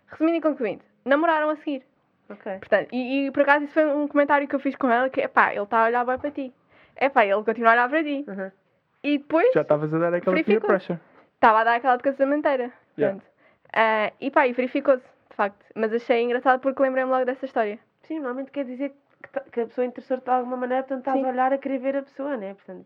Resumindo 0.07 0.37
e 0.37 0.41
concluindo, 0.41 0.83
namoraram 1.05 1.49
a 1.49 1.55
seguir. 1.55 1.83
Ok. 2.29 2.51
Portanto, 2.59 2.89
e, 2.91 3.27
e 3.27 3.31
por 3.31 3.43
acaso 3.43 3.63
isso 3.63 3.73
foi 3.73 3.85
um 3.85 4.09
comentário 4.09 4.45
que 4.45 4.53
eu 4.53 4.59
fiz 4.59 4.75
com 4.75 4.89
ela, 4.91 5.09
que 5.09 5.21
é 5.21 5.27
pá, 5.29 5.53
ele 5.53 5.63
está 5.63 5.83
a 5.83 5.85
olhar 5.85 6.05
bem 6.05 6.17
para 6.19 6.31
ti. 6.31 6.53
É 6.97 7.07
pá, 7.07 7.25
ele 7.25 7.41
continua 7.43 7.69
a 7.69 7.73
olhar 7.75 7.89
para 7.89 8.03
ti. 8.03 8.25
Uhum. 8.27 8.51
E 9.01 9.17
depois 9.19 9.53
Já 9.53 9.61
estavas 9.61 9.93
a 9.93 9.97
dar 9.99 10.13
aquela 10.13 10.43
peer 10.43 10.59
pressure. 10.59 10.99
estava 11.35 11.59
a 11.61 11.63
dar 11.63 11.75
aquela 11.75 11.95
de 11.95 12.03
casamenteira. 12.03 12.73
Yeah. 12.97 13.17
Ah, 13.73 14.11
e 14.19 14.29
pá, 14.29 14.45
e 14.47 14.51
verificou-se, 14.51 15.05
de 15.29 15.35
facto. 15.37 15.65
Mas 15.75 15.93
achei 15.93 16.21
engraçado 16.21 16.59
porque 16.59 16.81
lembrei-me 16.83 17.09
logo 17.09 17.23
dessa 17.23 17.45
história. 17.45 17.79
Sim, 18.01 18.15
normalmente 18.15 18.51
quer 18.51 18.65
dizer 18.65 18.89
que, 18.89 18.95
ta- 19.31 19.41
que 19.51 19.61
a 19.61 19.65
pessoa 19.67 19.85
interessou-te 19.85 20.23
de 20.23 20.29
alguma 20.29 20.57
maneira, 20.57 20.83
portanto 20.83 20.99
estás 20.99 21.17
Sim. 21.19 21.25
a 21.25 21.29
olhar 21.29 21.53
a 21.53 21.57
querer 21.57 21.77
ver 21.79 21.95
a 21.97 22.01
pessoa, 22.03 22.37
né? 22.37 22.53
Portanto, 22.53 22.85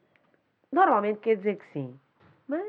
normalmente 0.72 1.20
quer 1.20 1.36
dizer 1.38 1.56
que 1.58 1.66
sim. 1.68 2.00
Mas 2.48 2.66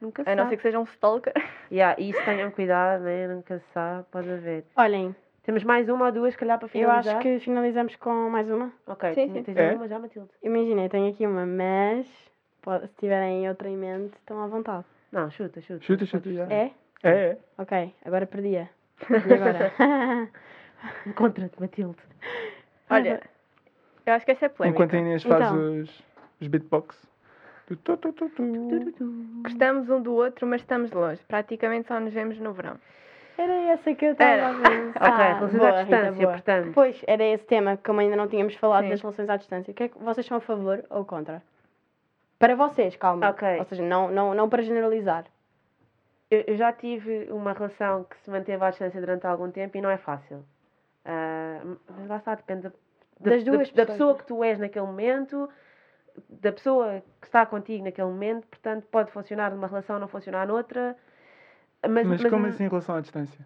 nunca 0.00 0.24
se 0.24 0.30
A 0.30 0.36
não 0.36 0.48
ser 0.48 0.56
que 0.56 0.62
seja 0.62 0.78
um 0.78 0.84
stalker. 0.84 1.32
Yeah, 1.70 2.00
e 2.00 2.08
isso 2.10 2.24
tenham 2.24 2.50
cuidado, 2.50 3.02
né? 3.04 3.28
Nunca 3.28 3.58
se 3.58 3.64
sabe, 3.74 4.06
pode 4.10 4.30
haver. 4.30 4.64
Olhem, 4.76 5.14
Temos 5.42 5.62
mais 5.64 5.86
uma 5.90 6.06
ou 6.06 6.12
duas, 6.12 6.32
se 6.32 6.38
calhar, 6.38 6.58
para 6.58 6.66
eu 6.66 6.70
finalizar? 6.70 7.16
acho 7.16 7.22
que 7.22 7.38
finalizamos 7.40 7.94
com 7.96 8.30
mais 8.30 8.48
uma. 8.50 8.72
Ok, 8.86 9.14
Sim, 9.14 9.32
sim. 9.34 9.42
tens 9.42 9.56
É? 9.58 9.74
uma 9.74 9.86
já, 9.86 9.98
Matilde? 9.98 10.30
Imaginei, 10.42 10.88
tenho 10.88 11.10
aqui 11.10 11.26
uma, 11.26 11.44
mas 11.44 12.06
pode- 12.62 12.86
se 12.88 12.94
tiverem 12.94 13.46
outra 13.50 13.68
em 13.68 13.76
mente, 13.76 14.14
estão 14.16 14.42
à 14.42 14.46
vontade. 14.46 14.86
Não, 15.12 15.30
chuta, 15.30 15.60
chuta. 15.60 15.82
Chuta, 15.84 16.06
chuta, 16.06 16.32
já. 16.32 16.44
É? 16.50 16.70
É, 17.02 17.10
é. 17.10 17.38
Ok, 17.58 17.94
agora 18.04 18.26
perdia. 18.26 18.70
E 19.10 19.32
agora? 19.34 19.72
Encontra-te, 21.06 21.60
Matilde. 21.60 21.98
Olha, 22.90 23.20
eu 24.06 24.12
acho 24.14 24.24
que 24.24 24.32
essa 24.32 24.46
é 24.46 24.48
polémica. 24.48 24.84
Enquanto 24.84 24.96
a 24.96 24.98
Inês 25.00 25.22
faz 25.22 25.44
Então. 25.46 25.80
os, 25.80 26.02
os 26.40 26.48
beatbox. 26.48 27.08
Tu, 27.66 27.76
tu, 27.76 27.96
tu, 27.98 28.12
tu, 28.12 28.28
tu. 28.30 29.42
Gostamos 29.42 29.90
um 29.90 30.00
do 30.00 30.14
outro, 30.14 30.46
mas 30.46 30.62
estamos 30.62 30.90
longe. 30.90 31.20
Praticamente 31.28 31.88
só 31.88 32.00
nos 32.00 32.14
vemos 32.14 32.38
no 32.38 32.52
verão. 32.52 32.78
Era 33.36 33.52
essa 33.72 33.94
que 33.94 34.04
eu 34.06 34.12
estava 34.12 34.50
a 34.50 34.54
pensar. 34.68 35.12
ok, 35.12 35.24
relações 35.24 35.52
Boa, 35.52 35.68
à 35.68 35.82
distância, 35.82 36.12
boa. 36.22 36.32
portanto. 36.32 36.72
Pois, 36.74 37.04
era 37.06 37.22
esse 37.24 37.44
tema, 37.44 37.76
como 37.76 38.00
ainda 38.00 38.16
não 38.16 38.26
tínhamos 38.26 38.54
falado 38.56 38.84
Sim. 38.84 38.90
das 38.90 39.00
relações 39.02 39.28
à 39.28 39.36
distância. 39.36 39.70
O 39.70 39.74
que 39.74 39.82
é 39.84 39.88
que 39.88 39.98
vocês 39.98 40.26
são 40.26 40.38
a 40.38 40.40
favor 40.40 40.84
ou 40.90 41.04
contra? 41.04 41.42
Para 42.38 42.56
vocês, 42.56 42.96
calma. 42.96 43.28
Ok. 43.28 43.58
Ou 43.58 43.64
seja, 43.66 43.82
não, 43.82 44.10
não, 44.10 44.34
não 44.34 44.48
para 44.48 44.62
generalizar. 44.62 45.24
Eu, 46.30 46.44
eu 46.46 46.56
já 46.56 46.72
tive 46.72 47.28
uma 47.30 47.52
relação 47.52 48.04
que 48.04 48.16
se 48.18 48.30
manteve 48.30 48.64
à 48.64 48.70
distância 48.70 49.00
durante 49.00 49.26
algum 49.26 49.50
tempo 49.50 49.76
e 49.76 49.80
não 49.80 49.90
é 49.90 49.98
fácil. 49.98 50.44
Ah, 51.04 51.60
mas 51.96 52.08
lá 52.08 52.16
está, 52.16 52.34
depende 52.34 52.62
da, 52.62 52.68
da- 53.20 53.30
Das 53.30 53.44
duas 53.44 53.70
da, 53.70 53.84
da 53.84 53.92
pessoa 53.92 54.16
que 54.16 54.24
tu 54.26 54.42
és 54.44 54.58
naquele 54.58 54.86
momento, 54.86 55.48
da 56.28 56.52
pessoa 56.52 57.02
que 57.20 57.26
está 57.26 57.46
contigo 57.46 57.84
naquele 57.84 58.08
momento, 58.08 58.46
portanto 58.48 58.86
pode 58.90 59.10
funcionar 59.10 59.50
numa 59.50 59.66
relação, 59.66 59.98
não 59.98 60.08
funcionar 60.08 60.46
noutra. 60.46 60.96
Mas, 61.82 62.06
Mas 62.06 62.20
mas 62.22 62.30
como 62.30 62.46
assim 62.46 62.64
em 62.64 62.68
relação 62.68 62.96
à 62.96 63.00
distância? 63.00 63.44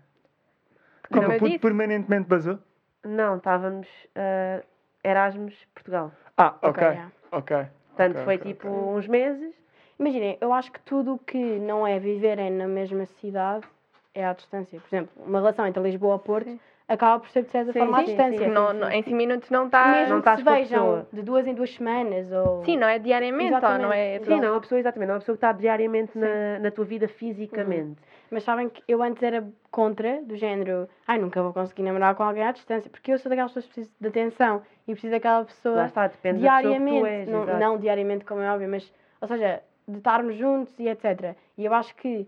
Como 1.11 1.21
Tipo, 1.21 1.33
eu 1.33 1.37
o 1.37 1.38
puto 1.38 1.51
disse. 1.51 1.59
permanentemente 1.61 2.29
basou? 2.29 2.59
Não, 3.05 3.37
estávamos 3.37 3.88
ah, 4.17 4.62
Erasmus 5.05 5.55
Portugal. 5.75 6.12
Ah, 6.37 6.55
ok. 6.62 6.69
Ok, 6.71 6.83
yeah. 6.83 7.12
Ok. 7.33 7.57
Portanto, 7.88 8.12
Ok, 8.12 8.25
foi 8.25 8.37
ok, 8.37 8.53
tipo 8.53 8.69
uns 8.69 9.07
meses. 9.07 9.55
Imaginem, 9.99 10.38
eu 10.41 10.53
acho 10.53 10.73
que 10.73 10.81
tudo 10.81 11.15
o 11.15 11.19
que 11.19 11.38
não 11.59 11.87
é 11.87 11.99
viverem 11.99 12.51
na 12.51 12.67
mesma 12.67 13.05
cidade 13.05 13.67
é 14.15 14.25
à 14.25 14.33
distância. 14.33 14.81
Por 14.81 14.87
exemplo, 14.88 15.12
uma 15.25 15.38
relação 15.41 15.67
entre 15.67 15.83
Lisboa 15.83 16.17
e 16.17 16.27
Porto 16.27 16.49
Sim. 16.49 16.61
Acaba 16.92 17.20
por 17.20 17.28
ser 17.31 17.42
de 17.44 17.50
certa 17.50 17.72
Sim, 17.72 17.78
forma 17.78 17.98
à 17.98 18.00
sim, 18.00 18.07
distância. 18.07 18.38
sim, 18.46 18.52
Não, 18.52 18.72
não- 18.72 18.90
em 18.90 19.02
5 19.02 19.16
minutos 19.16 19.50
não 19.50 19.66
está. 19.66 19.85
não 19.85 19.92
Mesmo 19.92 20.18
estás 20.18 20.37
que 20.37 20.42
se 20.42 20.44
com 20.48 20.52
a 20.52 20.57
vejam 20.59 21.07
de 21.12 21.22
duas 21.22 21.46
em 21.46 21.55
duas 21.55 21.74
semanas 21.74 22.31
ou... 22.33 22.64
Sim, 22.64 22.76
não 22.76 22.88
é 22.88 22.98
diariamente, 22.98 23.55
ou 23.55 23.78
não 23.78 23.92
é. 23.92 24.18
Sim, 24.20 24.40
não, 24.40 24.48
é 24.48 24.50
uma 24.52 24.61
pessoa, 24.61 24.78
exatamente, 24.78 25.07
não 25.09 25.14
é 25.14 25.16
uma 25.16 25.20
pessoa 25.20 25.37
que 25.37 25.38
está 25.44 25.52
diariamente 25.52 26.16
na, 26.18 26.59
na 26.59 26.70
tua 26.70 26.85
vida 26.85 27.09
fisicamente. 27.09 28.00
Mas 28.31 28.44
sabem 28.44 28.68
que 28.68 28.83
eu 28.88 29.02
antes 29.02 29.22
era 29.22 29.46
contra, 29.70 30.22
do 30.22 30.37
género, 30.37 30.88
ai, 31.07 31.18
nunca 31.18 31.42
vou 31.42 31.52
conseguir 31.52 31.83
namorar 31.83 32.14
com 32.14 32.22
alguém 32.22 32.44
à 32.44 32.52
distância, 32.52 32.90
porque 32.90 33.12
eu 33.12 33.18
sou 33.18 33.28
daquelas 33.31 33.50
pessoas 33.52 33.66
que 33.66 33.72
preciso 33.74 33.94
de 34.00 34.09
atenção 34.09 34.62
e 34.87 34.92
preciso 34.92 35.12
daquela 35.12 35.38
Lá 35.40 35.44
pessoa 35.44 35.85
está, 35.87 36.07
depende 36.07 36.40
da 36.40 36.57
pessoa 36.57 36.74
que 36.74 36.81
tu 36.81 36.85
diariamente. 36.85 37.07
és. 37.07 37.28
não, 37.28 37.59
não 37.59 37.78
diariamente, 37.78 38.24
como 38.24 38.40
é 38.40 38.50
óbvio, 38.52 38.68
mas, 38.68 38.90
ou 39.20 39.28
seja, 39.28 39.62
de 39.87 39.98
estarmos 39.98 40.37
juntos 40.37 40.72
e 40.78 40.88
etc. 40.88 41.37
E 41.59 41.64
eu 41.64 41.74
acho 41.74 41.94
que 41.96 42.26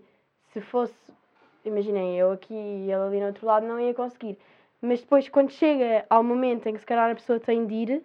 se 0.53 0.61
fosse, 0.61 0.93
imaginem, 1.63 2.17
eu 2.17 2.31
aqui 2.31 2.53
e 2.53 2.91
ele 2.91 3.01
ali 3.03 3.19
no 3.19 3.27
outro 3.27 3.45
lado, 3.47 3.65
não 3.65 3.79
ia 3.79 3.93
conseguir. 3.93 4.37
Mas 4.85 5.01
depois, 5.01 5.27
quando 5.29 5.49
chega 5.51 6.05
ao 6.09 6.23
momento 6.23 6.67
em 6.69 6.73
que 6.73 6.79
se 6.79 6.85
calhar 6.85 7.09
a 7.11 7.15
pessoa 7.15 7.39
tem 7.39 7.65
de 7.65 7.73
ir, 7.73 8.03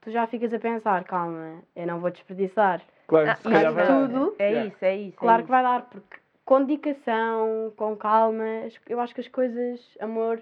tu 0.00 0.10
já 0.10 0.26
ficas 0.26 0.52
a 0.54 0.58
pensar, 0.58 1.04
calma, 1.04 1.62
eu 1.76 1.86
não 1.86 2.00
vou 2.00 2.10
desperdiçar. 2.10 2.80
Claro, 3.06 3.28
Ah, 3.30 3.34
se 3.34 3.46
e 3.46 3.52
calhar 3.52 3.72
vai 3.72 3.86
tudo 3.86 4.34
É 4.38 4.50
Yeah. 4.50 4.68
isso, 4.68 4.84
é 4.84 4.96
isso. 4.96 5.16
é 5.16 5.20
Claro 5.20 5.38
que 5.38 5.42
isso. 5.44 5.50
vai 5.52 5.62
dar, 5.62 5.82
porque 5.82 6.16
com 6.46 6.64
dedicação, 6.64 7.72
com 7.76 7.94
calma, 7.96 8.44
as- 8.66 8.80
eu 8.88 8.98
acho 9.00 9.14
que 9.14 9.20
as 9.20 9.28
coisas, 9.28 9.80
amor, 10.00 10.40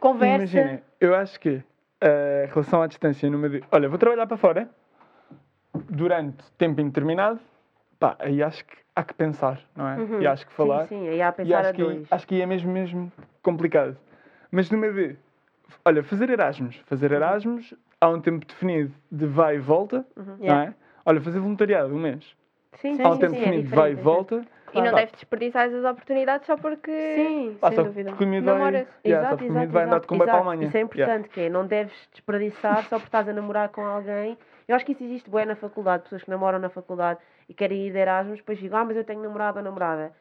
conversa. 0.00 0.36
Imaginem, 0.36 0.82
eu 0.98 1.14
acho 1.14 1.38
que 1.38 1.62
a 2.00 2.46
relação 2.46 2.80
à 2.80 2.86
distância 2.86 3.28
numa 3.30 3.50
de... 3.50 3.62
Olha, 3.70 3.88
vou 3.88 3.98
trabalhar 3.98 4.26
para 4.26 4.36
fora 4.38 4.68
durante 5.74 6.42
tempo 6.52 6.80
indeterminado. 6.80 7.38
Pá, 7.98 8.16
aí 8.18 8.42
acho 8.42 8.64
que 8.64 8.76
há 8.96 9.02
que 9.04 9.12
pensar, 9.12 9.60
não 9.76 9.88
é? 9.88 9.96
Uhum. 9.96 10.22
E 10.22 10.26
acho 10.26 10.46
que 10.46 10.52
falar. 10.52 10.86
Sim, 10.86 11.00
sim, 11.00 11.08
aí 11.08 11.20
há 11.20 11.28
a 11.28 11.32
E 11.32 11.34
pensar 11.36 11.58
a 11.58 11.60
acho 11.60 11.74
que, 11.74 11.82
dois. 11.82 12.08
acho 12.12 12.26
que 12.26 12.34
aí 12.36 12.40
é 12.42 12.46
mesmo, 12.46 12.70
mesmo 12.72 13.12
complicado. 13.42 13.96
Mas 14.50 14.70
numa 14.70 14.90
de... 14.90 15.16
Olha, 15.84 16.02
fazer 16.02 16.30
Erasmus. 16.30 16.76
Fazer 16.86 17.12
Erasmus 17.12 17.74
há 18.00 18.08
um 18.08 18.20
tempo 18.20 18.46
definido 18.46 18.92
de 19.10 19.26
vai 19.26 19.56
e 19.56 19.58
volta, 19.58 20.06
não 20.16 20.36
Yeah. 20.40 20.70
é? 20.70 20.74
Olha, 21.04 21.20
fazer 21.20 21.40
voluntariado 21.40 21.94
um 21.94 21.98
mês. 21.98 22.36
Sim, 22.80 22.94
sim, 22.94 23.02
há 23.02 23.08
um 23.08 23.14
sim, 23.14 23.20
tempo 23.20 23.32
sim, 23.32 23.36
é 23.36 23.44
definido 23.44 23.68
de 23.70 23.74
vai 23.74 23.90
e 23.90 23.92
é 23.92 23.96
volta. 23.96 24.42
E 24.74 24.82
não 24.82 24.90
Pá, 24.90 24.96
deves 24.98 25.12
desperdiçar 25.14 25.66
essas 25.66 25.84
oportunidades 25.84 26.46
só 26.46 26.56
porque. 26.56 27.14
Sim, 27.14 27.56
pá, 27.60 27.68
sem 27.68 27.76
só 27.76 27.84
dúvida. 27.84 28.10
porque 28.10 28.24
o 28.24 28.26
miúdo 28.26 28.46
vai, 28.46 28.58
yeah, 28.60 28.84
só 28.84 29.08
Exato, 29.08 29.28
porque 29.36 29.44
o 29.44 29.46
exato, 29.46 29.58
miúdo 29.58 29.72
vai 29.72 29.82
andar 29.84 29.90
de 29.90 29.96
exato, 29.96 30.08
comboio 30.08 30.28
para 30.28 30.32
a 30.32 30.40
exato. 30.40 30.48
Alemanha. 30.48 30.68
Isso 30.68 30.76
é 30.76 30.80
Yeah. 30.80 31.14
importante, 31.14 31.28
que 31.30 31.40
é, 31.40 31.48
não 31.48 31.66
deves 31.66 32.08
desperdiçar 32.12 32.82
só 32.84 32.96
porque 32.96 33.08
estás 33.08 33.28
a 33.28 33.32
namorar 33.32 33.68
com 33.70 33.80
alguém. 33.84 34.38
Eu 34.68 34.76
acho 34.76 34.84
que 34.84 34.92
isso 34.92 35.02
existe 35.04 35.30
bem 35.30 35.46
na 35.46 35.56
faculdade, 35.56 36.02
pessoas 36.02 36.22
que 36.22 36.30
namoram 36.30 36.58
na 36.58 36.68
faculdade 36.68 37.18
e 37.48 37.54
querem 37.54 37.86
ir 37.86 37.92
de 37.92 37.98
Erasmus, 37.98 38.38
depois 38.38 38.58
digam, 38.58 38.78
ah, 38.78 38.84
mas 38.84 38.96
eu 38.96 39.04
tenho 39.04 39.22
namorado 39.22 39.58
ou 39.58 39.64
namorada. 39.64 40.12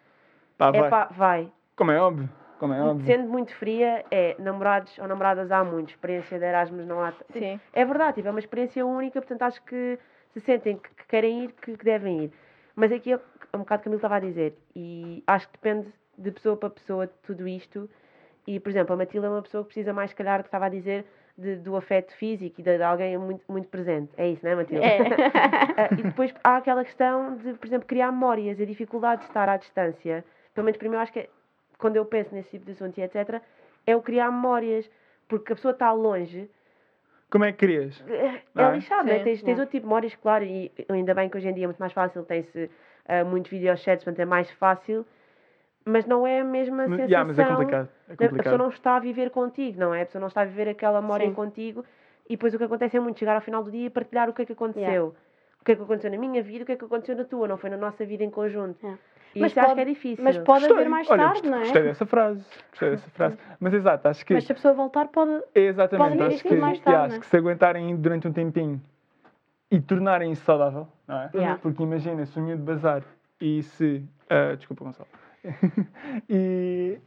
Pá, 0.58 0.70
é 0.74 0.80
vai. 0.80 0.90
pá, 0.90 1.10
vai. 1.12 1.52
Como 1.76 1.92
é 1.92 2.00
óbvio. 2.00 2.30
Como 2.60 2.74
é 2.74 2.82
óbvio. 2.82 3.06
Sendo 3.06 3.30
muito 3.30 3.54
fria, 3.56 4.04
é, 4.10 4.36
namorados 4.40 4.98
ou 5.00 5.08
namoradas 5.08 5.52
há 5.52 5.64
muito, 5.64 5.90
experiência 5.90 6.38
de 6.40 6.46
Erasmus 6.46 6.86
não 6.88 7.02
há. 7.04 7.12
t- 7.12 7.26
Sim. 7.34 7.60
É 7.74 7.86
verdade, 7.86 8.16
tipo, 8.16 8.28
é 8.28 8.32
uma 8.32 8.40
experiência 8.40 8.86
única, 8.86 9.22
portanto 9.22 9.42
acho 9.44 9.62
que 9.64 9.98
se 10.34 10.40
sentem 10.42 10.78
que, 10.78 10.90
que 10.90 11.06
querem 11.08 11.44
ir, 11.46 11.52
que, 11.62 11.78
que 11.78 11.86
devem 11.86 12.24
ir. 12.26 12.32
Mas 12.76 12.92
aqui 12.92 13.14
é 13.14 13.20
um 13.56 13.60
bocado 13.60 13.62
o 13.62 13.66
que 13.66 13.74
a 13.74 13.78
Camilo 13.78 13.98
estava 13.98 14.16
a 14.16 14.20
dizer, 14.20 14.56
e 14.76 15.24
acho 15.28 15.48
que 15.48 15.54
depende 15.54 15.88
de 16.18 16.32
pessoa 16.32 16.56
para 16.58 16.70
pessoa 16.70 17.08
tudo 17.24 17.48
isto. 17.48 17.90
E, 18.46 18.60
por 18.60 18.70
exemplo, 18.70 18.94
a 18.94 18.98
Matilda 18.98 19.28
é 19.28 19.30
uma 19.30 19.42
pessoa 19.42 19.64
que 19.64 19.68
precisa 19.70 19.94
mais, 19.94 20.12
se 20.12 20.16
calhar, 20.16 20.42
que 20.42 20.48
estava 20.48 20.66
a 20.66 20.70
dizer, 20.70 21.06
de- 21.38 21.58
do 21.58 21.76
afeto 21.76 22.14
físico 22.16 22.60
e 22.62 22.64
de, 22.64 22.78
de 22.78 22.84
alguém 22.84 23.18
muito, 23.18 23.44
muito 23.48 23.68
presente. 23.68 24.10
É 24.18 24.28
isso, 24.30 24.44
não 24.44 24.52
é, 24.52 24.56
Matilda? 24.56 24.86
É. 24.86 24.98
Ah, 25.80 25.90
e 25.92 26.02
depois 26.02 26.34
há 26.44 26.58
aquela 26.58 26.84
questão 26.84 27.36
de, 27.38 27.54
por 27.54 27.68
exemplo, 27.68 27.86
criar 27.88 28.12
memórias, 28.12 28.60
a 28.60 28.66
dificuldade 28.66 29.22
de 29.22 29.28
estar 29.28 29.48
à 29.48 29.58
distância. 29.58 30.26
Pelo 30.56 30.66
menos 30.66 30.78
para 30.78 30.90
mim, 30.90 30.96
eu 30.96 31.02
acho 31.02 31.14
que 31.14 31.20
é- 31.20 31.30
quando 31.78 31.96
eu 31.96 32.06
penso 32.06 32.34
nesse 32.34 32.50
tipo 32.52 32.66
de 32.66 32.72
assunto 32.72 32.98
e 32.98 33.02
etc., 33.04 33.42
é 33.86 33.96
o 33.96 34.02
criar 34.02 34.32
memórias. 34.32 34.90
Porque 35.28 35.52
a 35.52 35.56
pessoa 35.58 35.74
está 35.74 35.92
longe, 35.92 36.50
Como 37.30 37.44
é 37.44 37.52
que 37.52 37.58
querias? 37.58 38.02
é 38.08 38.42
Não 38.56 38.70
é? 38.72 38.76
lixado, 38.76 39.10
é? 39.10 39.18
Sim. 39.18 39.24
Tens, 39.26 39.44
tens 39.44 39.60
outro 39.60 39.72
tipo 39.72 39.82
de 39.82 39.88
memórias, 39.88 40.16
claro, 40.16 40.46
e 40.46 40.72
ainda 40.88 41.14
bem 41.14 41.28
que 41.30 41.36
hoje 41.36 41.50
em 41.50 41.54
dia 41.54 41.66
é 41.66 41.68
muito 41.68 41.80
mais 41.80 41.92
fácil, 41.92 42.24
tem-se 42.24 42.72
ah, 43.06 43.26
muitos 43.26 43.52
videochats, 43.52 44.06
portanto 44.06 44.22
é 44.22 44.26
mais 44.26 44.50
fácil, 44.52 45.06
mas 45.84 46.06
não 46.06 46.26
é 46.26 46.40
a 46.40 46.44
mesma 46.46 46.78
Mas, 46.78 46.86
sensação. 46.92 47.06
yeah, 47.08 47.28
mas 47.28 47.38
é 47.40 47.46
complicado. 47.46 47.90
É 48.08 48.14
A 48.14 48.16
pessoa 48.16 48.30
complicado. 48.30 48.58
não 48.58 48.70
está 48.70 48.96
a 48.96 49.00
viver 49.00 49.30
contigo, 49.32 49.80
não 49.80 49.94
é? 49.94 50.04
A 50.04 50.06
pessoa 50.06 50.20
não 50.22 50.28
está 50.30 50.42
a 50.42 50.46
viver 50.46 50.70
aquela 50.70 51.02
memória 51.02 51.28
Sim. 51.28 51.34
contigo 51.34 51.84
e 52.30 52.38
depois 52.38 52.54
o 52.54 52.58
que 52.58 52.64
acontece 52.64 52.96
é 52.96 53.00
muito 53.02 53.20
chegar 53.20 53.36
ao 53.36 53.42
final 53.42 53.62
do 53.64 53.70
dia 53.72 53.88
e 53.88 53.90
partilhar 53.90 54.30
o 54.30 54.34
que 54.34 54.42
é 54.44 54.46
que 54.46 54.54
aconteceu. 54.54 54.82
Yeah. 54.84 55.08
O 55.62 55.66
que 55.66 55.74
é 55.74 55.76
que 55.76 55.82
aconteceu 55.82 56.10
na 56.12 56.18
minha 56.18 56.42
vida, 56.42 56.64
o 56.64 56.66
que 56.66 56.72
é 56.72 56.76
que 56.78 56.86
aconteceu 56.86 57.18
na 57.18 57.26
tua, 57.26 57.50
não 57.50 57.58
foi 57.58 57.70
na 57.70 57.76
nossa 57.78 58.06
vida 58.06 58.24
em 58.24 58.30
conjunto. 58.30 58.82
Yeah. 58.82 59.00
E 59.38 59.42
Mas 59.42 59.52
isso 59.52 59.60
acho 59.60 59.70
pode- 59.70 59.76
que 59.76 59.82
é 59.82 59.94
difícil. 59.94 60.24
Mas 60.24 60.38
pode 60.40 60.60
Gostei. 60.62 60.78
haver 60.78 60.90
mais 60.90 61.10
Olha, 61.10 61.18
tarde, 61.24 61.34
gostei, 61.42 61.52
não 61.52 61.58
é? 61.58 61.62
Gostei 61.62 61.84
dessa 61.84 62.06
frase. 62.06 62.46
Gostei 62.72 62.90
dessa 62.90 63.10
frase. 63.12 63.38
Mas 63.60 63.74
exato, 63.74 64.08
acho 64.08 64.26
que. 64.26 64.34
Mas 64.34 64.44
se 64.46 64.52
a 64.52 64.56
pessoa 64.56 64.74
voltar, 64.74 65.08
pode. 65.10 65.44
Exatamente, 65.54 66.18
Pode 66.18 66.34
acho 66.36 66.44
que, 66.44 66.56
mais 66.56 66.78
yeah, 66.80 66.84
tarde, 66.84 67.06
acho 67.06 67.14
né? 67.16 67.20
que 67.20 67.26
se 67.28 67.38
aguentarem 67.38 67.96
durante 67.96 68.28
um 68.28 68.34
tempinho 68.34 68.82
e 69.70 69.80
tornarem 69.80 70.32
isso 70.32 70.44
saudável, 70.44 70.88
não 71.08 71.18
é? 71.22 71.30
Yeah. 71.36 71.60
Porque 71.62 71.84
imagina, 71.84 72.26
se 72.26 72.40
o 72.40 72.42
miúdo 72.42 72.64
bazar 72.64 73.04
e 73.40 73.62
se. 73.64 74.04
ah, 74.30 74.56
desculpa, 74.56 74.84
Gonçalo. 74.86 75.08
e. 76.30 76.98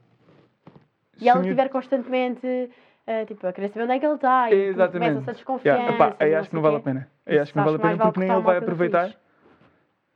E 1.20 1.28
ela 1.28 1.38
o 1.38 1.42
miúdo- 1.42 1.50
estiver 1.60 1.68
constantemente. 1.70 2.70
eh, 3.06 3.24
tipo, 3.26 3.44
a 3.46 3.52
querer 3.52 3.68
saber 3.68 3.84
onde 3.84 3.92
é 3.94 3.98
que 3.98 4.06
ele 4.06 4.14
está. 4.14 4.52
E 4.52 4.72
começa-se 4.74 5.30
a 5.30 5.32
desconfiança. 5.32 5.80
Yeah, 5.82 5.94
epá, 5.96 6.16
aí 6.20 6.34
acho 6.34 6.48
que 6.48 6.54
não 6.54 6.62
vale 6.62 6.76
a 6.76 6.80
pena. 6.80 7.08
Aí 7.26 7.38
acho 7.38 7.52
que 7.52 7.58
não 7.58 7.64
vale 7.64 7.76
a 7.76 7.80
pena 7.80 7.96
porque 7.98 8.20
nem 8.20 8.30
ele 8.30 8.40
vai 8.40 8.56
aproveitar. 8.58 9.10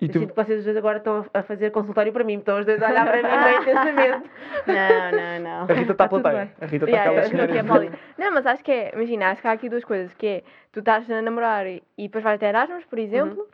E 0.01 0.07
Eu 0.07 0.11
tu, 0.13 0.19
sinto 0.19 0.31
que 0.35 0.37
vocês 0.45 0.59
os 0.59 0.65
dois 0.65 0.77
agora 0.77 0.99
estão 0.99 1.25
a 1.33 1.43
fazer 1.43 1.71
consultório 1.71 2.13
para 2.13 2.25
mim, 2.25 2.39
estão 2.39 2.59
os 2.59 2.67
dois 2.67 2.83
a 2.83 2.89
olhar 2.91 3.07
para 3.07 3.17
mim 3.23 3.45
bem 3.45 3.61
intensamente. 3.63 4.31
Não, 4.67 5.11
não, 5.13 5.41
não. 5.41 5.63
a 5.63 5.73
Rita 5.79 5.93
está 5.93 5.95
Tá 5.95 6.09
plateia. 6.09 6.53
A 6.61 6.67
Rita 6.67 6.85
está 6.85 6.97
Yeah, 6.97 7.11
aquela 7.23 7.27
a 7.27 7.49
senhora. 7.65 7.99
Não, 8.19 8.33
mas 8.33 8.47
acho 8.47 8.65
que 8.65 8.73
é, 8.73 8.93
imagina, 8.93 9.31
acho 9.31 9.41
que 9.41 9.47
há 9.49 9.53
aqui 9.53 9.69
duas 9.69 9.85
coisas, 9.85 10.13
que 10.15 10.27
é, 10.27 10.43
tu 10.73 10.81
estás 10.81 11.09
a 11.11 11.23
namorar 11.23 11.67
e 11.67 11.83
e 11.97 12.03
depois 12.09 12.25
vais 12.25 12.41
ter 12.41 12.47
Erasmus, 12.47 12.85
por 12.87 12.99
exemplo, 12.99 13.49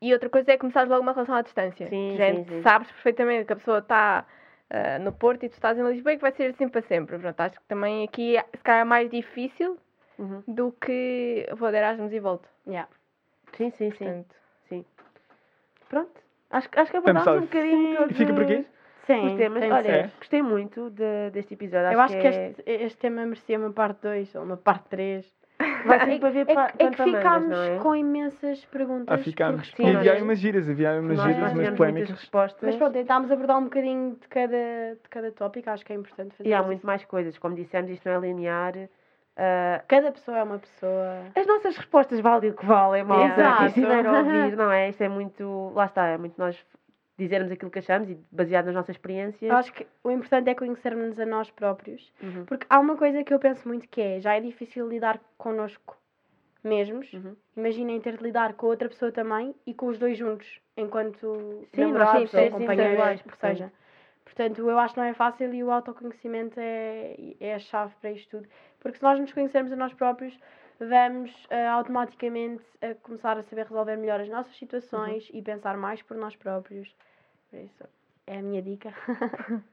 e 0.00 0.12
outra 0.14 0.30
coisa 0.30 0.50
é 0.52 0.56
começares 0.56 0.88
logo 0.88 1.02
uma 1.02 1.12
relação 1.12 1.34
à 1.34 1.42
distância. 1.42 1.86
Sim, 1.88 2.14
Já 2.16 2.32
sim, 2.34 2.44
sim. 2.48 2.62
sabes 2.62 2.90
perfeitamente 2.92 3.44
que 3.44 3.52
a 3.52 3.56
pessoa 3.56 3.78
está 3.78 4.24
ah, 4.70 4.98
no 4.98 5.12
Porto 5.12 5.44
e 5.44 5.48
tu 5.50 5.52
estás 5.52 5.78
em 5.78 5.86
Lisboa 5.86 6.12
e 6.14 6.16
que 6.16 6.22
vai 6.22 6.32
ser 6.32 6.50
assim 6.50 6.68
para 6.68 6.80
sempre. 6.82 7.18
Pronto, 7.18 7.38
acho 7.40 7.60
que 7.60 7.66
também 7.66 8.02
aqui 8.04 8.36
se 8.56 8.62
calhar 8.62 8.80
é 8.80 8.84
mais 8.84 9.10
difícil 9.10 9.76
Uhum. 10.18 10.42
do 10.48 10.72
que 10.72 11.46
vou 11.58 11.70
de 11.70 11.76
Erasmus 11.76 12.10
e 12.14 12.18
volto. 12.18 12.48
Yeah. 12.66 12.88
Sim, 13.52 13.70
sim, 13.72 13.90
sim. 13.90 14.24
Pronto. 15.88 16.10
Acho, 16.50 16.68
que- 16.70 16.78
acho 16.80 16.90
que 16.90 16.96
abordámos 16.96 17.26
um 17.28 17.34
só. 17.34 17.40
bocadinho 17.40 17.96
todos 17.96 18.10
E 18.10 18.14
fica 18.14 18.32
por 18.34 18.42
aqui? 18.42 18.66
Sim. 19.06 19.26
os 19.26 19.34
temas. 19.34 19.60
tem 19.60 19.72
Olha, 19.72 19.82
de 19.82 19.88
ser. 19.88 20.10
gostei 20.18 20.42
muito 20.42 20.90
de- 20.90 21.30
deste 21.32 21.54
episódio. 21.54 21.92
Eu 21.92 22.00
acho 22.00 22.18
que 22.18 22.26
é- 22.26 22.48
este, 22.50 22.62
este 22.66 22.98
tema 22.98 23.24
merecia 23.24 23.58
uma 23.58 23.70
parte 23.72 24.00
2 24.02 24.34
ou 24.34 24.42
uma 24.42 24.56
parte 24.56 24.88
3. 24.88 25.36
vai 25.86 26.04
ser 26.04 26.18
para 26.20 26.30
ver 26.30 26.40
É, 26.50 26.54
pa- 26.54 26.72
é 26.78 26.90
que 26.90 27.02
ficámos 27.02 27.56
é? 27.58 27.78
com 27.78 27.96
imensas 27.96 28.64
perguntas. 28.66 29.06
Ah, 29.08 29.22
ficámos. 29.22 29.70
Sim, 29.72 29.84
E 30.02 30.08
aí 30.10 30.20
umas 30.20 30.38
giras, 30.38 30.68
havia 30.68 30.90
aí 30.90 30.98
umas 31.00 31.16
Nós 31.16 31.34
giras, 31.34 31.52
umas 31.52 31.70
polémicas. 31.70 32.10
respostas. 32.10 32.62
Mas 32.62 32.76
pronto, 32.76 32.92
tentámos 32.92 33.30
abordar 33.30 33.58
um 33.58 33.64
bocadinho 33.64 34.16
de 34.20 34.28
cada, 34.28 34.56
de 35.02 35.08
cada 35.08 35.32
tópico, 35.32 35.70
acho 35.70 35.84
que 35.86 35.92
é 35.92 35.96
importante 35.96 36.34
fazer 36.36 36.48
E 36.48 36.52
há 36.52 36.58
isso. 36.58 36.66
muito 36.66 36.86
mais 36.86 37.04
coisas. 37.04 37.38
Como 37.38 37.54
dissemos, 37.54 37.90
isto 37.90 38.06
não 38.08 38.16
é 38.16 38.20
linear. 38.26 38.74
Ah, 39.36 39.82
Cada 39.86 40.10
pessoa 40.12 40.38
é 40.38 40.42
uma 40.42 40.58
pessoa. 40.58 41.26
as 41.34 41.46
nossas 41.46 41.76
respostas 41.76 42.20
valem 42.20 42.50
o 42.50 42.54
que 42.54 42.64
valem, 42.64 43.04
malta. 43.04 43.40
Exato. 43.40 43.58
Quem 43.58 43.66
estiver 43.66 44.06
a 44.06 44.12
ouvir, 44.18 44.56
não 44.56 44.72
é? 44.72 44.88
Isto 44.88 45.02
é 45.02 45.08
muito. 45.08 45.72
Lá 45.74 45.84
está, 45.84 46.06
é 46.06 46.16
muito 46.16 46.38
nós 46.38 46.58
dizermos 47.18 47.50
aquilo 47.50 47.70
que 47.70 47.78
achamos 47.78 48.10
e 48.10 48.18
baseado 48.30 48.66
nas 48.66 48.74
nossas 48.74 48.96
experiências. 48.96 49.50
Acho 49.50 49.72
que 49.72 49.86
o 50.04 50.10
importante 50.10 50.50
é 50.50 50.54
conhecermos 50.54 51.18
a 51.18 51.26
nós 51.26 51.50
próprios. 51.50 52.12
Uhum. 52.22 52.44
Porque 52.44 52.66
há 52.68 52.78
uma 52.78 52.96
coisa 52.96 53.22
que 53.24 53.32
eu 53.32 53.38
penso 53.38 53.66
muito 53.66 53.88
que 53.88 54.00
é, 54.00 54.20
já 54.20 54.34
é 54.36 54.40
difícil 54.40 54.88
lidar 54.88 55.18
connosco 55.38 55.96
mesmos. 56.62 57.10
Uhum. 57.12 57.36
Imaginem 57.56 58.00
ter 58.00 58.16
de 58.16 58.22
lidar 58.22 58.54
com 58.54 58.66
outra 58.66 58.88
pessoa 58.88 59.12
também 59.12 59.54
e 59.66 59.72
com 59.72 59.86
os 59.86 59.98
dois 59.98 60.18
juntos, 60.18 60.60
enquanto 60.76 61.64
Sim, 61.72 61.82
namorados 61.82 62.34
ou 62.34 62.50
companheiros, 62.50 62.84
individuais, 62.84 63.20
o 63.20 63.28
que 63.28 63.38
portanto. 64.26 64.58
eu 64.68 64.78
acho 64.78 64.92
que 64.94 65.00
não 65.00 65.06
é 65.06 65.14
fácil 65.14 65.54
e 65.54 65.64
o 65.64 65.70
autoconhecimento 65.70 66.60
é, 66.60 67.16
é 67.40 67.54
a 67.54 67.58
chave 67.58 67.94
para 68.00 68.10
isto 68.10 68.28
tudo. 68.38 68.48
Porque 68.80 68.98
se 68.98 69.02
nós 69.02 69.18
nos 69.18 69.32
conhecermos 69.32 69.72
a 69.72 69.76
nós 69.76 69.94
próprios, 69.94 70.38
vamos 70.78 71.32
ah, 71.50 71.70
automaticamente 71.72 72.62
a 72.82 72.94
começar 72.96 73.38
a 73.38 73.42
saber 73.44 73.62
resolver 73.66 73.96
melhor 73.96 74.20
as 74.20 74.28
nossas 74.28 74.54
situações 74.58 75.28
Uhum. 75.30 75.38
e 75.38 75.42
pensar 75.42 75.76
mais 75.78 76.02
por 76.02 76.16
nós 76.16 76.36
próprios. 76.36 76.94
Por 77.50 77.58
isso, 77.60 77.84
é 78.26 78.38
a 78.38 78.42
minha 78.42 78.60
dica. 78.60 78.92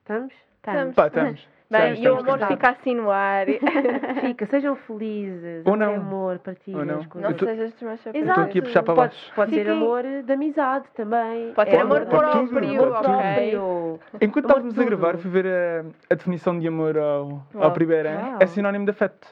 Estamos? 0.00 0.34
Estamos. 0.58 0.94
Pá, 0.94 1.06
estamos. 1.06 1.59
Bem, 1.70 2.02
e 2.02 2.08
o 2.08 2.18
amor 2.18 2.38
fica 2.48 2.70
assim 2.70 2.94
no 2.96 3.10
ar. 3.10 3.46
Fica, 4.20 4.44
sejam 4.46 4.74
felizes. 4.74 5.64
Ou 5.64 5.74
amor 5.74 5.82
é 5.84 5.86
não. 5.86 5.94
amor, 5.94 6.38
partilhem 6.40 6.84
não. 6.84 6.94
as 6.96 7.02
Não 7.02 7.08
coisas. 7.08 7.30
Eu 7.30 7.36
tô- 7.36 7.44
sejas 7.46 7.72
desmanchado. 7.74 8.16
Eu 8.18 8.24
estou 8.26 8.44
aqui 8.44 8.58
a 8.58 8.62
puxar 8.62 8.82
para 8.82 8.94
Pode, 8.94 9.08
baixo. 9.12 9.32
pode 9.36 9.50
ser 9.54 9.68
amor 9.70 10.02
de 10.24 10.32
amizade 10.32 10.84
também. 10.94 11.52
Pode 11.54 11.70
ser 11.70 11.76
É 11.76 11.80
amor 11.80 12.00
tudo, 12.00 12.08
próprio, 12.10 12.48
pode 12.48 12.66
tudo. 12.76 12.90
ok. 12.92 13.00
próprio. 13.02 14.00
Enquanto 14.20 14.44
Amor 14.46 14.58
estávamos 14.58 14.78
a 14.78 14.84
gravar, 14.84 15.16
fui 15.18 15.30
ver 15.30 15.46
a, 15.46 15.84
a 16.10 16.14
definição 16.16 16.58
de 16.58 16.66
amor 16.66 16.98
ao, 16.98 17.22
ao 17.54 17.60
Uau. 17.60 17.72
primeiro 17.72 18.08
ano. 18.08 18.20
Uau. 18.30 18.38
É 18.40 18.46
sinónimo 18.46 18.84
de 18.84 18.90
afeto. 18.90 19.28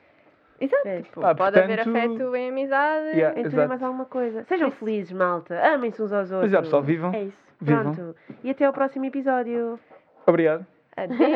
Exato. 0.61 0.86
É. 0.89 1.03
tipo, 1.03 1.24
Ah, 1.24 1.34
pode 1.34 1.59
haver 1.59 1.84
portanto- 1.84 1.97
afeto 2.22 2.36
em 2.36 2.49
amizade. 2.51 3.07
Yeah. 3.16 3.41
Em 3.41 3.45
tudo 3.45 3.62
e 3.62 3.66
mais 3.66 3.82
alguma 3.82 4.05
coisa. 4.05 4.45
Sejam 4.45 4.70
felizes, 4.70 5.11
malta. 5.12 5.61
Amem-se 5.74 6.01
uns 6.01 6.12
aos 6.12 6.30
outros. 6.30 6.43
Mas 6.43 6.51
já, 6.53 6.62
pessoal, 6.62 6.82
vivam. 6.82 7.12
É 7.14 7.24
isso. 7.24 7.36
Vivam. 7.61 7.93
Pronto. 7.95 8.16
E 8.45 8.51
até 8.51 8.64
ao 8.64 8.72
próximo 8.72 9.05
episódio. 9.07 9.78
Obrigado. 10.26 10.64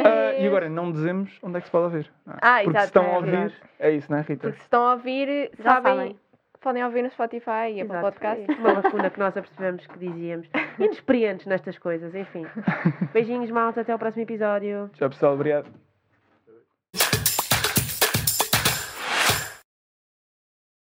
Ah, 0.05 0.33
e 0.41 0.47
agora, 0.47 0.69
não 0.69 0.91
dizemos 0.93 1.39
onde 1.43 1.59
é 1.59 1.61
que 1.61 1.67
se 1.67 1.73
pode 1.73 1.85
ouvir. 1.85 2.11
Ah, 2.27 2.59
Porque 2.63 2.71
exato, 2.71 2.79
se 2.81 2.85
estão 2.87 3.05
é 3.05 3.11
a 3.13 3.17
ouvir, 3.17 3.31
verdade. 3.31 3.55
é 3.79 3.91
isso, 3.93 4.11
não 4.11 4.19
é, 4.19 4.21
Rita? 4.23 4.37
Porque 4.49 4.57
se 4.59 4.63
estão 4.63 4.83
a 4.89 4.93
ouvir, 4.93 5.51
Já 5.59 5.65
sabem, 5.65 5.95
sabem. 5.97 6.17
podem 6.61 6.85
ouvir 6.85 7.03
no 7.03 7.11
Spotify 7.11 7.71
e 7.73 7.81
Apple 7.81 7.97
Exato. 7.97 8.01
Podcast. 8.03 8.47
Foi 8.47 8.55
Uma 8.57 8.73
lacuna 8.73 9.11
que 9.11 9.19
nós 9.19 9.37
apercebemos 9.37 9.87
que 9.87 9.99
dizíamos. 9.99 10.49
Inexperientes 10.79 11.47
nestas 11.47 11.79
coisas, 11.79 12.15
enfim. 12.15 12.47
Beijinhos, 13.13 13.51
malta. 13.51 13.81
Até 13.83 13.93
ao 13.93 13.99
próximo 13.99 14.23
episódio. 14.23 14.91
Tchau, 14.95 15.09
pessoal. 15.11 15.35
Obrigado. 15.35 15.82